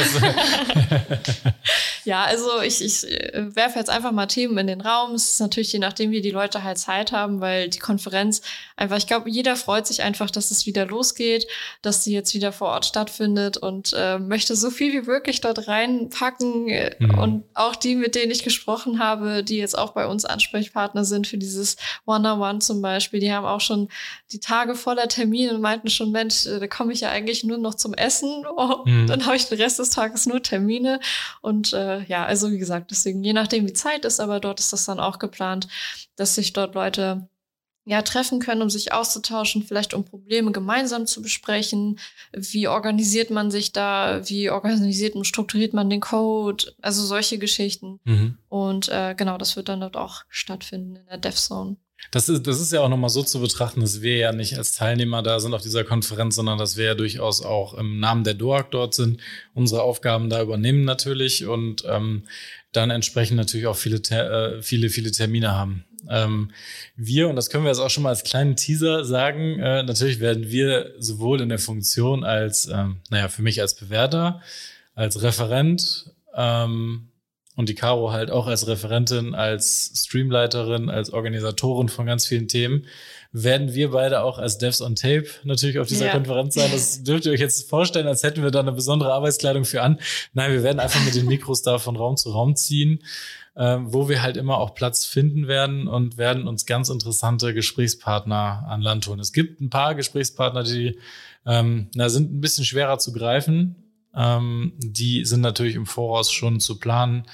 ja, 2.03 2.25
also 2.25 2.61
ich, 2.61 2.83
ich 2.83 3.09
äh, 3.09 3.55
werfe 3.55 3.79
jetzt 3.79 3.89
einfach 3.89 4.11
mal 4.11 4.27
Themen 4.27 4.57
in 4.59 4.67
den 4.67 4.81
Raum. 4.81 5.15
Es 5.15 5.31
ist 5.31 5.39
natürlich 5.39 5.73
je 5.73 5.79
nachdem, 5.79 6.11
wie 6.11 6.21
die 6.21 6.31
Leute 6.31 6.63
halt 6.63 6.77
Zeit 6.77 7.11
haben, 7.11 7.41
weil 7.41 7.69
die 7.69 7.79
Konferenz 7.79 8.41
einfach, 8.75 8.97
ich 8.97 9.07
glaube, 9.07 9.29
jeder 9.29 9.55
freut 9.55 9.87
sich 9.87 10.03
einfach, 10.03 10.29
dass 10.29 10.51
es 10.51 10.65
wieder 10.65 10.85
losgeht, 10.85 11.47
dass 11.81 12.03
sie 12.03 12.13
jetzt 12.13 12.33
wieder 12.33 12.51
vor 12.51 12.67
Ort 12.69 12.85
stattfindet 12.85 13.62
und 13.63 13.93
äh, 13.97 14.19
möchte 14.19 14.55
so 14.55 14.69
viel 14.69 14.93
wie 14.93 15.05
möglich 15.05 15.41
dort 15.41 15.67
reinpacken. 15.67 16.67
Äh, 16.69 16.95
mhm. 16.99 17.17
Und 17.17 17.43
auch 17.53 17.75
die, 17.75 17.95
mit 17.95 18.15
denen 18.15 18.31
ich 18.31 18.43
gesprochen 18.43 18.99
habe, 18.99 19.43
die 19.43 19.57
jetzt 19.57 19.77
auch 19.77 19.93
bei 19.93 20.05
uns 20.05 20.25
Ansprechpartner 20.25 21.05
sind 21.05 21.27
für 21.27 21.37
dieses 21.37 21.77
One-on-One 22.05 22.59
zum 22.59 22.81
Beispiel, 22.81 23.19
die 23.19 23.31
haben 23.31 23.45
auch 23.45 23.61
schon 23.61 23.89
die 24.31 24.39
Tage 24.39 24.75
voller 24.75 25.07
Termine 25.07 25.53
und 25.53 25.61
meinten 25.61 25.89
schon, 25.89 26.11
Mensch, 26.11 26.45
äh, 26.45 26.59
da 26.59 26.67
komme 26.67 26.93
ich 26.93 27.01
ja 27.01 27.09
eigentlich 27.09 27.43
nur 27.43 27.57
noch 27.57 27.75
zum 27.75 27.93
Essen. 27.93 28.45
Oh, 28.55 28.83
mhm. 28.85 29.07
Dann 29.07 29.25
habe 29.25 29.35
ich 29.35 29.47
den 29.47 29.59
Rest 29.59 29.79
des 29.79 29.89
Tages 29.89 30.27
nur 30.27 30.41
Termine. 30.41 30.99
Und 31.41 31.73
äh, 31.73 32.03
ja, 32.03 32.23
also 32.23 32.51
wie 32.51 32.59
gesagt, 32.59 32.91
deswegen, 32.91 33.23
je 33.23 33.33
nachdem, 33.33 33.67
wie 33.67 33.73
Zeit 33.73 34.05
ist, 34.05 34.19
aber 34.19 34.39
dort 34.39 34.59
ist 34.59 34.71
das 34.73 34.85
dann 34.85 34.99
auch 34.99 35.17
geplant, 35.17 35.67
dass 36.15 36.35
sich 36.35 36.53
dort 36.53 36.75
Leute 36.75 37.27
ja, 37.85 38.01
treffen 38.01 38.39
können, 38.39 38.61
um 38.61 38.69
sich 38.69 38.93
auszutauschen, 38.93 39.63
vielleicht 39.63 39.93
um 39.93 40.05
Probleme 40.05 40.51
gemeinsam 40.51 41.05
zu 41.05 41.21
besprechen. 41.21 41.99
Wie 42.31 42.67
organisiert 42.67 43.29
man 43.29 43.51
sich 43.51 43.73
da? 43.73 44.21
Wie 44.25 44.49
organisiert 44.49 45.15
und 45.15 45.25
strukturiert 45.25 45.73
man 45.73 45.89
den 45.89 45.99
Code? 45.99 46.73
Also 46.81 47.05
solche 47.05 47.37
Geschichten. 47.37 47.99
Mhm. 48.05 48.37
Und 48.47 48.89
äh, 48.89 49.15
genau, 49.15 49.37
das 49.37 49.55
wird 49.55 49.67
dann 49.67 49.81
dort 49.81 49.97
auch 49.97 50.23
stattfinden 50.29 50.95
in 50.95 51.05
der 51.07 51.17
DevZone. 51.17 51.75
Das 52.11 52.29
ist, 52.29 52.47
das 52.47 52.59
ist 52.59 52.71
ja 52.71 52.81
auch 52.81 52.89
nochmal 52.89 53.09
so 53.09 53.23
zu 53.23 53.39
betrachten, 53.39 53.81
dass 53.81 54.01
wir 54.01 54.17
ja 54.17 54.31
nicht 54.33 54.57
als 54.57 54.75
Teilnehmer 54.75 55.23
da 55.23 55.39
sind 55.39 55.53
auf 55.53 55.61
dieser 55.61 55.83
Konferenz, 55.83 56.35
sondern 56.35 56.57
dass 56.57 56.77
wir 56.77 56.85
ja 56.85 56.95
durchaus 56.95 57.41
auch 57.41 57.73
im 57.73 57.99
Namen 57.99 58.23
der 58.23 58.33
DOAG 58.33 58.71
dort 58.71 58.93
sind, 58.93 59.19
unsere 59.53 59.83
Aufgaben 59.83 60.29
da 60.29 60.41
übernehmen 60.41 60.83
natürlich 60.83 61.45
und 61.45 61.83
ähm, 61.87 62.23
dann 62.71 62.89
entsprechend 62.89 63.37
natürlich 63.37 63.67
auch 63.67 63.75
viele, 63.75 63.97
äh, 63.97 64.61
viele, 64.61 64.89
viele 64.89 65.11
Termine 65.11 65.51
haben. 65.51 65.85
Ähm, 66.13 66.51
wir, 66.95 67.27
und 67.27 67.35
das 67.35 67.49
können 67.49 67.63
wir 67.63 67.71
jetzt 67.71 67.79
auch 67.79 67.89
schon 67.89 68.03
mal 68.03 68.09
als 68.09 68.23
kleinen 68.23 68.55
Teaser 68.55 69.03
sagen, 69.03 69.59
äh, 69.59 69.83
natürlich 69.83 70.19
werden 70.19 70.49
wir 70.49 70.93
sowohl 70.99 71.41
in 71.41 71.49
der 71.49 71.59
Funktion 71.59 72.23
als, 72.23 72.67
ähm, 72.67 72.97
naja, 73.09 73.29
für 73.29 73.41
mich 73.41 73.61
als 73.61 73.73
Bewerter, 73.73 74.41
als 74.93 75.23
Referent 75.23 76.11
ähm, 76.35 77.09
und 77.55 77.69
die 77.69 77.75
Caro 77.75 78.11
halt 78.11 78.29
auch 78.29 78.47
als 78.47 78.67
Referentin, 78.67 79.33
als 79.33 79.91
Streamleiterin, 79.95 80.89
als 80.89 81.11
Organisatorin 81.11 81.89
von 81.89 82.05
ganz 82.05 82.27
vielen 82.27 82.47
Themen, 82.47 82.85
werden 83.31 83.73
wir 83.73 83.89
beide 83.89 84.21
auch 84.21 84.37
als 84.37 84.59
Devs 84.59 84.81
on 84.81 84.95
Tape 84.95 85.25
natürlich 85.43 85.79
auf 85.79 85.87
dieser 85.87 86.07
ja. 86.07 86.11
Konferenz 86.11 86.53
sein. 86.53 86.69
Das 86.71 87.01
dürft 87.03 87.25
ihr 87.25 87.31
euch 87.31 87.39
jetzt 87.39 87.67
vorstellen, 87.67 88.07
als 88.07 88.21
hätten 88.21 88.43
wir 88.43 88.51
da 88.51 88.59
eine 88.59 88.71
besondere 88.71 89.11
Arbeitskleidung 89.13 89.65
für 89.65 89.81
an. 89.81 89.99
Nein, 90.33 90.51
wir 90.51 90.61
werden 90.61 90.79
einfach 90.79 91.03
mit 91.03 91.15
den 91.15 91.25
Mikros 91.25 91.63
da 91.63 91.79
von 91.79 91.95
Raum 91.95 92.17
zu 92.17 92.29
Raum 92.29 92.55
ziehen 92.55 92.99
äh, 93.55 93.77
wo 93.81 94.09
wir 94.09 94.21
halt 94.21 94.37
immer 94.37 94.57
auch 94.57 94.75
Platz 94.75 95.05
finden 95.05 95.47
werden 95.47 95.87
und 95.87 96.17
werden 96.17 96.47
uns 96.47 96.65
ganz 96.65 96.89
interessante 96.89 97.53
Gesprächspartner 97.53 98.65
an 98.67 98.81
Land 98.81 99.07
holen. 99.07 99.19
Es 99.19 99.33
gibt 99.33 99.61
ein 99.61 99.69
paar 99.69 99.95
Gesprächspartner, 99.95 100.63
die 100.63 100.97
ähm, 101.45 101.89
na, 101.95 102.09
sind 102.09 102.33
ein 102.33 102.41
bisschen 102.41 102.65
schwerer 102.65 102.97
zu 102.99 103.13
greifen. 103.13 103.75
Ähm, 104.15 104.73
die 104.77 105.25
sind 105.25 105.41
natürlich 105.41 105.75
im 105.75 105.85
Voraus 105.85 106.31
schon 106.31 106.59
zu 106.59 106.79
planen. 106.79 107.25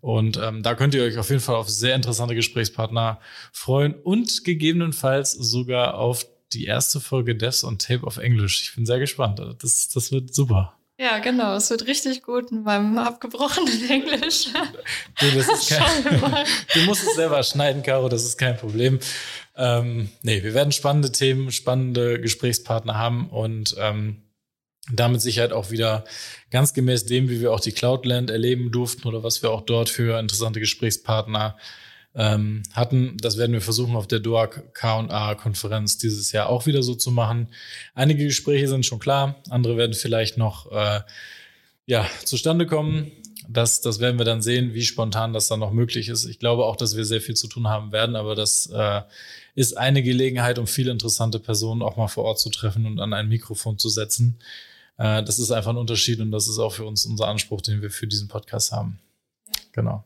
Und 0.00 0.38
ähm, 0.42 0.62
da 0.62 0.74
könnt 0.74 0.94
ihr 0.94 1.02
euch 1.02 1.18
auf 1.18 1.30
jeden 1.30 1.40
Fall 1.40 1.56
auf 1.56 1.68
sehr 1.68 1.94
interessante 1.94 2.34
Gesprächspartner 2.34 3.18
freuen 3.52 3.94
und 3.94 4.44
gegebenenfalls 4.44 5.32
sogar 5.32 5.94
auf 5.94 6.26
die 6.52 6.66
erste 6.66 7.00
Folge 7.00 7.34
Devs 7.34 7.64
on 7.64 7.78
Tape 7.78 8.06
auf 8.06 8.18
Englisch. 8.18 8.62
Ich 8.62 8.74
bin 8.74 8.86
sehr 8.86 9.00
gespannt. 9.00 9.40
Das, 9.58 9.88
das 9.88 10.12
wird 10.12 10.32
super. 10.32 10.75
Ja, 10.98 11.18
genau. 11.18 11.54
Es 11.56 11.68
wird 11.68 11.86
richtig 11.86 12.22
gut 12.22 12.50
in 12.50 12.62
meinem 12.62 12.96
abgebrochenen 12.96 13.88
Englisch. 13.90 14.46
Du, 15.18 15.26
kein, 15.68 16.04
du 16.74 16.80
musst 16.86 17.06
es 17.06 17.14
selber 17.14 17.42
schneiden, 17.42 17.82
Caro, 17.82 18.08
das 18.08 18.24
ist 18.24 18.38
kein 18.38 18.56
Problem. 18.56 18.98
Ähm, 19.56 20.10
nee, 20.22 20.42
wir 20.42 20.54
werden 20.54 20.72
spannende 20.72 21.12
Themen, 21.12 21.52
spannende 21.52 22.20
Gesprächspartner 22.20 22.96
haben 22.96 23.28
und 23.28 23.74
ähm, 23.78 24.22
damit 24.90 25.20
Sicherheit 25.20 25.52
auch 25.52 25.70
wieder 25.70 26.04
ganz 26.50 26.72
gemäß 26.72 27.04
dem, 27.04 27.28
wie 27.28 27.40
wir 27.40 27.52
auch 27.52 27.60
die 27.60 27.72
Cloudland 27.72 28.30
erleben 28.30 28.70
durften 28.70 29.06
oder 29.06 29.22
was 29.22 29.42
wir 29.42 29.50
auch 29.50 29.62
dort 29.62 29.90
für 29.90 30.18
interessante 30.18 30.60
Gesprächspartner 30.60 31.58
ähm, 32.16 32.62
hatten. 32.72 33.16
Das 33.18 33.36
werden 33.36 33.52
wir 33.52 33.60
versuchen 33.60 33.94
auf 33.94 34.06
der 34.06 34.20
DOAG 34.20 34.72
K&A-Konferenz 34.72 35.98
dieses 35.98 36.32
Jahr 36.32 36.48
auch 36.48 36.66
wieder 36.66 36.82
so 36.82 36.94
zu 36.94 37.10
machen. 37.10 37.48
Einige 37.94 38.24
Gespräche 38.24 38.68
sind 38.68 38.86
schon 38.86 38.98
klar, 38.98 39.36
andere 39.50 39.76
werden 39.76 39.92
vielleicht 39.92 40.38
noch 40.38 40.72
äh, 40.72 41.00
ja, 41.84 42.06
zustande 42.24 42.66
kommen. 42.66 43.12
Das, 43.48 43.80
das 43.80 44.00
werden 44.00 44.18
wir 44.18 44.24
dann 44.24 44.42
sehen, 44.42 44.74
wie 44.74 44.82
spontan 44.82 45.32
das 45.32 45.46
dann 45.46 45.60
noch 45.60 45.70
möglich 45.70 46.08
ist. 46.08 46.24
Ich 46.24 46.40
glaube 46.40 46.64
auch, 46.64 46.74
dass 46.74 46.96
wir 46.96 47.04
sehr 47.04 47.20
viel 47.20 47.36
zu 47.36 47.46
tun 47.46 47.68
haben 47.68 47.92
werden, 47.92 48.16
aber 48.16 48.34
das 48.34 48.66
äh, 48.66 49.02
ist 49.54 49.76
eine 49.76 50.02
Gelegenheit, 50.02 50.58
um 50.58 50.66
viele 50.66 50.90
interessante 50.90 51.38
Personen 51.38 51.82
auch 51.82 51.96
mal 51.96 52.08
vor 52.08 52.24
Ort 52.24 52.40
zu 52.40 52.50
treffen 52.50 52.86
und 52.86 52.98
an 52.98 53.12
ein 53.12 53.28
Mikrofon 53.28 53.78
zu 53.78 53.88
setzen. 53.88 54.38
Äh, 54.96 55.22
das 55.22 55.38
ist 55.38 55.52
einfach 55.52 55.70
ein 55.70 55.76
Unterschied 55.76 56.18
und 56.20 56.32
das 56.32 56.48
ist 56.48 56.58
auch 56.58 56.72
für 56.72 56.86
uns 56.86 57.06
unser 57.06 57.28
Anspruch, 57.28 57.60
den 57.60 57.82
wir 57.82 57.90
für 57.90 58.08
diesen 58.08 58.26
Podcast 58.26 58.72
haben. 58.72 58.98
Genau. 59.72 60.04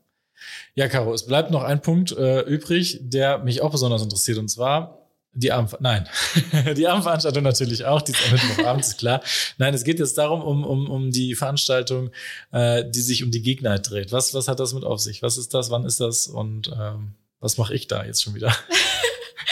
Ja, 0.75 0.89
Caro, 0.89 1.13
es 1.13 1.27
bleibt 1.27 1.51
noch 1.51 1.63
ein 1.63 1.83
Punkt 1.83 2.13
äh, 2.13 2.41
übrig, 2.41 2.99
der 3.03 3.39
mich 3.39 3.63
auch 3.63 3.71
besonders 3.71 4.03
interessiert 4.03 4.39
und 4.39 4.49
zwar 4.49 5.01
die 5.33 5.53
Abend, 5.53 5.77
nein, 5.81 6.09
die 6.77 6.89
Abendveranstaltung 6.89 7.43
natürlich 7.43 7.85
auch, 7.85 8.03
die 8.03 8.13
ist 8.13 8.25
am 8.27 8.33
Mittwochabend, 8.33 8.85
ist 8.85 8.99
klar. 8.99 9.23
Nein, 9.59 9.75
es 9.75 9.85
geht 9.85 9.99
jetzt 9.99 10.19
darum, 10.19 10.43
um, 10.43 10.65
um, 10.65 10.91
um 10.91 11.11
die 11.13 11.35
Veranstaltung, 11.35 12.11
äh, 12.51 12.85
die 12.89 13.01
sich 13.01 13.23
um 13.23 13.31
die 13.31 13.43
Gegner 13.43 13.79
dreht. 13.79 14.11
Was, 14.13 14.35
was 14.35 14.49
hat 14.49 14.59
das 14.59 14.75
mit 14.75 14.85
auf 14.85 15.01
sich? 15.01 15.23
Was 15.23 15.39
ist 15.39 15.55
das? 15.55 15.71
Wann 15.71 15.85
ist 15.85 16.01
das? 16.01 16.27
Und 16.27 16.69
ähm, 16.77 17.13
was 17.39 17.59
mache 17.59 17.75
ich 17.75 17.87
da 17.87 18.05
jetzt 18.05 18.23
schon 18.23 18.35
wieder? 18.35 18.55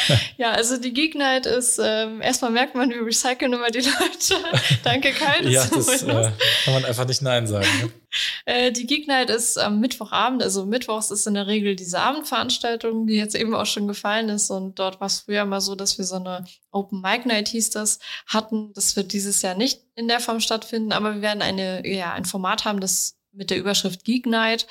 ja, 0.37 0.53
also 0.53 0.77
die 0.77 0.93
Geek 0.93 1.15
Night 1.15 1.47
ist, 1.47 1.81
ähm, 1.83 2.21
erstmal 2.21 2.51
merkt 2.51 2.75
man, 2.75 2.91
wir 2.91 3.05
recyceln 3.05 3.53
immer 3.53 3.71
die 3.71 3.81
Leute. 3.81 4.37
Danke, 4.85 5.13
Kai. 5.13 5.43
ja, 5.43 5.67
das 5.67 6.03
äh, 6.03 6.07
kann 6.65 6.75
man 6.75 6.85
einfach 6.85 7.07
nicht 7.07 7.23
Nein 7.23 7.47
sagen. 7.47 7.67
Ne? 7.83 7.91
äh, 8.45 8.73
die 8.73 8.87
Geek 8.87 9.07
Night 9.09 9.31
ist 9.31 9.59
am 9.59 9.81
Mittwochabend, 9.81 10.43
also 10.43 10.67
Mittwochs 10.67 11.11
ist 11.11 11.27
in 11.27 11.35
der 11.35 11.47
Regel 11.47 11.77
diese 11.77 12.01
Abendveranstaltung, 12.01 13.07
die 13.07 13.15
jetzt 13.15 13.35
eben 13.35 13.55
auch 13.55 13.67
schon 13.67 13.89
gefallen 13.89 14.29
ist. 14.29 14.51
Und 14.51 14.79
dort 14.79 15.01
war 15.01 15.07
es 15.07 15.21
früher 15.21 15.45
mal 15.45 15.61
so, 15.61 15.75
dass 15.75 15.99
wir 15.99 16.05
so 16.05 16.17
eine 16.17 16.45
Open 16.71 17.01
Mic 17.01 17.27
Night 17.27 17.49
hieß 17.49 17.71
das, 17.71 17.99
hatten. 18.27 18.73
Das 18.75 18.97
wird 18.97 19.13
dieses 19.13 19.43
Jahr 19.43 19.55
nicht 19.55 19.81
in 19.95 20.09
der 20.09 20.21
Form 20.21 20.41
stattfinden, 20.41 20.93
aber 20.93 21.17
wir 21.17 21.23
werden 21.23 21.43
eine, 21.43 21.87
ja, 21.87 22.13
ein 22.13 22.25
Format 22.25 22.65
haben, 22.65 22.81
das 22.81 23.17
mit 23.33 23.51
der 23.51 23.59
Überschrift 23.59 24.05
Geek 24.05 24.27
Night 24.27 24.67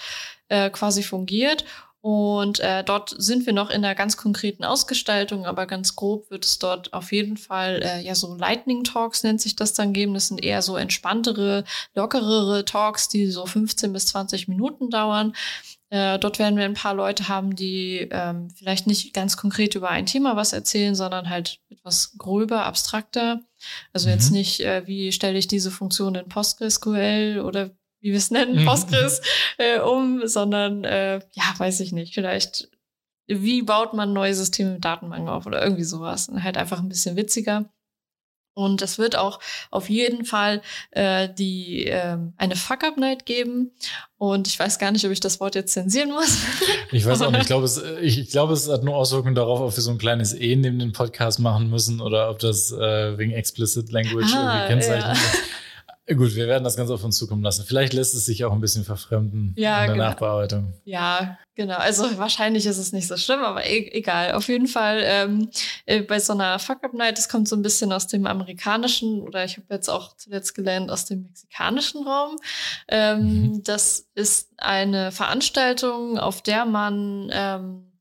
äh, 0.49 0.69
quasi 0.69 1.03
fungiert. 1.03 1.65
Und 2.07 2.61
äh, 2.61 2.85
dort 2.85 3.13
sind 3.17 3.45
wir 3.45 3.51
noch 3.51 3.69
in 3.69 3.83
einer 3.83 3.93
ganz 3.93 4.15
konkreten 4.15 4.63
Ausgestaltung, 4.63 5.45
aber 5.45 5.65
ganz 5.65 5.97
grob 5.97 6.31
wird 6.31 6.45
es 6.45 6.57
dort 6.57 6.93
auf 6.93 7.11
jeden 7.11 7.35
Fall 7.35 7.81
äh, 7.83 8.01
ja 8.01 8.15
so 8.15 8.33
Lightning 8.33 8.85
Talks 8.85 9.23
nennt 9.23 9.41
sich 9.41 9.57
das 9.57 9.73
dann 9.73 9.91
geben. 9.91 10.13
Das 10.13 10.29
sind 10.29 10.41
eher 10.41 10.61
so 10.61 10.77
entspanntere, 10.77 11.65
lockerere 11.95 12.63
Talks, 12.63 13.09
die 13.09 13.27
so 13.27 13.45
15 13.45 13.91
bis 13.91 14.05
20 14.05 14.47
Minuten 14.47 14.89
dauern. 14.89 15.33
Äh, 15.89 16.17
dort 16.17 16.39
werden 16.39 16.57
wir 16.57 16.63
ein 16.63 16.75
paar 16.75 16.93
Leute 16.93 17.27
haben, 17.27 17.57
die 17.57 18.07
ähm, 18.09 18.51
vielleicht 18.55 18.87
nicht 18.87 19.13
ganz 19.13 19.35
konkret 19.35 19.75
über 19.75 19.89
ein 19.89 20.05
Thema 20.05 20.37
was 20.37 20.53
erzählen, 20.53 20.95
sondern 20.95 21.29
halt 21.29 21.59
etwas 21.69 22.17
gröber, 22.17 22.63
abstrakter. 22.63 23.41
Also 23.91 24.07
mhm. 24.07 24.13
jetzt 24.13 24.31
nicht, 24.31 24.61
äh, 24.61 24.87
wie 24.87 25.11
stelle 25.11 25.37
ich 25.37 25.47
diese 25.49 25.71
Funktion 25.71 26.15
in 26.15 26.29
PostgreSQL 26.29 27.43
oder 27.45 27.71
wie 27.99 28.11
wir 28.11 28.17
es 28.17 28.31
nennen, 28.31 28.61
mhm. 28.61 28.65
Postgres, 28.65 29.21
äh, 29.57 29.79
um, 29.79 30.27
sondern 30.27 30.83
äh, 30.83 31.19
ja, 31.33 31.53
weiß 31.57 31.79
ich 31.79 31.91
nicht, 31.91 32.13
vielleicht 32.13 32.69
wie 33.27 33.61
baut 33.61 33.93
man 33.93 34.13
neue 34.13 34.33
Systeme 34.33 34.73
mit 34.73 34.85
Datenbanken 34.85 35.29
auf 35.29 35.45
oder 35.45 35.61
irgendwie 35.61 35.83
sowas. 35.83 36.29
Und 36.29 36.43
halt 36.43 36.57
einfach 36.57 36.79
ein 36.79 36.89
bisschen 36.89 37.15
witziger. 37.15 37.65
Und 38.53 38.81
es 38.81 38.97
wird 38.97 39.15
auch 39.15 39.39
auf 39.69 39.87
jeden 39.87 40.25
Fall 40.25 40.63
äh, 40.89 41.29
die 41.31 41.85
äh, 41.85 42.17
eine 42.37 42.55
Fuck-Up-Night 42.55 43.27
geben. 43.27 43.71
Und 44.17 44.47
ich 44.47 44.57
weiß 44.57 44.79
gar 44.79 44.91
nicht, 44.91 45.05
ob 45.05 45.11
ich 45.11 45.19
das 45.19 45.39
Wort 45.39 45.53
jetzt 45.53 45.73
zensieren 45.73 46.09
muss. 46.09 46.37
Ich 46.93 47.05
weiß 47.05 47.21
auch 47.21 47.31
nicht. 47.31 47.41
Ich 47.41 47.47
glaube, 47.47 47.65
es, 47.65 47.83
ich, 48.01 48.17
ich 48.17 48.29
glaube, 48.29 48.53
es 48.53 48.69
hat 48.69 48.81
nur 48.81 48.95
Auswirkungen 48.95 49.35
darauf, 49.35 49.59
ob 49.59 49.75
wir 49.75 49.83
so 49.83 49.91
ein 49.91 49.97
kleines 49.97 50.33
E 50.33 50.55
neben 50.55 50.79
den 50.79 50.93
Podcast 50.93 51.37
machen 51.37 51.69
müssen 51.69 51.99
oder 51.99 52.29
ob 52.29 52.39
das 52.39 52.71
äh, 52.71 53.17
wegen 53.17 53.33
Explicit 53.33 53.91
Language 53.91 54.33
ah, 54.33 54.53
irgendwie 54.53 54.67
kennzeichnet 54.67 55.17
ja. 55.17 55.39
Gut, 56.15 56.35
wir 56.35 56.47
werden 56.47 56.63
das 56.63 56.77
Ganze 56.77 56.93
auf 56.93 57.03
uns 57.03 57.17
zukommen 57.17 57.43
lassen. 57.43 57.65
Vielleicht 57.65 57.91
lässt 57.91 58.15
es 58.15 58.25
sich 58.25 58.45
auch 58.45 58.53
ein 58.53 58.61
bisschen 58.61 58.85
verfremden 58.85 59.53
ja, 59.57 59.81
in 59.81 59.87
der 59.87 59.95
genau. 59.95 60.07
Nachbearbeitung. 60.07 60.73
Ja, 60.85 61.37
genau. 61.53 61.75
Also 61.75 62.17
wahrscheinlich 62.17 62.65
ist 62.65 62.77
es 62.77 62.93
nicht 62.93 63.07
so 63.07 63.17
schlimm, 63.17 63.41
aber 63.41 63.65
e 63.65 63.89
egal. 63.91 64.31
Auf 64.31 64.47
jeden 64.47 64.67
Fall 64.67 65.01
ähm, 65.03 65.49
äh, 65.85 66.01
bei 66.01 66.19
so 66.19 66.31
einer 66.31 66.59
Fuck-Up-Night, 66.59 67.17
das 67.17 67.27
kommt 67.27 67.49
so 67.49 67.57
ein 67.57 67.61
bisschen 67.61 67.91
aus 67.91 68.07
dem 68.07 68.25
amerikanischen 68.25 69.21
oder 69.21 69.43
ich 69.43 69.57
habe 69.57 69.67
jetzt 69.69 69.89
auch 69.89 70.15
zuletzt 70.15 70.55
gelernt 70.55 70.89
aus 70.91 71.03
dem 71.03 71.23
mexikanischen 71.23 72.07
Raum. 72.07 72.37
Ähm, 72.87 73.19
mhm. 73.19 73.63
Das 73.63 74.07
ist 74.15 74.51
eine 74.57 75.11
Veranstaltung, 75.11 76.17
auf 76.17 76.41
der 76.41 76.63
man 76.63 77.29
ähm, 77.33 77.91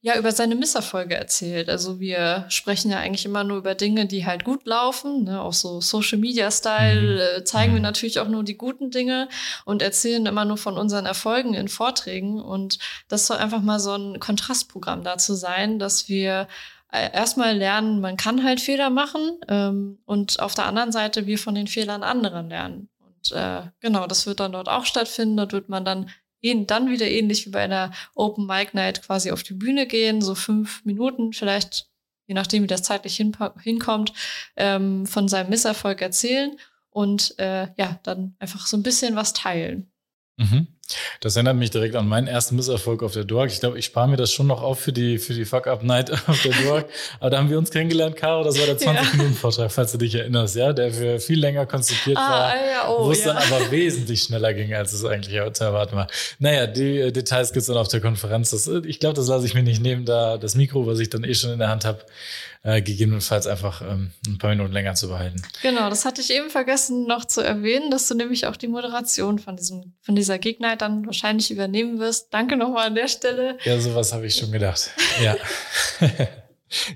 ja 0.00 0.16
über 0.16 0.30
seine 0.30 0.54
Misserfolge 0.54 1.16
erzählt. 1.16 1.68
Also 1.68 1.98
wir 1.98 2.46
sprechen 2.48 2.90
ja 2.90 2.98
eigentlich 2.98 3.24
immer 3.24 3.42
nur 3.42 3.58
über 3.58 3.74
Dinge, 3.74 4.06
die 4.06 4.26
halt 4.26 4.44
gut 4.44 4.64
laufen, 4.64 5.24
ne? 5.24 5.42
auch 5.42 5.52
so 5.52 5.80
Social 5.80 6.18
Media 6.18 6.50
Style 6.50 7.14
mhm. 7.14 7.40
äh, 7.40 7.44
zeigen 7.44 7.72
wir 7.72 7.80
mhm. 7.80 7.84
natürlich 7.84 8.20
auch 8.20 8.28
nur 8.28 8.44
die 8.44 8.56
guten 8.56 8.90
Dinge 8.90 9.28
und 9.64 9.82
erzählen 9.82 10.24
immer 10.26 10.44
nur 10.44 10.56
von 10.56 10.78
unseren 10.78 11.04
Erfolgen 11.04 11.54
in 11.54 11.68
Vorträgen 11.68 12.40
und 12.40 12.78
das 13.08 13.26
soll 13.26 13.38
einfach 13.38 13.60
mal 13.60 13.80
so 13.80 13.94
ein 13.94 14.20
Kontrastprogramm 14.20 15.02
dazu 15.02 15.34
sein, 15.34 15.80
dass 15.80 16.08
wir 16.08 16.46
äh, 16.92 17.12
erstmal 17.12 17.56
lernen, 17.56 18.00
man 18.00 18.16
kann 18.16 18.44
halt 18.44 18.60
Fehler 18.60 18.90
machen 18.90 19.38
ähm, 19.48 19.98
und 20.06 20.40
auf 20.40 20.54
der 20.54 20.66
anderen 20.66 20.92
Seite 20.92 21.26
wir 21.26 21.38
von 21.38 21.54
den 21.54 21.66
Fehlern 21.66 22.02
anderen 22.02 22.48
lernen. 22.48 22.88
Und 23.00 23.32
äh, 23.32 23.62
genau, 23.80 24.06
das 24.06 24.26
wird 24.26 24.40
dann 24.40 24.52
dort 24.52 24.68
auch 24.68 24.86
stattfinden. 24.86 25.36
Dort 25.36 25.52
wird 25.52 25.68
man 25.68 25.84
dann 25.84 26.08
dann 26.66 26.90
wieder 26.90 27.08
ähnlich 27.08 27.46
wie 27.46 27.50
bei 27.50 27.62
einer 27.62 27.92
Open 28.14 28.46
Mic 28.46 28.70
Night 28.74 29.02
quasi 29.02 29.30
auf 29.30 29.42
die 29.42 29.54
Bühne 29.54 29.86
gehen, 29.86 30.22
so 30.22 30.34
fünf 30.34 30.84
Minuten 30.84 31.32
vielleicht, 31.32 31.88
je 32.26 32.34
nachdem 32.34 32.62
wie 32.62 32.68
das 32.68 32.82
zeitlich 32.82 33.16
hin, 33.16 33.36
hinkommt, 33.62 34.12
ähm, 34.56 35.06
von 35.06 35.28
seinem 35.28 35.50
Misserfolg 35.50 36.00
erzählen 36.00 36.56
und 36.90 37.38
äh, 37.38 37.68
ja, 37.76 37.98
dann 38.02 38.36
einfach 38.38 38.66
so 38.66 38.76
ein 38.76 38.82
bisschen 38.82 39.16
was 39.16 39.32
teilen. 39.32 39.90
Mhm. 40.36 40.77
Das 41.20 41.36
erinnert 41.36 41.56
mich 41.56 41.70
direkt 41.70 41.96
an 41.96 42.08
meinen 42.08 42.26
ersten 42.26 42.56
Misserfolg 42.56 43.02
auf 43.02 43.12
der 43.12 43.24
Dork. 43.24 43.50
Ich 43.50 43.60
glaube, 43.60 43.78
ich 43.78 43.84
spare 43.84 44.08
mir 44.08 44.16
das 44.16 44.32
schon 44.32 44.46
noch 44.46 44.62
auf 44.62 44.80
für 44.80 44.92
die, 44.92 45.18
für 45.18 45.34
die 45.34 45.44
Fuck-Up-Night 45.44 46.10
auf 46.28 46.42
der 46.42 46.52
Dork. 46.64 46.88
Aber 47.20 47.30
da 47.30 47.38
haben 47.38 47.50
wir 47.50 47.58
uns 47.58 47.70
kennengelernt, 47.70 48.16
Caro. 48.16 48.44
Das 48.44 48.58
war 48.58 48.66
der 48.66 48.78
20-Minuten-Vortrag, 48.78 49.70
falls 49.70 49.92
du 49.92 49.98
dich 49.98 50.14
erinnerst, 50.14 50.56
ja, 50.56 50.72
der 50.72 50.92
für 50.92 51.20
viel 51.20 51.38
länger 51.38 51.66
konzipiert 51.66 52.16
ah, 52.16 52.30
war, 52.30 52.54
ja, 52.54 52.88
oh, 52.88 53.06
wo 53.06 53.12
es 53.12 53.24
ja. 53.24 53.34
dann 53.34 53.42
aber 53.42 53.70
wesentlich 53.70 54.22
schneller 54.22 54.54
ging, 54.54 54.72
als 54.74 54.92
es 54.92 55.04
eigentlich 55.04 55.38
zu 55.52 55.64
erwarten 55.64 55.96
war. 55.96 56.08
Naja, 56.38 56.66
die 56.66 56.98
äh, 56.98 57.12
Details 57.12 57.52
gibt's 57.52 57.66
dann 57.66 57.76
auf 57.76 57.88
der 57.88 58.00
Konferenz. 58.00 58.50
Das, 58.50 58.66
äh, 58.66 58.80
ich 58.86 59.00
glaube, 59.00 59.14
das 59.14 59.28
lasse 59.28 59.46
ich 59.46 59.54
mir 59.54 59.62
nicht 59.62 59.82
nehmen, 59.82 60.04
da 60.04 60.38
das 60.38 60.54
Mikro, 60.54 60.86
was 60.86 60.98
ich 60.98 61.10
dann 61.10 61.24
eh 61.24 61.34
schon 61.34 61.50
in 61.50 61.58
der 61.58 61.68
Hand 61.68 61.84
habe, 61.84 62.04
äh, 62.62 62.82
gegebenenfalls 62.82 63.46
einfach 63.46 63.82
ähm, 63.82 64.10
ein 64.26 64.38
paar 64.38 64.50
Minuten 64.50 64.72
länger 64.72 64.94
zu 64.94 65.08
behalten. 65.08 65.40
Genau, 65.62 65.88
das 65.90 66.04
hatte 66.04 66.20
ich 66.20 66.30
eben 66.32 66.50
vergessen 66.50 67.06
noch 67.06 67.24
zu 67.24 67.40
erwähnen, 67.40 67.90
dass 67.90 68.08
du 68.08 68.14
nämlich 68.14 68.46
auch 68.46 68.56
die 68.56 68.68
Moderation 68.68 69.38
von 69.38 69.56
diesem 69.56 69.94
von 70.02 70.16
dieser 70.16 70.38
Night 70.58 70.77
dann 70.78 71.06
wahrscheinlich 71.06 71.50
übernehmen 71.50 71.98
wirst. 71.98 72.32
Danke 72.32 72.56
nochmal 72.56 72.88
an 72.88 72.94
der 72.94 73.08
Stelle. 73.08 73.58
Ja, 73.64 73.80
sowas 73.80 74.12
habe 74.12 74.26
ich 74.26 74.34
schon 74.34 74.52
gedacht. 74.52 74.90
Ja. 75.22 75.36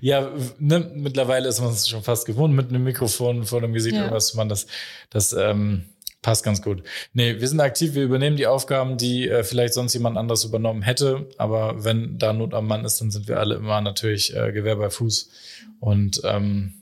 Ja, 0.03 0.31
ne, 0.59 0.91
mittlerweile 0.95 1.49
ist 1.49 1.61
man 1.61 1.71
es 1.71 1.89
schon 1.89 2.03
fast 2.03 2.27
gewohnt, 2.27 2.55
mit 2.55 2.69
einem 2.69 2.85
Mikrofon 2.85 3.45
vor 3.45 3.63
dem 3.63 3.73
Gesicht 3.73 3.95
ja. 3.95 4.03
irgendwas 4.03 4.29
zu 4.29 4.37
machen. 4.37 4.51
Das, 4.51 4.67
das 5.09 5.33
ähm, 5.33 5.87
passt 6.21 6.45
ganz 6.45 6.61
gut. 6.61 6.83
Nee, 7.15 7.41
wir 7.41 7.49
sind 7.49 7.61
aktiv, 7.61 7.95
wir 7.95 8.05
übernehmen 8.05 8.37
die 8.37 8.47
Aufgaben, 8.47 8.99
die 8.99 9.29
äh, 9.29 9.45
vielleicht 9.45 9.73
sonst 9.73 9.95
jemand 9.95 10.19
anderes 10.19 10.45
übernommen 10.45 10.83
hätte. 10.83 11.29
Aber 11.39 11.85
wenn 11.85 12.19
da 12.19 12.33
Not 12.33 12.53
am 12.53 12.67
Mann 12.67 12.85
ist, 12.85 13.01
dann 13.01 13.11
sind 13.11 13.29
wir 13.29 13.41
alle 13.41 13.55
immer 13.55 13.81
natürlich 13.81 14.37
äh, 14.37 14.53
Gewehr 14.53 14.77
bei 14.77 14.91
Fuß 14.91 15.31
und 15.81 16.21
ähm, 16.25 16.75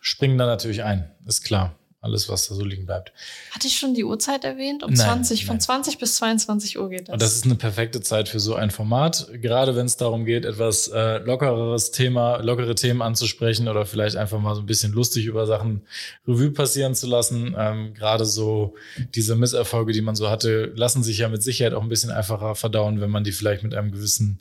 springen 0.00 0.36
da 0.36 0.44
natürlich 0.44 0.84
ein, 0.84 1.10
ist 1.26 1.42
klar 1.42 1.74
alles, 2.04 2.28
was 2.28 2.48
da 2.48 2.54
so 2.54 2.64
liegen 2.64 2.86
bleibt. 2.86 3.12
Hatte 3.50 3.66
ich 3.66 3.76
schon 3.76 3.94
die 3.94 4.04
Uhrzeit 4.04 4.44
erwähnt? 4.44 4.82
Um 4.82 4.92
nein, 4.92 5.06
20, 5.24 5.40
nein. 5.40 5.46
von 5.46 5.60
20 5.60 5.98
bis 5.98 6.16
22 6.16 6.78
Uhr 6.78 6.90
geht 6.90 7.08
das. 7.08 7.12
Und 7.14 7.22
das 7.22 7.34
ist 7.34 7.44
eine 7.44 7.54
perfekte 7.54 8.00
Zeit 8.00 8.28
für 8.28 8.38
so 8.38 8.54
ein 8.54 8.70
Format, 8.70 9.28
gerade 9.32 9.74
wenn 9.74 9.86
es 9.86 9.96
darum 9.96 10.24
geht, 10.24 10.44
etwas 10.44 10.88
äh, 10.88 11.18
lockereres 11.18 11.90
Thema, 11.90 12.36
lockere 12.36 12.74
Themen 12.74 13.02
anzusprechen 13.02 13.68
oder 13.68 13.86
vielleicht 13.86 14.16
einfach 14.16 14.38
mal 14.38 14.54
so 14.54 14.60
ein 14.60 14.66
bisschen 14.66 14.92
lustig 14.92 15.24
über 15.24 15.46
Sachen 15.46 15.82
Revue 16.28 16.50
passieren 16.50 16.94
zu 16.94 17.06
lassen. 17.06 17.54
Ähm, 17.58 17.94
gerade 17.94 18.24
so 18.24 18.74
diese 19.14 19.34
Misserfolge, 19.34 19.92
die 19.92 20.02
man 20.02 20.14
so 20.14 20.28
hatte, 20.28 20.72
lassen 20.76 21.02
sich 21.02 21.18
ja 21.18 21.28
mit 21.28 21.42
Sicherheit 21.42 21.74
auch 21.74 21.82
ein 21.82 21.88
bisschen 21.88 22.10
einfacher 22.10 22.54
verdauen, 22.54 23.00
wenn 23.00 23.10
man 23.10 23.24
die 23.24 23.32
vielleicht 23.32 23.62
mit 23.62 23.74
einem 23.74 23.90
gewissen 23.90 24.40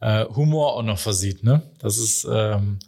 äh, 0.00 0.24
Humor 0.26 0.74
auch 0.74 0.82
noch 0.82 0.98
versieht. 0.98 1.44
Ne? 1.44 1.62
Das 1.80 1.98
ist 1.98 2.26
ähm, 2.30 2.78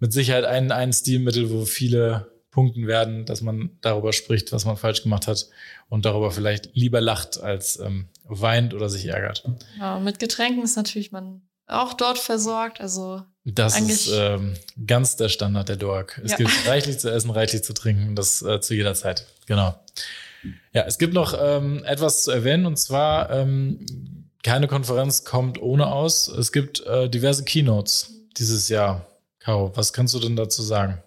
mit 0.00 0.12
Sicherheit 0.12 0.44
ein, 0.44 0.70
ein 0.70 0.92
Stilmittel, 0.92 1.50
wo 1.50 1.64
viele 1.64 2.33
punkten 2.54 2.86
werden, 2.86 3.26
dass 3.26 3.40
man 3.40 3.70
darüber 3.80 4.12
spricht, 4.12 4.52
was 4.52 4.64
man 4.64 4.76
falsch 4.76 5.02
gemacht 5.02 5.26
hat 5.26 5.48
und 5.88 6.04
darüber 6.04 6.30
vielleicht 6.30 6.70
lieber 6.74 7.00
lacht, 7.00 7.40
als 7.40 7.80
ähm, 7.80 8.06
weint 8.22 8.74
oder 8.74 8.88
sich 8.88 9.06
ärgert. 9.06 9.44
Ja, 9.78 9.98
mit 9.98 10.20
Getränken 10.20 10.62
ist 10.62 10.76
natürlich 10.76 11.10
man 11.10 11.42
auch 11.66 11.94
dort 11.94 12.16
versorgt. 12.18 12.80
Also 12.80 13.22
das 13.44 13.78
ist 13.80 14.08
ähm, 14.14 14.54
ganz 14.86 15.16
der 15.16 15.28
Standard 15.28 15.68
der 15.68 15.76
Dork. 15.76 16.20
Es 16.24 16.30
ja. 16.30 16.36
gibt 16.36 16.68
reichlich 16.68 16.98
zu 17.00 17.10
essen, 17.10 17.30
reichlich 17.30 17.64
zu 17.64 17.74
trinken, 17.74 18.14
das 18.14 18.40
äh, 18.40 18.60
zu 18.60 18.74
jeder 18.74 18.94
Zeit. 18.94 19.26
Genau. 19.46 19.74
Ja, 20.72 20.84
es 20.86 20.98
gibt 20.98 21.12
noch 21.12 21.34
ähm, 21.36 21.82
etwas 21.84 22.22
zu 22.22 22.30
erwähnen 22.30 22.66
und 22.66 22.78
zwar 22.78 23.30
ähm, 23.30 23.84
keine 24.44 24.68
Konferenz 24.68 25.24
kommt 25.24 25.60
ohne 25.60 25.88
aus. 25.88 26.28
Es 26.28 26.52
gibt 26.52 26.86
äh, 26.86 27.08
diverse 27.08 27.44
Keynotes 27.44 28.12
dieses 28.36 28.68
Jahr. 28.68 29.06
Caro, 29.40 29.72
was 29.74 29.92
kannst 29.92 30.14
du 30.14 30.20
denn 30.20 30.36
dazu 30.36 30.62
sagen? 30.62 31.02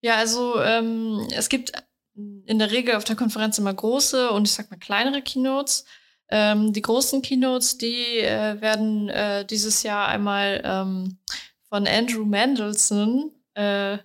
Ja, 0.00 0.16
also 0.16 0.60
ähm, 0.60 1.26
es 1.32 1.48
gibt 1.48 1.72
in 2.14 2.58
der 2.58 2.70
Regel 2.70 2.96
auf 2.96 3.04
der 3.04 3.16
Konferenz 3.16 3.58
immer 3.58 3.74
große 3.74 4.30
und 4.30 4.46
ich 4.46 4.54
sag 4.54 4.70
mal 4.70 4.78
kleinere 4.78 5.22
Keynotes. 5.22 5.84
Ähm, 6.30 6.72
die 6.72 6.82
großen 6.82 7.22
Keynotes, 7.22 7.78
die 7.78 8.18
äh, 8.18 8.60
werden 8.60 9.08
äh, 9.08 9.44
dieses 9.44 9.82
Jahr 9.82 10.08
einmal 10.08 10.60
ähm, 10.64 11.18
von 11.68 11.86
Andrew 11.86 12.24
Mendelssohn 12.24 13.32
äh, 13.54 13.98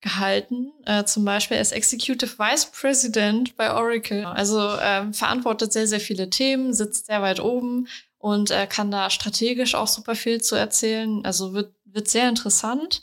gehalten, 0.00 0.72
äh, 0.84 1.04
zum 1.04 1.24
Beispiel 1.24 1.56
als 1.56 1.72
Executive 1.72 2.38
Vice 2.38 2.66
President 2.66 3.56
bei 3.56 3.74
Oracle. 3.74 4.24
Also 4.24 4.60
ähm, 4.80 5.12
verantwortet 5.12 5.72
sehr, 5.72 5.86
sehr 5.86 6.00
viele 6.00 6.30
Themen, 6.30 6.72
sitzt 6.72 7.06
sehr 7.06 7.22
weit 7.22 7.40
oben 7.40 7.88
und 8.18 8.50
äh, 8.50 8.66
kann 8.66 8.90
da 8.90 9.10
strategisch 9.10 9.74
auch 9.74 9.88
super 9.88 10.14
viel 10.14 10.40
zu 10.40 10.54
erzählen. 10.54 11.24
Also 11.24 11.52
wird 11.54 11.74
wird 11.96 12.06
sehr 12.06 12.28
interessant. 12.28 13.02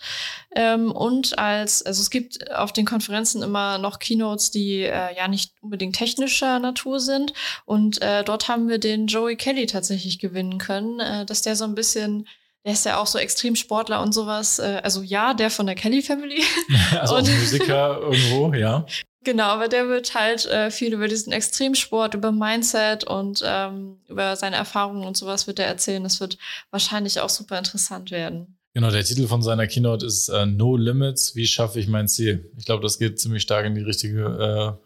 Ähm, 0.56 0.92
und 0.92 1.38
als, 1.38 1.84
also 1.84 2.02
es 2.02 2.10
gibt 2.10 2.50
auf 2.52 2.72
den 2.72 2.86
Konferenzen 2.86 3.44
immer 3.44 3.78
noch 3.78 4.00
Keynotes, 4.00 4.52
die 4.52 4.84
äh, 4.84 5.14
ja 5.18 5.28
nicht 5.28 5.52
unbedingt 5.60 5.98
technischer 5.98 6.60
Natur 6.60 7.02
sind. 7.02 7.34
Und 7.66 8.02
äh, 8.02 8.24
dort 8.24 8.48
haben 8.48 8.70
wir 8.70 8.78
den 8.78 9.08
Joey 9.08 9.36
Kelly 9.36 9.66
tatsächlich 9.66 10.20
gewinnen 10.20 10.60
können, 10.60 11.02
äh, 11.02 11.26
dass 11.26 11.42
der 11.42 11.58
so 11.58 11.66
ein 11.66 11.76
bisschen 11.76 12.26
der 12.66 12.74
ist 12.74 12.86
ja 12.86 12.98
auch 12.98 13.08
so 13.08 13.20
Extremsportler 13.20 14.02
und 14.02 14.14
sowas. 14.14 14.60
Äh, 14.60 14.80
also 14.84 15.02
ja, 15.02 15.34
der 15.34 15.52
von 15.52 15.66
der 15.66 15.76
Kelly 15.76 16.02
Family. 16.02 16.42
Also 17.00 17.18
und 17.18 17.30
Musiker 17.40 18.00
irgendwo, 18.02 18.54
ja. 18.54 18.86
Genau, 19.24 19.46
aber 19.46 19.68
der 19.68 19.88
wird 19.88 20.16
halt 20.16 20.46
äh, 20.46 20.70
viel 20.70 20.94
über 20.94 21.08
diesen 21.08 21.32
Extremsport, 21.32 22.14
über 22.14 22.32
Mindset 22.32 23.06
und 23.06 23.42
ähm, 23.46 24.00
über 24.08 24.36
seine 24.36 24.58
Erfahrungen 24.58 25.06
und 25.06 25.16
sowas 25.16 25.48
wird 25.48 25.60
er 25.60 25.68
erzählen. 25.68 26.04
Das 26.04 26.20
wird 26.20 26.38
wahrscheinlich 26.72 27.20
auch 27.20 27.30
super 27.30 27.58
interessant 27.58 28.12
werden. 28.12 28.58
Genau, 28.76 28.90
der 28.90 29.04
Titel 29.04 29.28
von 29.28 29.44
seiner 29.44 29.68
Keynote 29.68 30.04
ist 30.04 30.30
äh, 30.30 30.48
No 30.48 30.76
Limits, 30.76 31.36
wie 31.36 31.46
schaffe 31.46 31.80
ich 31.80 31.88
mein 31.88 32.08
Ziel? 32.08 32.50
Ich 32.58 32.66
glaube, 32.66 32.82
das 32.82 32.98
geht 32.98 33.20
ziemlich 33.20 33.44
stark 33.44 33.68
in 33.68 33.76
die 33.76 33.82
richtige 33.82 34.24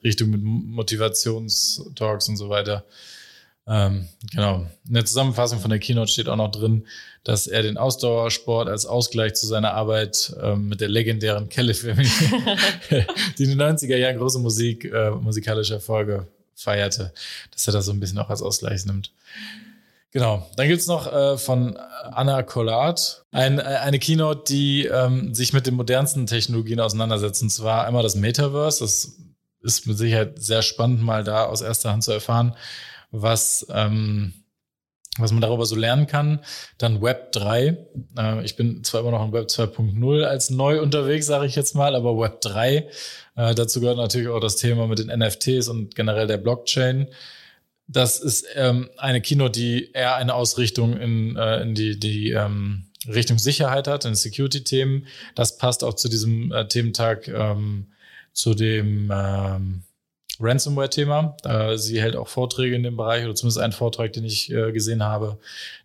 äh, 0.03 0.05
Richtung 0.05 0.29
mit 0.29 0.43
Motivationstalks 0.43 2.27
und 2.27 2.35
so 2.35 2.49
weiter. 2.49 2.83
Ähm, 3.65 4.07
genau. 4.33 4.67
In 4.88 4.93
der 4.93 5.05
Zusammenfassung 5.05 5.59
von 5.59 5.69
der 5.69 5.79
Keynote 5.79 6.11
steht 6.11 6.27
auch 6.27 6.35
noch 6.35 6.51
drin, 6.51 6.85
dass 7.23 7.47
er 7.47 7.61
den 7.63 7.77
Ausdauersport 7.77 8.67
als 8.67 8.85
Ausgleich 8.85 9.35
zu 9.35 9.47
seiner 9.47 9.73
Arbeit 9.73 10.35
ähm, 10.41 10.67
mit 10.67 10.81
der 10.81 10.89
legendären 10.89 11.47
Kelly 11.47 11.73
Family, 11.73 12.09
die 13.38 13.43
in 13.43 13.57
den 13.57 13.61
90er 13.61 13.95
Jahren 13.95 14.17
große 14.17 14.39
Musik, 14.39 14.83
äh, 14.85 15.11
musikalische 15.11 15.75
Erfolge 15.75 16.27
feierte, 16.55 17.13
dass 17.51 17.67
er 17.67 17.73
das 17.73 17.85
so 17.85 17.93
ein 17.93 17.99
bisschen 18.01 18.17
auch 18.19 18.29
als 18.29 18.41
Ausgleich 18.41 18.85
nimmt. 18.85 19.11
Genau. 20.11 20.49
Dann 20.55 20.67
gibt's 20.67 20.87
noch 20.87 21.11
äh, 21.11 21.37
von 21.37 21.77
Anna 21.77 22.41
Collard 22.43 23.25
ein, 23.31 23.59
äh, 23.59 23.63
eine 23.63 23.99
Keynote, 23.99 24.43
die 24.47 24.85
ähm, 24.85 25.33
sich 25.33 25.53
mit 25.53 25.67
den 25.67 25.75
modernsten 25.75 26.25
Technologien 26.25 26.79
auseinandersetzt. 26.79 27.41
Und 27.41 27.49
zwar 27.49 27.85
einmal 27.85 28.03
das 28.03 28.15
Metaverse. 28.15 28.83
Das 28.83 29.17
ist 29.61 29.85
mit 29.85 29.97
Sicherheit 29.97 30.41
sehr 30.41 30.61
spannend, 30.61 31.01
mal 31.01 31.23
da 31.23 31.45
aus 31.45 31.61
erster 31.61 31.91
Hand 31.91 32.03
zu 32.03 32.13
erfahren, 32.13 32.55
was, 33.11 33.67
ähm, 33.69 34.33
was 35.17 35.31
man 35.31 35.41
darüber 35.41 35.65
so 35.65 35.75
lernen 35.75 36.07
kann. 36.07 36.39
Dann 36.77 37.01
Web 37.01 37.33
3. 37.33 37.77
Äh, 38.17 38.45
ich 38.45 38.55
bin 38.55 38.85
zwar 38.85 39.01
immer 39.01 39.11
noch 39.11 39.25
in 39.25 39.33
Web 39.33 39.47
2.0 39.47 40.23
als 40.23 40.49
neu 40.49 40.81
unterwegs, 40.81 41.25
sage 41.25 41.47
ich 41.47 41.55
jetzt 41.55 41.75
mal, 41.75 41.95
aber 41.95 42.17
Web 42.17 42.39
3. 42.41 42.87
Äh, 43.35 43.55
dazu 43.55 43.81
gehört 43.81 43.97
natürlich 43.97 44.29
auch 44.29 44.39
das 44.39 44.55
Thema 44.55 44.87
mit 44.87 44.99
den 44.99 45.07
NFTs 45.07 45.67
und 45.67 45.95
generell 45.95 46.27
der 46.27 46.37
Blockchain. 46.37 47.07
Das 47.88 48.19
ist 48.19 48.45
ähm, 48.55 48.89
eine 48.97 49.21
Kino, 49.21 49.47
die 49.47 49.91
eher 49.93 50.15
eine 50.15 50.33
Ausrichtung 50.33 50.97
in, 50.97 51.38
äh, 51.38 51.61
in 51.61 51.73
die, 51.73 51.99
die 51.99 52.31
ähm, 52.31 52.88
Richtung 53.07 53.39
Sicherheit 53.39 53.88
hat, 53.88 54.03
in 54.03 54.15
Security-Themen. 54.15 55.07
Das 55.35 55.57
passt 55.57 55.83
auch 55.83 55.93
zu 55.93 56.09
diesem 56.09 56.51
äh, 56.51 56.67
Thementag, 56.67 57.27
ähm, 57.29 57.88
zu 58.33 58.53
dem 58.53 59.09
ähm, 59.13 59.83
Ransomware-Thema. 60.39 61.38
Äh, 61.43 61.77
sie 61.77 62.01
hält 62.01 62.15
auch 62.15 62.27
Vorträge 62.27 62.75
in 62.75 62.83
dem 62.83 62.97
Bereich 62.97 63.23
oder 63.23 63.35
zumindest 63.35 63.59
einen 63.59 63.73
Vortrag, 63.73 64.13
den 64.13 64.25
ich 64.25 64.51
äh, 64.51 64.71
gesehen 64.71 65.03
habe, 65.03 65.39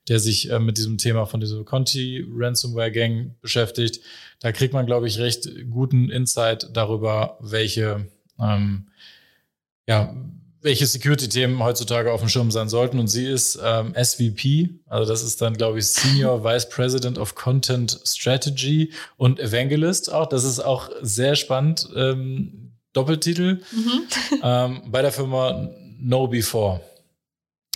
der 0.09 0.19
sich 0.19 0.51
äh, 0.51 0.59
mit 0.59 0.79
diesem 0.79 0.99
Thema 0.99 1.27
von 1.27 1.41
dieser 1.41 1.65
Conti 1.65 2.27
Ransomware 2.29 2.93
Gang 2.93 3.41
beschäftigt. 3.41 4.01
Da 4.41 4.53
kriegt 4.53 4.75
man, 4.75 4.87
glaube 4.87 5.07
ich, 5.07 5.19
recht 5.19 5.49
guten 5.71 6.11
Insight 6.11 6.69
darüber, 6.73 7.39
welche 7.41 8.07
ähm, 8.41 8.89
ja, 9.89 10.15
welche 10.63 10.87
Security-Themen 10.87 11.63
heutzutage 11.63 12.13
auf 12.13 12.21
dem 12.21 12.29
Schirm 12.29 12.51
sein 12.51 12.69
sollten. 12.69 12.99
Und 12.99 13.09
sie 13.09 13.27
ist 13.27 13.59
ähm, 13.63 13.95
SVP, 14.01 14.71
also 14.87 15.11
das 15.11 15.23
ist 15.23 15.43
dann, 15.43 15.55
glaube 15.55 15.81
ich, 15.81 15.87
Senior 15.87 16.45
Vice 16.45 16.69
President 16.69 17.19
of 17.19 17.35
Content 17.35 18.01
Strategy 18.07 18.93
und 19.17 19.41
Evangelist 19.41 20.13
auch. 20.13 20.27
Das 20.27 20.45
ist 20.45 20.61
auch 20.61 20.91
sehr 21.03 21.35
spannend. 21.35 21.89
Ähm, 21.95 22.73
Doppeltitel 22.93 23.63
mhm. 23.73 24.03
ähm, 24.43 24.83
bei 24.87 25.03
der 25.03 25.13
Firma 25.13 25.69
Know 25.99 26.29
Before. 26.29 26.81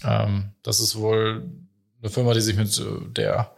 Ähm, 0.04 0.50
das 0.62 0.80
ist 0.80 0.96
wohl 0.96 1.42
eine 2.00 2.10
Firma, 2.10 2.34
die 2.34 2.40
sich 2.40 2.56
mit 2.56 2.80
der 3.16 3.54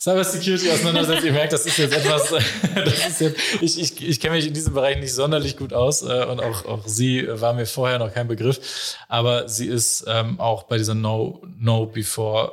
Cybersecurity 0.00 0.70
auseinandersetzt. 0.70 1.24
Ihr 1.24 1.32
merkt, 1.32 1.52
das 1.52 1.66
ist 1.66 1.76
jetzt 1.76 1.96
etwas, 1.96 2.30
ist 2.86 3.20
jetzt, 3.20 3.40
ich, 3.60 3.80
ich, 3.80 4.08
ich 4.08 4.20
kenne 4.20 4.36
mich 4.36 4.46
in 4.46 4.54
diesem 4.54 4.74
Bereich 4.74 4.98
nicht 4.98 5.12
sonderlich 5.12 5.56
gut 5.56 5.72
aus 5.72 6.02
äh, 6.02 6.24
und 6.24 6.40
auch, 6.40 6.64
auch 6.66 6.86
sie 6.86 7.26
war 7.28 7.52
mir 7.52 7.66
vorher 7.66 7.98
noch 7.98 8.14
kein 8.14 8.28
Begriff, 8.28 8.96
aber 9.08 9.48
sie 9.48 9.66
ist 9.66 10.04
ähm, 10.06 10.38
auch 10.38 10.64
bei 10.64 10.78
dieser 10.78 10.94
No, 10.94 11.42
no 11.58 11.86
Before 11.86 12.52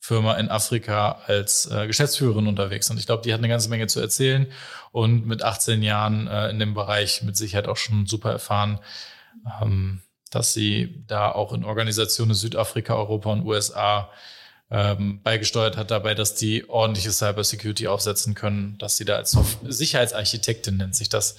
Firma 0.00 0.34
in 0.34 0.48
Afrika 0.48 1.20
als 1.26 1.70
äh, 1.70 1.86
Geschäftsführerin 1.86 2.48
unterwegs 2.48 2.90
und 2.90 2.98
ich 2.98 3.06
glaube, 3.06 3.22
die 3.22 3.32
hat 3.32 3.38
eine 3.38 3.48
ganze 3.48 3.68
Menge 3.68 3.86
zu 3.86 4.00
erzählen 4.00 4.46
und 4.90 5.26
mit 5.26 5.42
18 5.42 5.82
Jahren 5.82 6.26
äh, 6.26 6.48
in 6.48 6.58
dem 6.58 6.74
Bereich 6.74 7.22
mit 7.22 7.36
Sicherheit 7.36 7.68
auch 7.68 7.76
schon 7.76 8.06
super 8.06 8.32
erfahren. 8.32 8.80
Ähm, 9.62 10.00
dass 10.30 10.52
sie 10.52 11.04
da 11.06 11.30
auch 11.32 11.52
in 11.52 11.64
Organisationen 11.64 12.34
Südafrika, 12.34 12.94
Europa 12.94 13.30
und 13.30 13.44
USA 13.44 14.10
ähm, 14.70 15.20
beigesteuert 15.22 15.76
hat 15.76 15.90
dabei, 15.90 16.14
dass 16.14 16.34
die 16.34 16.68
ordentliche 16.68 17.10
Cybersecurity 17.10 17.88
aufsetzen 17.88 18.34
können, 18.34 18.76
dass 18.78 18.96
sie 18.96 19.04
da 19.04 19.16
als 19.16 19.36
Sicherheitsarchitektin, 19.64 20.76
nennt 20.76 20.94
sich 20.94 21.08
das, 21.08 21.36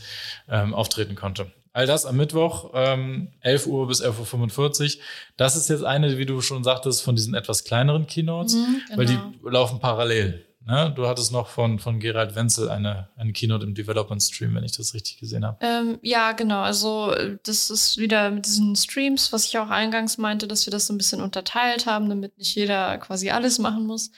ähm, 0.50 0.74
auftreten 0.74 1.16
konnte. 1.16 1.52
All 1.74 1.88
das 1.88 2.06
am 2.06 2.18
Mittwoch, 2.18 2.72
ähm, 2.74 3.30
11 3.40 3.68
Uhr 3.68 3.88
bis 3.88 4.02
11.45 4.02 4.98
Uhr. 4.98 5.04
Das 5.38 5.56
ist 5.56 5.70
jetzt 5.70 5.86
eine, 5.86 6.18
wie 6.18 6.26
du 6.26 6.42
schon 6.42 6.66
sagtest, 6.66 7.02
von 7.02 7.16
diesen 7.16 7.34
etwas 7.34 7.64
kleineren 7.64 8.08
Keynotes, 8.08 8.56
mhm, 8.56 8.82
genau. 8.88 8.98
weil 8.98 9.06
die 9.06 9.16
genau. 9.16 9.50
laufen 9.50 9.80
parallel. 9.80 10.46
Ne? 10.66 10.94
Du 10.96 11.08
hattest 11.08 11.32
noch 11.32 11.48
von, 11.48 11.80
von 11.80 12.00
Gerald 12.00 12.36
Wenzel 12.36 12.70
eine, 12.70 13.10
eine 13.16 13.34
Keynote 13.34 13.66
im 13.66 13.74
Development 13.74 14.22
Stream, 14.22 14.54
wenn 14.56 14.64
ich 14.64 14.78
das 14.78 14.94
richtig 14.94 15.18
gesehen 15.18 15.46
habe. 15.46 15.58
Ähm, 15.62 16.00
ja, 16.04 16.34
genau. 16.34 16.62
Also 16.62 17.16
das 17.44 17.70
ist 17.70 17.98
wieder 17.98 18.30
mit 18.30 18.46
diesen 18.46 18.76
Streams, 18.76 19.34
was 19.34 19.46
ich 19.46 19.58
auch 19.58 19.70
eingangs 19.70 20.18
meinte, 20.18 20.48
dass 20.48 20.68
wir 20.68 20.72
das 20.72 20.88
so 20.88 20.94
ein 20.94 20.98
bisschen 20.98 21.22
unterteilt 21.22 21.88
haben, 21.88 22.10
damit 22.10 22.38
nicht 22.38 22.56
jeder 22.56 22.98
quasi 23.00 23.32
alles 23.32 23.58
machen 23.58 23.88
muss. 23.88 24.12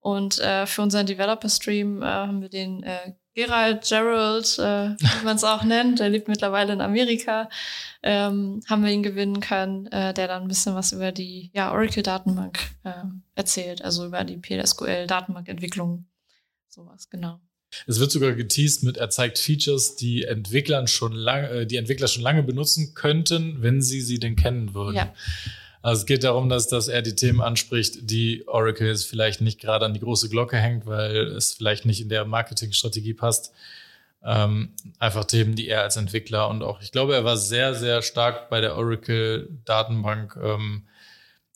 Und 0.00 0.38
äh, 0.38 0.66
für 0.66 0.80
unseren 0.80 1.06
Developer-Stream 1.06 2.02
äh, 2.02 2.06
haben 2.06 2.40
wir 2.40 2.48
den 2.48 2.82
äh, 2.82 3.12
Gerald 3.34 3.84
Gerald, 3.86 4.58
äh, 4.58 4.90
wie 4.98 5.24
man 5.24 5.36
es 5.36 5.44
auch 5.44 5.62
nennt, 5.62 6.00
der 6.00 6.08
lebt 6.08 6.28
mittlerweile 6.28 6.72
in 6.72 6.80
Amerika, 6.80 7.48
ähm, 8.02 8.60
haben 8.68 8.84
wir 8.84 8.90
ihn 8.90 9.02
gewinnen 9.02 9.40
können, 9.40 9.86
äh, 9.86 10.12
der 10.12 10.28
dann 10.28 10.42
ein 10.42 10.48
bisschen 10.48 10.74
was 10.74 10.92
über 10.92 11.12
die 11.12 11.50
ja, 11.54 11.72
Oracle-Datenbank 11.72 12.58
äh, 12.84 13.04
erzählt, 13.34 13.82
also 13.82 14.06
über 14.06 14.24
die 14.24 14.36
PLSQL-Datenbankentwicklung, 14.36 16.06
sowas, 16.68 17.08
genau. 17.08 17.40
Es 17.86 18.00
wird 18.00 18.10
sogar 18.10 18.32
geteased 18.32 18.82
mit, 18.82 18.96
er 18.96 19.10
zeigt 19.10 19.38
Features, 19.38 19.94
die 19.94 20.24
Entwicklern 20.24 20.88
schon 20.88 21.12
lange, 21.12 21.48
äh, 21.50 21.66
die 21.66 21.76
Entwickler 21.76 22.08
schon 22.08 22.22
lange 22.22 22.42
benutzen 22.42 22.94
könnten, 22.94 23.62
wenn 23.62 23.80
sie 23.80 24.00
sie 24.00 24.18
denn 24.18 24.34
kennen 24.34 24.74
würden. 24.74 24.96
Ja. 24.96 25.14
Also 25.82 26.00
es 26.00 26.06
geht 26.06 26.24
darum, 26.24 26.48
dass, 26.48 26.68
dass 26.68 26.88
er 26.88 27.02
die 27.02 27.14
Themen 27.14 27.40
anspricht, 27.40 28.10
die 28.10 28.46
Oracle 28.46 28.88
jetzt 28.88 29.06
vielleicht 29.06 29.40
nicht 29.40 29.60
gerade 29.60 29.86
an 29.86 29.94
die 29.94 30.00
große 30.00 30.28
Glocke 30.28 30.58
hängt, 30.58 30.86
weil 30.86 31.28
es 31.28 31.54
vielleicht 31.54 31.86
nicht 31.86 32.02
in 32.02 32.08
der 32.08 32.24
Marketingstrategie 32.24 33.14
passt. 33.14 33.52
Ähm, 34.22 34.74
einfach 34.98 35.24
Themen, 35.24 35.54
die 35.54 35.68
er 35.68 35.82
als 35.82 35.96
Entwickler 35.96 36.48
und 36.48 36.62
auch, 36.62 36.82
ich 36.82 36.92
glaube, 36.92 37.14
er 37.14 37.24
war 37.24 37.38
sehr, 37.38 37.74
sehr 37.74 38.02
stark 38.02 38.50
bei 38.50 38.60
der 38.60 38.76
Oracle-Datenbank 38.76 40.38
ähm, 40.42 40.86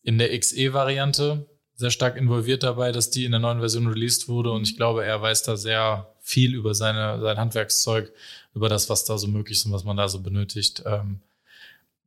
in 0.02 0.16
der 0.16 0.38
XE-Variante, 0.38 1.46
sehr 1.74 1.90
stark 1.90 2.16
involviert 2.16 2.62
dabei, 2.62 2.92
dass 2.92 3.10
die 3.10 3.26
in 3.26 3.32
der 3.32 3.40
neuen 3.40 3.58
Version 3.58 3.86
released 3.86 4.28
wurde. 4.28 4.52
Und 4.52 4.62
ich 4.62 4.76
glaube, 4.76 5.04
er 5.04 5.20
weiß 5.20 5.42
da 5.42 5.56
sehr 5.56 6.14
viel 6.20 6.54
über 6.54 6.74
seine, 6.74 7.20
sein 7.20 7.36
Handwerkszeug, 7.36 8.12
über 8.54 8.68
das, 8.68 8.88
was 8.88 9.04
da 9.04 9.18
so 9.18 9.26
möglich 9.26 9.58
ist 9.58 9.66
und 9.66 9.72
was 9.72 9.84
man 9.84 9.96
da 9.96 10.08
so 10.08 10.20
benötigt. 10.20 10.82
Ähm, 10.86 11.20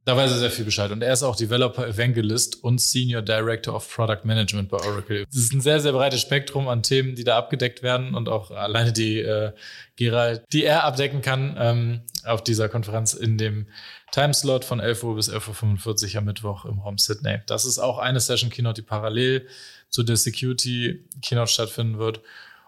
da 0.07 0.15
weiß 0.15 0.31
er 0.31 0.37
sehr 0.37 0.51
viel 0.51 0.63
Bescheid. 0.63 0.89
Und 0.91 1.01
er 1.01 1.11
ist 1.11 1.21
auch 1.21 1.35
Developer 1.35 1.85
Evangelist 1.85 2.63
und 2.63 2.79
Senior 2.79 3.21
Director 3.21 3.75
of 3.75 3.93
Product 3.93 4.21
Management 4.23 4.69
bei 4.69 4.77
Oracle. 4.77 5.25
Das 5.25 5.35
ist 5.35 5.51
ein 5.51 5.59
sehr, 5.59 5.81
sehr 5.81 5.91
breites 5.91 6.21
Spektrum 6.21 6.69
an 6.69 6.81
Themen, 6.81 7.15
die 7.15 7.25
da 7.25 7.37
abgedeckt 7.37 7.83
werden 7.83 8.15
und 8.15 8.29
auch 8.29 8.49
alleine 8.51 8.93
die 8.93 9.19
äh, 9.19 9.51
Gerald, 9.97 10.45
die 10.53 10.63
er 10.63 10.85
abdecken 10.85 11.21
kann 11.21 11.57
ähm, 11.59 12.01
auf 12.23 12.41
dieser 12.41 12.69
Konferenz 12.69 13.15
in 13.15 13.37
dem 13.37 13.67
Timeslot 14.13 14.63
von 14.63 14.79
11 14.79 15.03
Uhr 15.03 15.15
bis 15.17 15.29
11.45 15.29 16.13
Uhr 16.13 16.19
am 16.19 16.25
Mittwoch 16.25 16.63
im 16.63 16.79
Raum 16.79 16.97
Sydney. 16.97 17.39
Das 17.45 17.65
ist 17.65 17.77
auch 17.77 17.97
eine 17.97 18.21
Session 18.21 18.49
Keynote, 18.49 18.81
die 18.81 18.87
parallel 18.87 19.45
zu 19.89 20.03
der 20.03 20.15
Security 20.15 21.05
Keynote 21.21 21.51
stattfinden 21.51 21.99
wird. 21.99 22.21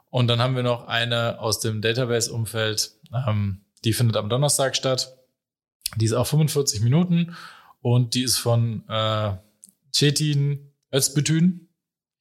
Und 0.10 0.28
dann 0.28 0.42
haben 0.42 0.58
wir 0.58 0.64
noch 0.64 0.88
eine 0.88 1.40
aus 1.40 1.62
dem 1.62 1.82
Database-Umfeld, 1.82 2.92
ähm, 3.14 3.62
die 3.86 3.94
findet 3.94 4.18
am 4.18 4.28
Donnerstag 4.28 4.76
statt 4.76 5.19
die 5.98 6.06
ist 6.06 6.14
auch 6.14 6.28
45 6.28 6.82
Minuten 6.82 7.36
und 7.82 8.14
die 8.14 8.24
ist 8.24 8.38
von 8.38 8.84
äh, 8.90 9.32
Cetin 9.94 10.74
Özbütün. 10.94 11.70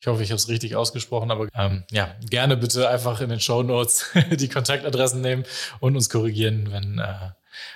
Ich 0.01 0.07
hoffe, 0.07 0.23
ich 0.23 0.31
habe 0.31 0.37
es 0.37 0.49
richtig 0.49 0.77
ausgesprochen, 0.77 1.31
aber 1.31 1.49
ähm, 1.55 1.83
ja, 1.91 2.15
gerne 2.31 2.57
bitte 2.57 2.89
einfach 2.89 3.21
in 3.21 3.31
den 3.31 3.41
Show 3.41 3.63
Notes 3.63 4.07
die 4.31 4.49
Kontaktadressen 4.49 5.21
nehmen 5.21 5.45
und 5.81 5.97
uns 5.97 6.09
korrigieren, 6.09 6.71
wenn, 6.71 7.01
äh, 7.01 7.31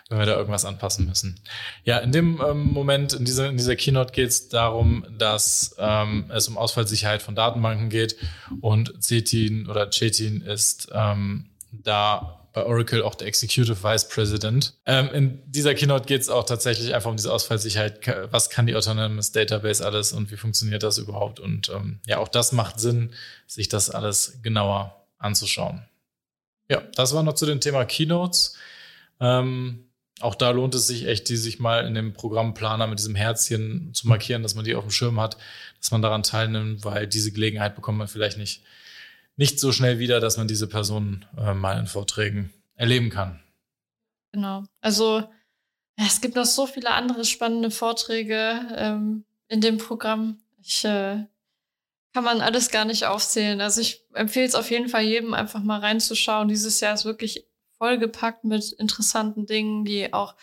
wenn 0.08 0.18
wir 0.18 0.26
da 0.26 0.36
irgendwas 0.36 0.64
anpassen 0.64 1.06
müssen. 1.06 1.40
Ja, 1.82 1.98
in 1.98 2.12
dem 2.12 2.40
ähm, 2.40 2.72
Moment, 2.72 3.12
in 3.14 3.24
dieser, 3.24 3.48
in 3.48 3.56
dieser 3.56 3.74
Keynote 3.74 4.12
geht 4.12 4.28
es 4.28 4.48
darum, 4.48 5.04
dass 5.18 5.74
ähm, 5.78 6.30
es 6.32 6.46
um 6.46 6.56
Ausfallsicherheit 6.56 7.22
von 7.22 7.34
Datenbanken 7.34 7.88
geht 7.88 8.16
und 8.60 9.02
Cetin 9.02 9.68
oder 9.68 9.90
Cetin 9.90 10.42
ist 10.42 10.90
ähm, 10.94 11.50
da 11.72 12.41
bei 12.52 12.64
Oracle 12.64 13.02
auch 13.02 13.14
der 13.14 13.26
Executive 13.28 13.82
Vice 13.82 14.08
President. 14.08 14.74
Ähm, 14.86 15.08
in 15.12 15.42
dieser 15.50 15.74
Keynote 15.74 16.06
geht 16.06 16.20
es 16.20 16.28
auch 16.28 16.44
tatsächlich 16.44 16.94
einfach 16.94 17.10
um 17.10 17.16
diese 17.16 17.32
Ausfallsicherheit. 17.32 18.00
Was 18.30 18.50
kann 18.50 18.66
die 18.66 18.76
Autonomous 18.76 19.32
Database 19.32 19.84
alles 19.84 20.12
und 20.12 20.30
wie 20.30 20.36
funktioniert 20.36 20.82
das 20.82 20.98
überhaupt? 20.98 21.40
Und 21.40 21.70
ähm, 21.70 22.00
ja, 22.06 22.18
auch 22.18 22.28
das 22.28 22.52
macht 22.52 22.78
Sinn, 22.78 23.12
sich 23.46 23.68
das 23.68 23.90
alles 23.90 24.38
genauer 24.42 25.06
anzuschauen. 25.18 25.82
Ja, 26.68 26.82
das 26.94 27.14
war 27.14 27.22
noch 27.22 27.34
zu 27.34 27.46
dem 27.46 27.60
Thema 27.60 27.84
Keynotes. 27.84 28.56
Ähm, 29.20 29.86
auch 30.20 30.34
da 30.34 30.50
lohnt 30.50 30.74
es 30.74 30.86
sich 30.86 31.06
echt, 31.06 31.28
die 31.28 31.36
sich 31.36 31.58
mal 31.58 31.86
in 31.86 31.94
dem 31.94 32.12
Programmplaner 32.12 32.86
mit 32.86 32.98
diesem 32.98 33.14
Herzchen 33.14 33.92
zu 33.92 34.08
markieren, 34.08 34.42
dass 34.42 34.54
man 34.54 34.64
die 34.64 34.74
auf 34.74 34.84
dem 34.84 34.90
Schirm 34.90 35.20
hat, 35.20 35.36
dass 35.80 35.90
man 35.90 36.02
daran 36.02 36.22
teilnimmt, 36.22 36.84
weil 36.84 37.06
diese 37.06 37.32
Gelegenheit 37.32 37.74
bekommt 37.74 37.98
man 37.98 38.08
vielleicht 38.08 38.38
nicht 38.38 38.62
nicht 39.36 39.58
so 39.58 39.72
schnell 39.72 39.98
wieder, 39.98 40.20
dass 40.20 40.36
man 40.36 40.48
diese 40.48 40.66
Person 40.66 41.24
äh, 41.36 41.54
mal 41.54 41.78
in 41.78 41.86
Vorträgen 41.86 42.52
erleben 42.74 43.10
kann. 43.10 43.42
Genau. 44.32 44.64
Also 44.80 45.24
es 45.96 46.20
gibt 46.20 46.36
noch 46.36 46.44
so 46.44 46.66
viele 46.66 46.90
andere 46.90 47.24
spannende 47.24 47.70
Vorträge 47.70 48.60
ähm, 48.76 49.24
in 49.48 49.60
dem 49.60 49.78
Programm. 49.78 50.42
Ich 50.60 50.84
äh, 50.84 51.24
kann 52.12 52.24
man 52.24 52.40
alles 52.40 52.70
gar 52.70 52.84
nicht 52.84 53.06
aufzählen. 53.06 53.60
Also 53.60 53.80
ich 53.80 54.04
empfehle 54.12 54.46
es 54.46 54.54
auf 54.54 54.70
jeden 54.70 54.88
Fall 54.88 55.02
jedem 55.02 55.34
einfach 55.34 55.62
mal 55.62 55.80
reinzuschauen. 55.80 56.48
Dieses 56.48 56.80
Jahr 56.80 56.94
ist 56.94 57.04
wirklich 57.04 57.46
vollgepackt 57.78 58.44
mit 58.44 58.72
interessanten 58.72 59.46
Dingen, 59.46 59.84
die 59.84 60.12
auch 60.12 60.34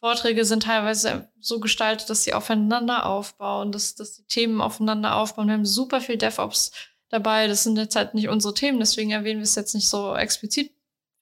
Vorträge 0.00 0.44
sind 0.44 0.64
teilweise 0.64 1.30
so 1.40 1.60
gestaltet, 1.60 2.10
dass 2.10 2.24
sie 2.24 2.34
aufeinander 2.34 3.06
aufbauen, 3.06 3.72
dass, 3.72 3.94
dass 3.94 4.16
die 4.16 4.26
Themen 4.26 4.60
aufeinander 4.60 5.16
aufbauen. 5.16 5.46
Wir 5.46 5.54
haben 5.54 5.64
super 5.64 6.02
viel 6.02 6.18
DevOps 6.18 6.72
dabei. 7.14 7.46
Das 7.46 7.62
sind 7.62 7.78
jetzt 7.78 7.96
halt 7.96 8.12
nicht 8.12 8.28
unsere 8.28 8.52
Themen, 8.52 8.80
deswegen 8.80 9.12
erwähnen 9.12 9.40
wir 9.40 9.44
es 9.44 9.54
jetzt 9.54 9.74
nicht 9.74 9.88
so 9.88 10.14
explizit 10.14 10.72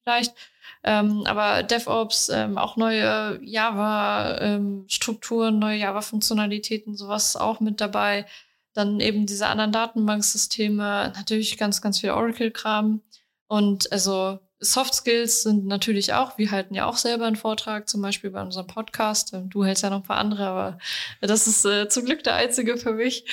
vielleicht. 0.02 0.34
Ähm, 0.84 1.22
aber 1.26 1.62
DevOps, 1.62 2.28
ähm, 2.30 2.58
auch 2.58 2.76
neue 2.76 3.38
Java-Strukturen, 3.42 5.54
ähm, 5.54 5.60
neue 5.60 5.78
Java-Funktionalitäten, 5.78 6.96
sowas 6.96 7.36
auch 7.36 7.60
mit 7.60 7.80
dabei. 7.80 8.26
Dann 8.74 8.98
eben 8.98 9.26
diese 9.26 9.46
anderen 9.46 9.70
Datenbanksysteme, 9.70 11.12
natürlich 11.14 11.56
ganz, 11.56 11.80
ganz 11.82 12.00
viel 12.00 12.10
Oracle-Kram. 12.10 13.00
Und 13.46 13.92
also 13.92 14.40
Soft 14.64 14.94
Skills 14.94 15.42
sind 15.42 15.66
natürlich 15.66 16.14
auch, 16.14 16.38
wir 16.38 16.50
halten 16.52 16.74
ja 16.74 16.86
auch 16.86 16.96
selber 16.96 17.26
einen 17.26 17.36
Vortrag, 17.36 17.88
zum 17.88 18.00
Beispiel 18.00 18.30
bei 18.30 18.40
unserem 18.40 18.68
Podcast. 18.68 19.36
Du 19.48 19.64
hältst 19.64 19.82
ja 19.82 19.90
noch 19.90 19.98
ein 19.98 20.02
paar 20.04 20.18
andere, 20.18 20.46
aber 20.46 20.78
das 21.20 21.46
ist 21.46 21.64
äh, 21.64 21.88
zum 21.88 22.04
Glück 22.04 22.22
der 22.22 22.36
einzige 22.36 22.76
für 22.76 22.92
mich, 22.92 23.26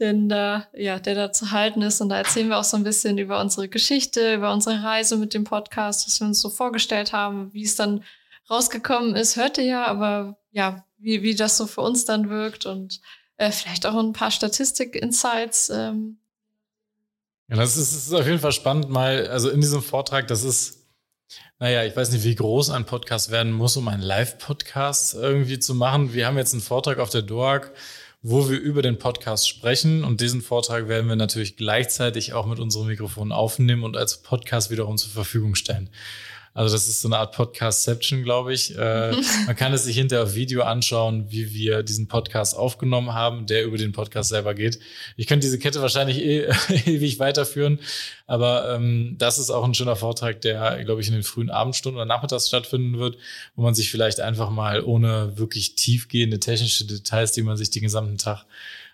denn 0.00 0.30
äh, 0.30 0.62
ja, 0.74 0.98
der 0.98 1.14
da 1.14 1.32
zu 1.32 1.52
halten 1.52 1.82
ist. 1.82 2.00
Und 2.00 2.08
da 2.08 2.16
erzählen 2.16 2.48
wir 2.48 2.58
auch 2.58 2.64
so 2.64 2.76
ein 2.76 2.84
bisschen 2.84 3.16
über 3.18 3.40
unsere 3.40 3.68
Geschichte, 3.68 4.34
über 4.34 4.52
unsere 4.52 4.82
Reise 4.82 5.16
mit 5.16 5.34
dem 5.34 5.44
Podcast, 5.44 6.06
was 6.06 6.20
wir 6.20 6.26
uns 6.26 6.40
so 6.40 6.50
vorgestellt 6.50 7.12
haben, 7.12 7.52
wie 7.52 7.62
es 7.64 7.76
dann 7.76 8.02
rausgekommen 8.50 9.14
ist, 9.14 9.36
hört 9.36 9.58
ihr 9.58 9.64
ja, 9.64 9.86
aber 9.86 10.36
ja, 10.50 10.84
wie, 10.98 11.22
wie 11.22 11.34
das 11.34 11.56
so 11.56 11.66
für 11.66 11.80
uns 11.80 12.04
dann 12.04 12.28
wirkt 12.28 12.66
und 12.66 13.00
äh, 13.36 13.50
vielleicht 13.50 13.86
auch 13.86 13.96
ein 13.96 14.12
paar 14.12 14.30
Statistik-Insights. 14.30 15.70
Ähm, 15.70 16.18
ja, 17.52 17.58
das 17.58 17.76
ist, 17.76 17.94
das 17.94 18.06
ist 18.06 18.14
auf 18.14 18.26
jeden 18.26 18.38
Fall 18.38 18.52
spannend, 18.52 18.88
mal, 18.88 19.26
also 19.26 19.50
in 19.50 19.60
diesem 19.60 19.82
Vortrag, 19.82 20.26
das 20.26 20.42
ist, 20.42 20.86
naja, 21.58 21.84
ich 21.84 21.94
weiß 21.94 22.10
nicht, 22.10 22.24
wie 22.24 22.34
groß 22.34 22.70
ein 22.70 22.86
Podcast 22.86 23.30
werden 23.30 23.52
muss, 23.52 23.76
um 23.76 23.88
einen 23.88 24.00
Live-Podcast 24.00 25.12
irgendwie 25.12 25.58
zu 25.58 25.74
machen. 25.74 26.14
Wir 26.14 26.26
haben 26.26 26.38
jetzt 26.38 26.54
einen 26.54 26.62
Vortrag 26.62 26.98
auf 26.98 27.10
der 27.10 27.20
DOAG, 27.20 27.70
wo 28.22 28.48
wir 28.48 28.58
über 28.58 28.80
den 28.80 28.98
Podcast 28.98 29.50
sprechen 29.50 30.02
und 30.02 30.22
diesen 30.22 30.40
Vortrag 30.40 30.88
werden 30.88 31.10
wir 31.10 31.16
natürlich 31.16 31.58
gleichzeitig 31.58 32.32
auch 32.32 32.46
mit 32.46 32.58
unserem 32.58 32.86
Mikrofon 32.86 33.32
aufnehmen 33.32 33.84
und 33.84 33.98
als 33.98 34.22
Podcast 34.22 34.70
wiederum 34.70 34.96
zur 34.96 35.10
Verfügung 35.10 35.54
stellen. 35.54 35.90
Also 36.54 36.74
das 36.74 36.86
ist 36.86 37.00
so 37.00 37.08
eine 37.08 37.18
Art 37.18 37.34
Podcastception, 37.34 38.22
glaube 38.22 38.52
ich. 38.52 38.76
Äh, 38.76 39.12
man 39.46 39.56
kann 39.56 39.72
es 39.72 39.84
sich 39.84 39.96
hinterher 39.96 40.24
auf 40.24 40.34
Video 40.34 40.62
anschauen, 40.62 41.30
wie 41.30 41.54
wir 41.54 41.82
diesen 41.82 42.08
Podcast 42.08 42.56
aufgenommen 42.56 43.14
haben, 43.14 43.46
der 43.46 43.64
über 43.64 43.78
den 43.78 43.92
Podcast 43.92 44.28
selber 44.28 44.54
geht. 44.54 44.78
Ich 45.16 45.26
könnte 45.26 45.46
diese 45.46 45.58
Kette 45.58 45.80
wahrscheinlich 45.80 46.18
eh, 46.18 46.52
ewig 46.86 47.18
weiterführen, 47.18 47.78
aber 48.26 48.74
ähm, 48.74 49.16
das 49.18 49.38
ist 49.38 49.50
auch 49.50 49.64
ein 49.64 49.74
schöner 49.74 49.96
Vortrag, 49.96 50.40
der, 50.42 50.84
glaube 50.84 51.00
ich, 51.00 51.08
in 51.08 51.14
den 51.14 51.22
frühen 51.22 51.50
Abendstunden 51.50 51.96
oder 51.96 52.06
Nachmittags 52.06 52.48
stattfinden 52.48 52.98
wird, 52.98 53.16
wo 53.56 53.62
man 53.62 53.74
sich 53.74 53.90
vielleicht 53.90 54.20
einfach 54.20 54.50
mal 54.50 54.82
ohne 54.82 55.38
wirklich 55.38 55.74
tiefgehende 55.74 56.38
technische 56.38 56.86
Details, 56.86 57.32
die 57.32 57.42
man 57.42 57.56
sich 57.56 57.70
den 57.70 57.82
gesamten 57.82 58.18
Tag 58.18 58.44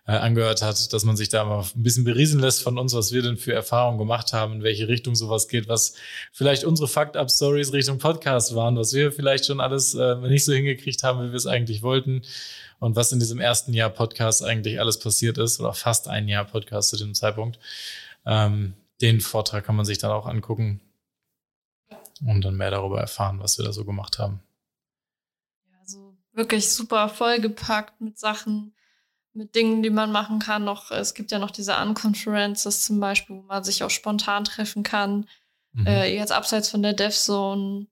äh, 0.09 0.13
angehört 0.13 0.63
hat, 0.63 0.93
dass 0.95 1.05
man 1.05 1.19
sich 1.19 1.29
da 1.29 1.45
mal 1.45 1.61
ein 1.61 1.83
bisschen 1.83 2.05
beriesen 2.05 2.41
lässt 2.41 2.63
von 2.63 2.79
uns, 2.79 2.95
was 2.95 3.13
wir 3.13 3.21
denn 3.21 3.37
für 3.37 3.53
Erfahrungen 3.53 3.99
gemacht 3.99 4.33
haben, 4.33 4.55
in 4.55 4.63
welche 4.63 4.89
Richtung 4.89 5.15
sowas 5.15 5.49
geht, 5.49 5.69
was 5.69 5.93
vielleicht 6.33 6.65
unsere 6.65 6.89
Fucked-Up-Stories 6.89 7.75
Richtung 7.75 7.99
Podcast 7.99 8.55
waren, 8.55 8.77
was 8.77 8.95
wir 8.95 9.13
vielleicht 9.13 9.45
schon 9.45 9.61
alles 9.61 9.95
äh, 9.95 10.15
nicht 10.17 10.47
so 10.47 10.55
hingekriegt 10.55 11.03
haben, 11.03 11.21
wie 11.21 11.29
wir 11.31 11.37
es 11.37 11.47
eigentlich 11.47 11.83
wollten 11.83 12.23
und 12.79 12.97
was 12.97 13.13
in 13.13 13.21
diesem 13.21 13.39
ersten 13.39 13.75
Jahr 13.75 13.91
Podcast 13.91 14.43
eigentlich 14.43 14.81
alles 14.81 14.99
passiert 14.99 15.37
ist 15.37 15.61
oder 15.61 15.75
fast 15.75 16.09
ein 16.09 16.27
Jahr 16.27 16.47
Podcast 16.47 16.89
zu 16.89 16.97
dem 16.97 17.15
Zeitpunkt. 17.15 17.59
Ähm, 18.25 18.73
den 19.03 19.21
Vortrag 19.21 19.67
kann 19.67 19.77
man 19.77 19.85
sich 19.85 19.99
dann 19.99 20.11
auch 20.11 20.25
angucken 20.25 20.81
und 22.25 22.43
dann 22.43 22.57
mehr 22.57 22.71
darüber 22.71 22.99
erfahren, 22.99 23.41
was 23.41 23.59
wir 23.59 23.67
da 23.67 23.75
so 23.75 23.85
gemacht 23.85 24.19
haben. 24.19 24.41
Ja, 25.71 25.79
also 25.81 26.17
wirklich 26.33 26.71
super 26.71 27.11
vollgepackt 27.11 28.01
mit 28.01 28.19
Sachen, 28.19 28.73
mit 29.33 29.55
Dingen, 29.55 29.83
die 29.83 29.91
man 29.91 30.13
machen 30.13 30.39
kann. 30.39 30.65
Noch, 30.65 30.91
es 30.91 31.15
gibt 31.15 31.31
ja 31.31 31.39
noch 31.39 31.51
diese 31.51 31.77
Unconferences 31.77 32.85
zum 32.85 33.01
Beispiel, 33.01 33.37
wo 33.37 33.43
man 33.43 33.65
sich 33.65 33.83
auch 33.83 33.91
spontan 33.91 34.45
treffen 34.45 34.83
kann. 34.83 35.27
Mhm. 35.73 35.87
Äh, 35.87 36.15
jetzt 36.15 36.33
abseits 36.33 36.71
von 36.71 36.83
der 36.83 36.95
DevZone, 36.95 37.87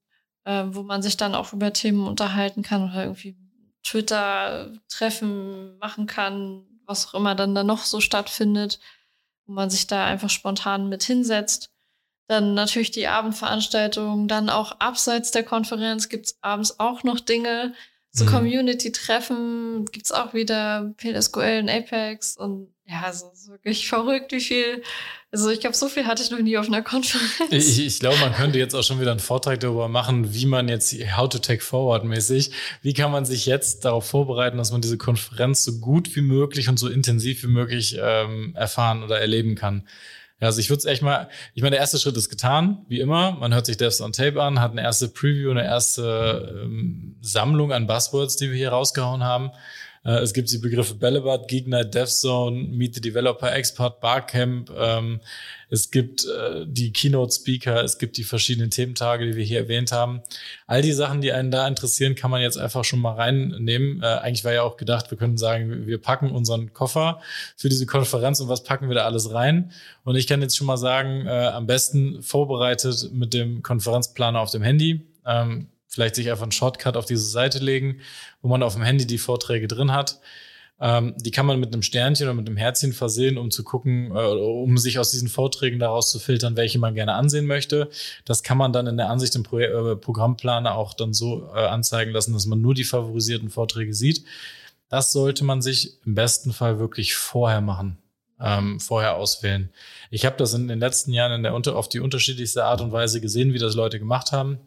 äh, 0.45 0.65
wo 0.69 0.83
man 0.83 1.03
sich 1.03 1.17
dann 1.17 1.35
auch 1.35 1.53
über 1.53 1.73
Themen 1.73 2.07
unterhalten 2.07 2.63
kann 2.63 2.91
oder 2.91 3.05
irgendwie 3.05 3.37
Twitter-Treffen 3.85 5.79
machen 5.79 6.07
kann, 6.07 6.65
was 6.87 7.09
auch 7.09 7.15
immer 7.15 7.35
dann 7.35 7.55
da 7.55 7.63
noch 7.63 7.85
so 7.85 8.01
stattfindet, 8.01 8.81
wo 9.45 9.53
man 9.53 9.71
sich 9.71 9.87
da 9.87 10.05
einfach 10.05 10.31
spontan 10.31 10.89
mit 10.89 11.05
hinsetzt. 11.05 11.71
Dann 12.29 12.55
natürlich 12.55 12.91
die 12.91 13.07
Abendveranstaltungen, 13.07 14.27
dann 14.27 14.51
auch 14.51 14.81
abseits 14.81 15.31
der 15.31 15.45
Konferenz 15.45 16.09
gibt's 16.09 16.39
abends 16.41 16.81
auch 16.81 17.05
noch 17.05 17.21
Dinge, 17.21 17.75
so 18.17 18.25
mhm. 18.25 18.29
Community-Treffen 18.31 19.85
gibt's 19.93 20.11
auch 20.11 20.33
wieder 20.33 20.95
PLSQL 20.97 21.61
und 21.63 21.69
Apex 21.69 22.37
und 22.37 22.69
ja, 22.89 23.05
es 23.11 23.23
ist 23.23 23.51
wirklich 23.51 23.89
verrückt, 23.89 24.33
wie 24.33 24.41
viel. 24.41 24.83
Also 25.33 25.51
ich 25.51 25.61
glaube, 25.61 25.77
so 25.77 25.89
viel 25.89 26.07
hatte 26.07 26.23
ich 26.23 26.31
noch 26.31 26.39
nie 26.39 26.57
auf 26.57 26.67
einer 26.67 26.83
Konferenz. 26.83 27.51
Ich, 27.51 27.85
ich 27.85 28.01
glaube, 28.01 28.17
man 28.19 28.33
könnte 28.33 28.59
jetzt 28.59 28.75
auch 28.75 28.85
schon 28.85 29.01
wieder 29.01 29.11
einen 29.11 29.21
Vortrag 29.21 29.61
darüber 29.61 29.89
machen, 29.89 30.33
wie 30.33 30.47
man 30.47 30.69
jetzt 30.69 30.95
How 31.15 31.29
to 31.29 31.39
Take 31.39 31.63
Forward 31.63 32.05
mäßig, 32.05 32.53
wie 32.81 32.95
kann 32.95 33.11
man 33.11 33.27
sich 33.27 33.45
jetzt 33.45 33.85
darauf 33.85 34.07
vorbereiten, 34.07 34.57
dass 34.57 34.73
man 34.73 34.81
diese 34.81 34.97
Konferenz 34.97 35.65
so 35.65 35.79
gut 35.79 36.15
wie 36.17 36.23
möglich 36.23 36.69
und 36.69 36.79
so 36.79 36.89
intensiv 36.89 37.43
wie 37.43 37.49
möglich 37.49 37.99
ähm, 38.01 38.55
erfahren 38.55 39.03
oder 39.03 39.21
erleben 39.21 39.57
kann. 39.57 39.87
Ja, 40.41 40.49
also 40.49 40.61
ich 40.61 40.69
würde 40.69 40.81
es 40.81 40.85
echt 40.85 41.01
mal, 41.01 41.29
ich 41.55 41.63
meine, 41.63 41.73
der 41.73 41.81
erste 41.81 41.99
Schritt 41.99 42.17
ist 42.17 42.29
getan, 42.29 42.85
wie 42.89 43.01
immer. 43.01 43.33
Man 43.33 43.55
hört 43.55 43.65
sich 43.65 43.79
Devs 43.79 44.03
on 44.03 44.13
Tape 44.13 44.43
an, 44.43 44.61
hat 44.61 44.73
eine 44.73 44.83
erste 44.83 45.09
Preview, 45.09 45.51
eine 45.51 45.65
erste 45.65 46.63
ähm, 46.63 47.17
Sammlung 47.23 47.73
an 47.73 47.87
Buzzwords, 47.87 48.37
die 48.37 48.51
wir 48.51 48.57
hier 48.57 48.69
rausgehauen 48.69 49.25
haben. 49.25 49.51
Äh, 50.07 50.21
es 50.21 50.33
gibt 50.33 50.51
die 50.53 50.59
Begriffe 50.59 50.95
Bällebad, 50.95 51.49
Gegner, 51.49 51.85
DevZone, 51.85 52.69
Meet 52.69 52.95
the 52.95 53.01
Developer 53.01 53.53
Expert, 53.53 54.01
Barcamp. 54.01 54.71
Ähm, 54.79 55.21
es 55.69 55.91
gibt 55.91 56.25
äh, 56.25 56.65
die 56.65 56.93
Keynote-Speaker, 56.93 57.83
es 57.83 57.99
gibt 57.99 58.17
die 58.17 58.23
verschiedenen 58.23 58.71
Thementage, 58.71 59.27
die 59.27 59.37
wir 59.37 59.45
hier 59.45 59.59
erwähnt 59.59 59.91
haben. 59.91 60.23
All 60.69 60.81
die 60.81 60.93
Sachen, 60.93 61.21
die 61.21 61.33
einen 61.33 61.51
da 61.51 61.67
interessieren, 61.67 62.15
kann 62.15 62.31
man 62.31 62.41
jetzt 62.41 62.57
einfach 62.57 62.85
schon 62.85 63.01
mal 63.01 63.15
reinnehmen. 63.15 64.01
Äh, 64.01 64.07
eigentlich 64.07 64.45
war 64.45 64.53
ja 64.53 64.63
auch 64.63 64.77
gedacht, 64.77 65.11
wir 65.11 65.19
können 65.19 65.37
sagen, 65.37 65.89
wir 65.89 65.99
packen 65.99 66.31
unseren 66.31 66.73
Koffer 66.73 67.21
für 67.57 67.69
diese 67.69 67.87
Konferenz 67.87 68.39
und 68.39 68.49
was 68.49 68.63
packen 68.63 68.89
wir 68.89 68.95
da 68.95 69.05
alles 69.05 69.33
rein. 69.33 69.73
Und 70.05 70.15
ich 70.15 70.29
kann 70.29 70.41
jetzt 70.41 70.57
schon 70.57 70.69
mal 70.69 70.77
sagen, 70.77 71.27
äh, 71.27 71.31
am 71.31 71.67
besten 71.67 72.23
vorbereitet 72.23 73.11
mit 73.13 73.35
dem 73.35 73.63
Konferenzplaner 73.63 74.39
auf 74.39 74.53
dem 74.53 74.63
Handy. 74.63 75.01
Ähm, 75.27 75.67
vielleicht 75.97 76.15
sich 76.15 76.31
einfach 76.31 76.43
einen 76.43 76.53
Shortcut 76.53 76.95
auf 76.99 77.07
diese 77.07 77.25
Seite 77.25 77.59
legen, 77.59 78.01
wo 78.43 78.49
man 78.49 78.63
auf 78.63 78.75
dem 78.75 78.83
Handy 78.83 79.07
die 79.07 79.17
Vorträge 79.17 79.67
drin 79.67 79.93
hat. 79.93 80.21
Ähm, 80.79 81.15
die 81.17 81.31
kann 81.31 81.47
man 81.47 81.59
mit 81.59 81.73
einem 81.73 81.81
Sternchen 81.81 82.27
oder 82.27 82.35
mit 82.35 82.47
einem 82.47 82.59
Herzchen 82.59 82.93
versehen, 82.93 83.39
um 83.39 83.51
zu 83.51 83.65
gucken, 83.65 84.11
äh, 84.11 84.19
um 84.19 84.77
sich 84.77 84.99
aus 84.99 85.11
diesen 85.11 85.29
Vorträgen 85.29 85.79
daraus 85.79 86.11
zu 86.11 86.19
filtern, 86.19 86.55
welche 86.59 86.79
man 86.79 86.95
gerne 86.95 87.15
ansehen 87.15 87.47
möchte. 87.47 87.89
Das 88.27 88.43
kann 88.43 88.59
man 88.59 88.75
dann 88.75 88.87
in 88.87 88.99
der 88.99 89.09
Ansicht 89.09 89.35
im 89.37 89.43
Pro 89.43 89.59
äh, 89.59 89.97
Programmplaner 89.97 90.75
auch 90.75 90.93
dann 90.93 91.15
so 91.15 91.49
äh, 91.55 91.61
anzeigen 91.61 92.13
lassen, 92.13 92.35
dass 92.35 92.45
man 92.45 92.61
nur 92.61 92.75
die 92.75 92.85
favorisierten 92.85 93.49
Vorträge 93.49 93.95
sieht. 93.95 94.23
Das 94.91 95.13
sollte 95.13 95.45
man 95.45 95.63
sich 95.63 95.95
im 96.05 96.15
besten 96.15 96.53
Fall 96.53 96.79
wirklich 96.79 97.17
vorher 97.17 97.63
machen. 97.63 97.97
Ähm, 98.39 98.81
vorher 98.81 99.17
auswählen. 99.17 99.71
Ich 100.11 100.27
habe 100.27 100.37
das 100.37 100.53
in 100.53 100.69
den 100.69 100.79
letzten 100.79 101.11
Jahren 101.11 101.33
in 101.33 101.43
der, 101.43 101.55
auf 101.55 101.89
die 101.89 102.01
unterschiedlichste 102.01 102.67
Art 102.67 102.83
und 102.83 102.93
Weise 102.93 103.23
gesehen, 103.23 103.55
wie 103.55 103.59
das 103.59 103.75
Leute 103.75 103.99
gemacht 103.99 104.31
haben. 104.31 104.59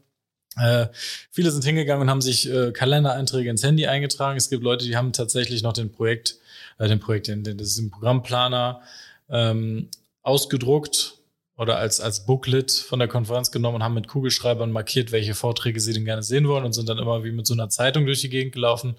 Äh, 0.57 0.87
viele 1.31 1.51
sind 1.51 1.63
hingegangen 1.63 2.03
und 2.03 2.09
haben 2.09 2.21
sich 2.21 2.49
äh, 2.51 2.71
Kalendereinträge 2.71 3.49
ins 3.49 3.63
Handy 3.63 3.87
eingetragen. 3.87 4.37
Es 4.37 4.49
gibt 4.49 4.63
Leute, 4.63 4.85
die 4.85 4.97
haben 4.97 5.13
tatsächlich 5.13 5.61
noch 5.61 5.73
den 5.73 5.91
Projekt, 5.91 6.37
äh, 6.77 6.87
den 6.87 6.99
Projekt, 6.99 7.27
den, 7.27 7.43
den, 7.43 7.57
das 7.57 7.69
ist 7.69 7.79
ein 7.79 7.91
Programmplaner 7.91 8.81
ähm, 9.29 9.89
ausgedruckt 10.23 11.15
oder 11.55 11.77
als, 11.77 11.99
als 11.99 12.25
Booklet 12.25 12.71
von 12.71 12.99
der 12.99 13.07
Konferenz 13.07 13.51
genommen 13.51 13.75
und 13.75 13.83
haben 13.83 13.93
mit 13.93 14.07
Kugelschreibern 14.07 14.71
markiert, 14.71 15.11
welche 15.11 15.35
Vorträge 15.35 15.79
sie 15.79 15.93
denn 15.93 16.05
gerne 16.05 16.23
sehen 16.23 16.47
wollen 16.47 16.65
und 16.65 16.73
sind 16.73 16.89
dann 16.89 16.97
immer 16.97 17.23
wie 17.23 17.31
mit 17.31 17.45
so 17.45 17.53
einer 17.53 17.69
Zeitung 17.69 18.05
durch 18.05 18.21
die 18.21 18.29
Gegend 18.29 18.53
gelaufen. 18.53 18.95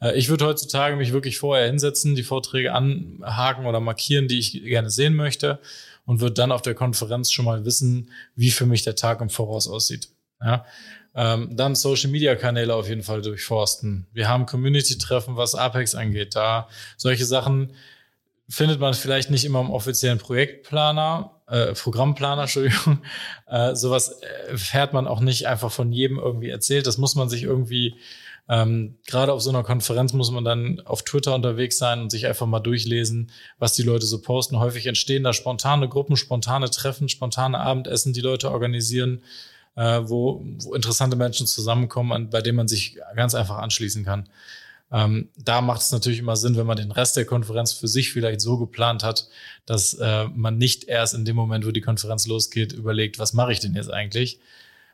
Äh, 0.00 0.18
ich 0.18 0.28
würde 0.28 0.46
heutzutage 0.46 0.96
mich 0.96 1.12
wirklich 1.12 1.38
vorher 1.38 1.66
hinsetzen, 1.66 2.14
die 2.14 2.22
Vorträge 2.22 2.74
anhaken 2.74 3.66
oder 3.66 3.80
markieren, 3.80 4.28
die 4.28 4.38
ich 4.38 4.52
gerne 4.64 4.90
sehen 4.90 5.14
möchte 5.14 5.58
und 6.04 6.20
würde 6.20 6.34
dann 6.34 6.52
auf 6.52 6.62
der 6.62 6.74
Konferenz 6.74 7.30
schon 7.30 7.44
mal 7.44 7.64
wissen, 7.64 8.10
wie 8.34 8.50
für 8.50 8.66
mich 8.66 8.82
der 8.82 8.96
Tag 8.96 9.20
im 9.20 9.30
Voraus 9.30 9.68
aussieht. 9.68 10.08
Ja? 10.44 10.64
Ähm, 11.14 11.56
dann 11.56 11.74
Social 11.74 12.10
Media 12.10 12.34
Kanäle 12.34 12.74
auf 12.74 12.88
jeden 12.88 13.02
Fall 13.02 13.20
durchforsten. 13.20 14.06
Wir 14.12 14.28
haben 14.28 14.46
Community-Treffen, 14.46 15.36
was 15.36 15.54
Apex 15.54 15.94
angeht. 15.94 16.34
Da 16.34 16.68
solche 16.96 17.26
Sachen 17.26 17.72
findet 18.48 18.80
man 18.80 18.94
vielleicht 18.94 19.30
nicht 19.30 19.44
immer 19.44 19.60
im 19.60 19.70
offiziellen 19.70 20.18
Projektplaner, 20.18 21.42
äh, 21.48 21.74
Programmplaner, 21.74 22.42
Entschuldigung. 22.42 23.02
Äh, 23.46 23.74
sowas 23.74 24.20
erfährt 24.48 24.94
man 24.94 25.06
auch 25.06 25.20
nicht 25.20 25.46
einfach 25.46 25.70
von 25.70 25.92
jedem 25.92 26.18
irgendwie 26.18 26.48
erzählt. 26.48 26.86
Das 26.86 26.96
muss 26.96 27.14
man 27.14 27.28
sich 27.28 27.42
irgendwie, 27.42 27.96
ähm, 28.48 28.96
gerade 29.06 29.34
auf 29.34 29.42
so 29.42 29.50
einer 29.50 29.62
Konferenz 29.62 30.14
muss 30.14 30.30
man 30.30 30.44
dann 30.44 30.80
auf 30.86 31.02
Twitter 31.02 31.34
unterwegs 31.34 31.76
sein 31.76 32.00
und 32.00 32.10
sich 32.10 32.26
einfach 32.26 32.46
mal 32.46 32.60
durchlesen, 32.60 33.30
was 33.58 33.74
die 33.74 33.82
Leute 33.82 34.06
so 34.06 34.22
posten. 34.22 34.58
Häufig 34.58 34.86
entstehen 34.86 35.24
da 35.24 35.34
spontane 35.34 35.90
Gruppen, 35.90 36.16
spontane 36.16 36.70
Treffen, 36.70 37.10
spontane 37.10 37.60
Abendessen, 37.60 38.14
die 38.14 38.22
Leute 38.22 38.50
organisieren 38.50 39.22
äh, 39.76 40.00
wo, 40.04 40.44
wo 40.60 40.74
interessante 40.74 41.16
Menschen 41.16 41.46
zusammenkommen, 41.46 42.12
an, 42.12 42.30
bei 42.30 42.42
denen 42.42 42.56
man 42.56 42.68
sich 42.68 42.98
ganz 43.16 43.34
einfach 43.34 43.58
anschließen 43.58 44.04
kann. 44.04 44.28
Ähm, 44.92 45.30
da 45.38 45.62
macht 45.62 45.80
es 45.80 45.90
natürlich 45.90 46.18
immer 46.18 46.36
Sinn, 46.36 46.56
wenn 46.56 46.66
man 46.66 46.76
den 46.76 46.92
Rest 46.92 47.16
der 47.16 47.24
Konferenz 47.24 47.72
für 47.72 47.88
sich 47.88 48.12
vielleicht 48.12 48.42
so 48.42 48.58
geplant 48.58 49.02
hat, 49.02 49.28
dass 49.64 49.94
äh, 49.94 50.26
man 50.26 50.58
nicht 50.58 50.84
erst 50.84 51.14
in 51.14 51.24
dem 51.24 51.34
Moment, 51.34 51.66
wo 51.66 51.70
die 51.70 51.80
Konferenz 51.80 52.26
losgeht, 52.26 52.74
überlegt, 52.74 53.18
was 53.18 53.32
mache 53.32 53.52
ich 53.52 53.60
denn 53.60 53.74
jetzt 53.74 53.90
eigentlich? 53.90 54.38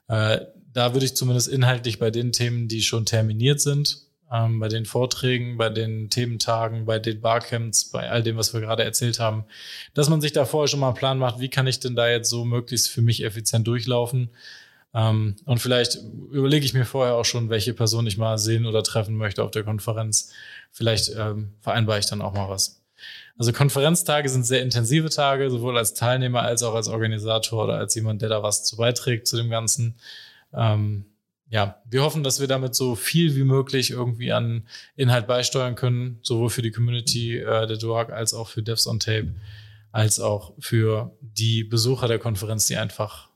Äh, 0.07 0.41
da 0.73 0.95
würde 0.95 1.05
ich 1.05 1.17
zumindest 1.17 1.49
inhaltlich 1.49 1.99
bei 1.99 2.13
den 2.13 2.31
Themen, 2.31 2.69
die 2.69 2.83
schon 2.83 3.07
terminiert 3.07 3.61
sind, 3.61 4.03
ähm, 4.31 4.61
bei 4.61 4.69
den 4.69 4.85
Vorträgen, 4.85 5.57
bei 5.57 5.69
den 5.69 6.11
Thementagen, 6.11 6.85
bei 6.85 7.01
den 7.01 7.21
Barcamps, 7.21 7.87
bei 7.87 8.09
all 8.09 8.23
dem, 8.23 8.37
was 8.37 8.55
wir 8.55 8.61
gerade 8.61 8.85
erzählt 8.85 9.19
haben, 9.19 9.47
dass 9.95 10.09
man 10.09 10.21
sich 10.21 10.33
da 10.33 10.45
vorher 10.45 10.69
schon 10.69 10.79
mal 10.79 10.89
einen 10.89 10.97
Plan 10.97 11.19
macht, 11.19 11.41
wie 11.41 11.49
kann 11.49 11.67
ich 11.67 11.81
denn 11.81 11.97
da 11.97 12.09
jetzt 12.09 12.31
so 12.31 12.45
möglichst 12.45 12.89
für 12.89 13.03
mich 13.03 13.25
effizient 13.25 13.67
durchlaufen 13.67 14.31
ähm, 14.95 15.37
und 15.45 15.59
vielleicht 15.59 15.99
überlege 16.31 16.65
ich 16.65 16.75
mir 16.75 16.85
vorher 16.85 17.15
auch 17.15 17.25
schon, 17.25 17.51
welche 17.51 17.75
Person 17.75 18.07
ich 18.07 18.17
mal 18.17 18.39
sehen 18.39 18.67
oder 18.67 18.83
treffen 18.83 19.17
möchte 19.17 19.43
auf 19.45 19.51
der 19.51 19.65
Konferenz. 19.65 20.33
Vielleicht 20.73 21.13
ähm, 21.17 21.55
vereinbare 21.61 21.99
ich 21.99 22.07
dann 22.07 22.23
auch 22.23 22.35
mal 22.35 22.49
was. 22.49 22.83
Also 23.37 23.53
Konferenztage 23.53 24.29
sind 24.29 24.45
sehr 24.45 24.63
intensive 24.63 25.11
Tage, 25.11 25.51
sowohl 25.51 25.79
als 25.79 25.95
Teilnehmer 25.95 26.43
als 26.43 26.63
auch 26.63 26.75
als 26.75 26.89
Organisator 26.89 27.65
oder 27.65 27.75
als 27.75 27.95
jemand, 27.95 28.23
der 28.23 28.29
da 28.29 28.43
was 28.43 28.65
zu 28.65 28.77
beiträgt 28.77 29.29
zu 29.29 29.37
dem 29.37 29.51
Ganzen. 29.51 29.97
Ähm, 30.53 31.05
ja, 31.51 31.81
wir 31.89 32.03
hoffen, 32.03 32.25
dass 32.25 32.41
wir 32.41 32.49
damit 32.49 32.75
so 32.75 32.95
viel 32.95 33.37
wie 33.37 33.45
möglich 33.45 33.91
irgendwie 33.91 34.33
an 34.33 34.67
Inhalt 34.97 35.27
beisteuern 35.27 35.77
können, 35.77 36.19
sowohl 36.23 36.51
für 36.51 36.63
die 36.63 36.73
Community 36.73 37.39
äh, 37.39 37.67
der 37.67 37.77
DUAG 37.77 38.11
als 38.11 38.35
auch 38.35 38.49
für 38.49 38.63
Devs 38.63 38.87
on 38.87 39.01
Tape, 39.01 39.35
als 39.93 40.19
auch 40.21 40.55
für 40.59 41.17
die 41.21 41.65
Besucher 41.65 42.09
der 42.09 42.19
Konferenz, 42.19 42.67
die 42.67 42.77
einfach 42.77 43.31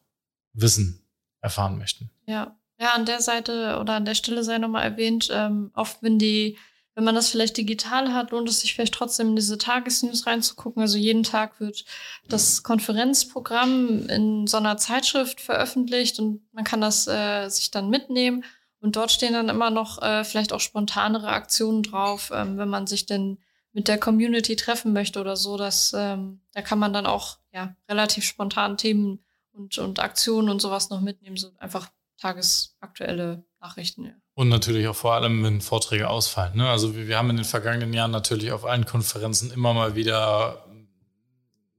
wissen, 0.53 1.02
erfahren 1.43 1.77
möchten. 1.77 2.11
Ja, 2.27 2.57
ja, 2.83 2.95
an 2.95 3.05
der 3.05 3.21
Seite 3.21 3.79
oder 3.81 3.95
an 3.95 4.05
der 4.05 4.15
Stelle 4.15 4.43
sei 4.43 4.59
nochmal 4.59 4.83
erwähnt, 4.83 5.29
ähm, 5.33 5.71
oft 5.75 6.03
wenn 6.03 6.19
die, 6.19 6.59
wenn 6.95 7.05
man 7.05 7.15
das 7.15 7.29
vielleicht 7.29 7.57
digital 7.57 8.13
hat, 8.13 8.33
lohnt 8.33 8.49
es 8.49 8.61
sich 8.61 8.75
vielleicht 8.75 8.95
trotzdem 8.95 9.29
in 9.29 9.37
diese 9.37 9.57
Tagesnews 9.57 10.27
reinzugucken. 10.27 10.83
Also 10.83 10.99
jeden 10.99 11.23
Tag 11.23 11.61
wird 11.61 11.85
das 12.29 12.63
Konferenzprogramm 12.63 14.09
in 14.09 14.47
so 14.47 14.57
einer 14.57 14.79
Zeitschrift 14.79 15.41
veröffentlicht 15.41 16.19
und 16.19 16.43
man 16.53 16.65
kann 16.65 16.81
das 16.81 17.07
äh, 17.07 17.49
sich 17.49 17.71
dann 17.71 17.89
mitnehmen. 17.89 18.45
Und 18.81 18.97
dort 18.97 19.13
stehen 19.13 19.33
dann 19.33 19.49
immer 19.49 19.71
noch 19.71 20.03
äh, 20.03 20.25
vielleicht 20.25 20.53
auch 20.53 20.61
spontanere 20.61 21.29
Aktionen 21.29 21.85
drauf, 21.85 22.33
ähm, 22.35 22.59
wenn 22.59 22.69
man 22.69 22.89
sich 22.89 23.07
denn 23.07 23.39
mit 23.73 23.87
der 23.87 23.99
Community 23.99 24.57
treffen 24.57 24.93
möchte 24.93 25.21
oder 25.21 25.37
so. 25.37 25.57
Dass, 25.57 25.95
ähm, 25.97 26.41
da 26.53 26.63
kann 26.63 26.81
man 26.81 26.93
dann 26.93 27.07
auch 27.07 27.39
ja, 27.53 27.77
relativ 27.89 28.25
spontan 28.25 28.77
Themen 28.77 29.25
und, 29.53 29.79
und 29.79 30.01
Aktionen 30.01 30.49
und 30.49 30.61
sowas 30.61 30.91
noch 30.91 31.01
mitnehmen, 31.01 31.37
so 31.37 31.51
einfach 31.59 31.91
tagesaktuelle 32.19 33.45
Nachrichten. 33.61 34.05
Ja. 34.05 34.13
Und 34.35 34.49
natürlich 34.49 34.89
auch 34.89 34.97
vor 34.97 35.15
allem, 35.15 35.43
wenn 35.45 35.61
Vorträge 35.61 36.09
ausfallen. 36.09 36.57
Ne? 36.57 36.69
Also 36.69 36.97
wir, 36.97 37.09
wir 37.09 37.19
haben 37.19 37.31
in 37.31 37.37
den 37.37 37.45
vergangenen 37.45 37.93
Jahren 37.93 38.11
natürlich 38.11 38.53
auf 38.53 38.65
allen 38.65 38.87
Konferenzen 38.87 39.51
immer 39.51 39.75
mal 39.75 39.95
wieder 39.95 40.65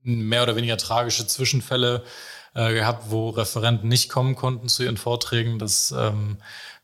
mehr 0.02 0.44
oder 0.44 0.56
weniger 0.56 0.78
tragische 0.78 1.26
Zwischenfälle 1.26 2.04
äh, 2.54 2.74
gehabt, 2.74 3.06
wo 3.10 3.30
Referenten 3.30 3.88
nicht 3.88 4.10
kommen 4.10 4.36
konnten 4.36 4.68
zu 4.68 4.84
ihren 4.84 4.98
Vorträgen. 4.98 5.60
Das 5.60 5.92
ähm, 5.98 6.38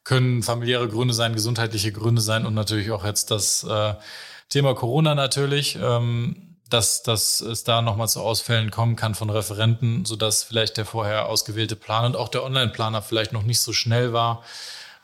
können 0.03 0.41
familiäre 0.41 0.87
Gründe 0.87 1.13
sein, 1.13 1.33
gesundheitliche 1.33 1.91
Gründe 1.91 2.21
sein 2.21 2.45
und 2.45 2.53
natürlich 2.53 2.91
auch 2.91 3.05
jetzt 3.05 3.29
das 3.29 3.63
äh, 3.63 3.93
Thema 4.47 4.73
Corona 4.73 5.13
natürlich. 5.13 5.77
Ähm, 5.79 6.48
dass, 6.69 7.03
dass 7.03 7.41
es 7.41 7.63
da 7.63 7.81
nochmal 7.81 8.07
zu 8.07 8.21
Ausfällen 8.21 8.71
kommen 8.71 8.95
kann 8.95 9.15
von 9.15 9.29
Referenten, 9.29 10.05
sodass 10.05 10.43
vielleicht 10.43 10.77
der 10.77 10.85
vorher 10.85 11.27
ausgewählte 11.27 11.75
Plan 11.75 12.05
und 12.05 12.15
auch 12.15 12.29
der 12.29 12.43
Online-Planer 12.43 13.01
vielleicht 13.01 13.33
noch 13.33 13.43
nicht 13.43 13.59
so 13.59 13.73
schnell 13.73 14.13
war, 14.13 14.43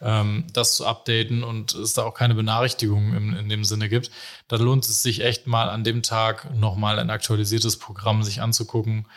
ähm, 0.02 0.46
das 0.54 0.76
zu 0.76 0.86
updaten 0.86 1.44
und 1.44 1.74
es 1.74 1.94
da 1.94 2.04
auch 2.04 2.14
keine 2.14 2.36
Benachrichtigungen 2.36 3.16
in, 3.16 3.36
in 3.36 3.50
dem 3.50 3.66
Sinne 3.66 3.90
gibt. 3.90 4.12
Da 4.48 4.58
lohnt 4.58 4.86
es 4.86 5.02
sich 5.02 5.24
echt 5.24 5.48
mal 5.48 5.70
an 5.70 5.84
dem 5.84 6.04
Tag 6.04 6.54
nochmal 6.56 7.00
ein 7.00 7.10
aktualisiertes 7.10 7.78
Programm 7.78 8.24
sich 8.24 8.42
anzugucken, 8.42 9.08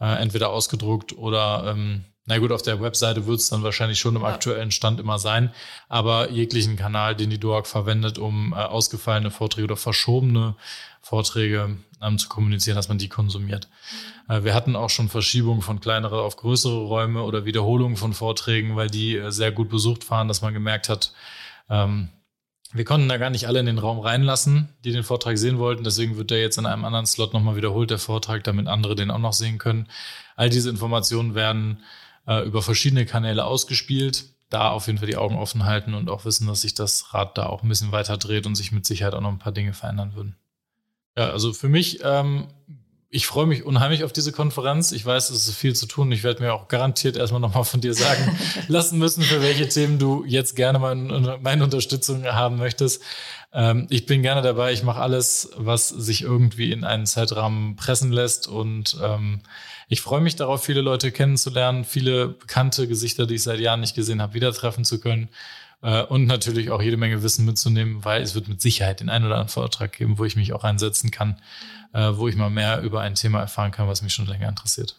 äh, 0.00 0.20
entweder 0.20 0.50
ausgedruckt 0.50 1.16
oder 1.16 1.64
ähm, 1.66 2.04
na 2.28 2.36
gut, 2.36 2.52
auf 2.52 2.60
der 2.60 2.78
Webseite 2.82 3.26
wird 3.26 3.40
es 3.40 3.48
dann 3.48 3.62
wahrscheinlich 3.62 3.98
schon 3.98 4.14
im 4.14 4.20
ja. 4.20 4.28
aktuellen 4.28 4.70
Stand 4.70 5.00
immer 5.00 5.18
sein, 5.18 5.50
aber 5.88 6.30
jeglichen 6.30 6.76
Kanal, 6.76 7.16
den 7.16 7.30
die 7.30 7.40
DOAG 7.40 7.66
verwendet, 7.66 8.18
um 8.18 8.52
äh, 8.52 8.56
ausgefallene 8.56 9.30
Vorträge 9.30 9.64
oder 9.64 9.78
verschobene 9.78 10.54
Vorträge 11.00 11.76
ähm, 12.00 12.18
zu 12.18 12.28
kommunizieren, 12.28 12.76
dass 12.76 12.88
man 12.88 12.98
die 12.98 13.08
konsumiert. 13.08 13.68
Äh, 14.28 14.44
wir 14.44 14.54
hatten 14.54 14.76
auch 14.76 14.90
schon 14.90 15.08
Verschiebungen 15.08 15.62
von 15.62 15.80
kleinere 15.80 16.22
auf 16.22 16.36
größere 16.36 16.84
Räume 16.84 17.22
oder 17.22 17.44
Wiederholungen 17.44 17.96
von 17.96 18.12
Vorträgen, 18.12 18.76
weil 18.76 18.88
die 18.90 19.16
äh, 19.16 19.30
sehr 19.30 19.52
gut 19.52 19.68
besucht 19.68 20.10
waren, 20.10 20.28
dass 20.28 20.42
man 20.42 20.54
gemerkt 20.54 20.88
hat, 20.88 21.12
ähm, 21.68 22.10
wir 22.72 22.84
konnten 22.84 23.08
da 23.08 23.16
gar 23.16 23.30
nicht 23.30 23.46
alle 23.46 23.60
in 23.60 23.66
den 23.66 23.78
Raum 23.78 23.98
reinlassen, 23.98 24.68
die 24.84 24.92
den 24.92 25.02
Vortrag 25.02 25.38
sehen 25.38 25.58
wollten. 25.58 25.84
Deswegen 25.84 26.18
wird 26.18 26.30
der 26.30 26.40
jetzt 26.40 26.58
in 26.58 26.66
einem 26.66 26.84
anderen 26.84 27.06
Slot 27.06 27.32
nochmal 27.32 27.56
wiederholt, 27.56 27.90
der 27.90 27.98
Vortrag, 27.98 28.44
damit 28.44 28.66
andere 28.66 28.94
den 28.94 29.10
auch 29.10 29.18
noch 29.18 29.32
sehen 29.32 29.56
können. 29.56 29.88
All 30.36 30.50
diese 30.50 30.68
Informationen 30.68 31.34
werden 31.34 31.82
äh, 32.26 32.46
über 32.46 32.60
verschiedene 32.60 33.06
Kanäle 33.06 33.44
ausgespielt. 33.44 34.26
Da 34.50 34.70
auf 34.70 34.86
jeden 34.86 34.98
Fall 34.98 35.08
die 35.08 35.16
Augen 35.16 35.36
offen 35.36 35.64
halten 35.64 35.94
und 35.94 36.10
auch 36.10 36.26
wissen, 36.26 36.46
dass 36.46 36.60
sich 36.60 36.74
das 36.74 37.14
Rad 37.14 37.38
da 37.38 37.46
auch 37.46 37.62
ein 37.62 37.68
bisschen 37.68 37.92
weiter 37.92 38.18
dreht 38.18 38.46
und 38.46 38.54
sich 38.54 38.70
mit 38.70 38.84
Sicherheit 38.84 39.14
auch 39.14 39.20
noch 39.20 39.32
ein 39.32 39.38
paar 39.38 39.52
Dinge 39.52 39.72
verändern 39.72 40.14
würden. 40.14 40.36
Ja, 41.16 41.30
also 41.30 41.52
für 41.52 41.68
mich, 41.68 42.00
ähm, 42.04 42.48
ich 43.10 43.26
freue 43.26 43.46
mich 43.46 43.64
unheimlich 43.64 44.04
auf 44.04 44.12
diese 44.12 44.32
Konferenz. 44.32 44.92
Ich 44.92 45.04
weiß, 45.04 45.30
es 45.30 45.48
ist 45.48 45.56
viel 45.56 45.74
zu 45.74 45.86
tun. 45.86 46.12
Ich 46.12 46.24
werde 46.24 46.42
mir 46.42 46.52
auch 46.52 46.68
garantiert 46.68 47.16
erstmal 47.16 47.40
nochmal 47.40 47.64
von 47.64 47.80
dir 47.80 47.94
sagen 47.94 48.38
lassen 48.68 48.98
müssen, 48.98 49.22
für 49.22 49.40
welche 49.40 49.68
Themen 49.68 49.98
du 49.98 50.24
jetzt 50.26 50.56
gerne 50.56 50.78
mein, 50.78 51.38
meine 51.42 51.64
Unterstützung 51.64 52.24
haben 52.24 52.56
möchtest. 52.56 53.02
Ähm, 53.52 53.86
ich 53.88 54.04
bin 54.04 54.22
gerne 54.22 54.42
dabei. 54.42 54.72
Ich 54.72 54.82
mache 54.82 55.00
alles, 55.00 55.50
was 55.56 55.88
sich 55.88 56.22
irgendwie 56.22 56.70
in 56.70 56.84
einen 56.84 57.06
Zeitrahmen 57.06 57.76
pressen 57.76 58.12
lässt. 58.12 58.46
Und 58.46 58.98
ähm, 59.02 59.40
ich 59.88 60.02
freue 60.02 60.20
mich 60.20 60.36
darauf, 60.36 60.62
viele 60.62 60.82
Leute 60.82 61.10
kennenzulernen, 61.10 61.84
viele 61.84 62.28
bekannte 62.28 62.86
Gesichter, 62.88 63.26
die 63.26 63.36
ich 63.36 63.42
seit 63.42 63.60
Jahren 63.60 63.80
nicht 63.80 63.94
gesehen 63.94 64.20
habe, 64.20 64.34
wieder 64.34 64.52
treffen 64.52 64.84
zu 64.84 65.00
können. 65.00 65.30
Äh, 65.82 66.02
und 66.04 66.26
natürlich 66.26 66.70
auch 66.70 66.82
jede 66.82 66.96
Menge 66.96 67.22
Wissen 67.22 67.44
mitzunehmen, 67.44 68.04
weil 68.04 68.22
es 68.22 68.34
wird 68.34 68.48
mit 68.48 68.60
Sicherheit 68.60 69.00
den 69.00 69.08
einen 69.08 69.24
oder 69.24 69.36
anderen 69.36 69.52
Vortrag 69.52 69.92
geben, 69.92 70.18
wo 70.18 70.24
ich 70.24 70.36
mich 70.36 70.52
auch 70.52 70.64
einsetzen 70.64 71.10
kann, 71.10 71.40
äh, 71.92 72.10
wo 72.14 72.28
ich 72.28 72.36
mal 72.36 72.50
mehr 72.50 72.80
über 72.82 73.00
ein 73.00 73.14
Thema 73.14 73.40
erfahren 73.40 73.70
kann, 73.70 73.88
was 73.88 74.02
mich 74.02 74.12
schon 74.12 74.26
länger 74.26 74.48
interessiert. 74.48 74.96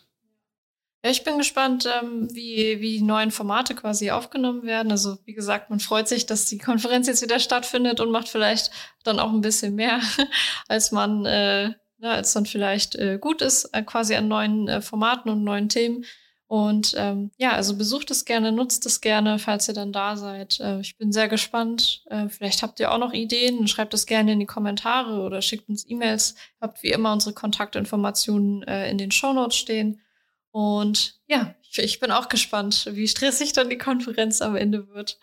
Ja, 1.03 1.11
ich 1.11 1.23
bin 1.23 1.38
gespannt, 1.38 1.88
ähm, 2.01 2.27
wie, 2.34 2.82
wie 2.82 2.97
die 2.97 3.03
neuen 3.03 3.32
Formate 3.32 3.73
quasi 3.73 4.11
aufgenommen 4.11 4.63
werden. 4.63 4.91
Also 4.91 5.17
wie 5.23 5.34
gesagt, 5.34 5.69
man 5.69 5.80
freut 5.80 6.09
sich, 6.09 6.25
dass 6.25 6.45
die 6.45 6.57
Konferenz 6.57 7.07
jetzt 7.07 7.21
wieder 7.21 7.39
stattfindet 7.39 8.01
und 8.01 8.11
macht 8.11 8.27
vielleicht 8.27 8.71
dann 9.05 9.19
auch 9.19 9.32
ein 9.32 9.39
bisschen 9.39 9.75
mehr, 9.75 10.01
als 10.67 10.91
man, 10.91 11.25
äh, 11.25 11.69
ne, 11.99 12.09
als 12.11 12.34
dann 12.34 12.45
vielleicht 12.45 12.95
äh, 12.95 13.17
gut 13.17 13.41
ist, 13.41 13.65
äh, 13.73 13.82
quasi 13.84 14.15
an 14.15 14.27
neuen 14.27 14.67
äh, 14.67 14.82
Formaten 14.82 15.30
und 15.32 15.45
neuen 15.45 15.69
Themen. 15.69 16.03
Und 16.49 16.95
ähm, 16.97 17.29
ja, 17.37 17.51
also 17.51 17.77
besucht 17.77 18.09
es 18.09 18.25
gerne, 18.25 18.51
nutzt 18.51 18.83
es 18.87 19.01
gerne, 19.01 19.37
falls 19.37 19.67
ihr 19.67 19.75
dann 19.75 19.93
da 19.93 20.17
seid. 20.17 20.59
Äh, 20.59 20.79
ich 20.79 20.97
bin 20.97 21.11
sehr 21.11 21.27
gespannt. 21.27 22.01
Äh, 22.07 22.27
vielleicht 22.27 22.63
habt 22.63 22.79
ihr 22.79 22.91
auch 22.91 22.97
noch 22.97 23.13
Ideen, 23.13 23.67
schreibt 23.67 23.93
es 23.93 24.07
gerne 24.07 24.31
in 24.31 24.39
die 24.39 24.47
Kommentare 24.47 25.21
oder 25.21 25.43
schickt 25.43 25.69
uns 25.69 25.87
E-Mails. 25.87 26.33
Habt 26.59 26.81
wie 26.81 26.89
immer 26.89 27.13
unsere 27.13 27.35
Kontaktinformationen 27.35 28.63
äh, 28.63 28.89
in 28.89 28.97
den 28.97 29.11
Show 29.11 29.31
Notes 29.31 29.57
stehen. 29.57 30.01
Und 30.49 31.19
ja, 31.27 31.53
ich, 31.69 31.77
ich, 31.77 31.99
bin 31.99 32.09
auch 32.09 32.29
gespannt, 32.29 32.89
wie 32.93 33.07
stressig 33.07 33.53
dann 33.53 33.69
die 33.69 33.77
Konferenz 33.77 34.41
am 34.41 34.55
Ende 34.55 34.87
wird 34.87 35.19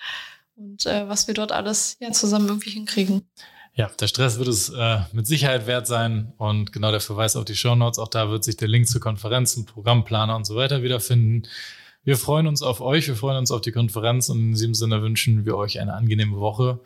und 0.55 0.87
äh, 0.87 1.09
was 1.09 1.27
wir 1.27 1.35
dort 1.35 1.51
alles 1.51 1.97
ja, 1.99 2.13
zusammen 2.13 2.47
irgendwie 2.47 2.71
hinkriegen. 2.71 3.29
Ja, 3.77 3.91
der 4.01 4.09
Stress 4.09 4.39
wird 4.39 4.49
es 4.49 4.71
äh, 4.71 5.01
mit 5.13 5.27
Sicherheit 5.27 5.67
wert 5.67 5.87
sein 5.87 6.33
und 6.39 6.73
genau 6.73 6.91
der 6.91 7.01
Verweis 7.01 7.37
auf 7.37 7.45
die 7.45 7.55
Show 7.55 7.75
Notes. 7.75 7.99
Auch 7.99 8.09
da 8.09 8.31
wird 8.31 8.43
sich 8.43 8.57
der 8.57 8.69
Link 8.69 8.89
zu 8.89 9.01
Konferenzen, 9.01 9.67
Programmplaner 9.67 10.35
und 10.35 10.47
so 10.47 10.57
weiter 10.57 10.83
wiederfinden. 10.83 11.47
Wir 12.03 12.17
freuen 12.17 12.47
uns 12.47 12.63
auf 12.63 12.81
euch, 12.81 13.07
wir 13.07 13.17
freuen 13.17 13.37
uns 13.37 13.51
auf 13.51 13.61
die 13.61 13.73
Konferenz 13.73 14.31
und 14.31 14.39
in 14.39 14.53
diesem 14.53 14.73
Sinne 14.73 15.03
wünschen 15.03 15.45
wir 15.45 15.59
euch 15.59 15.79
eine 15.79 15.93
angenehme 15.93 16.39
Woche, 16.39 16.81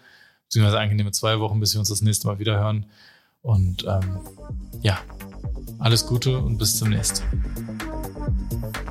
beziehungsweise 0.49 0.81
angenehme 0.81 1.13
zwei 1.13 1.39
Wochen, 1.39 1.61
bis 1.61 1.75
wir 1.75 1.79
uns 1.79 1.91
das 1.91 2.03
nächste 2.03 2.27
Mal 2.27 2.41
wieder 2.41 2.59
hören. 2.59 2.87
Und 3.43 3.85
ähm, 3.85 4.19
ja, 4.83 4.99
alles 5.79 6.07
Gute 6.07 6.39
und 6.39 6.59
bis 6.59 6.77
zum 6.77 6.89
nächsten 6.89 7.25
Mal. 7.25 8.90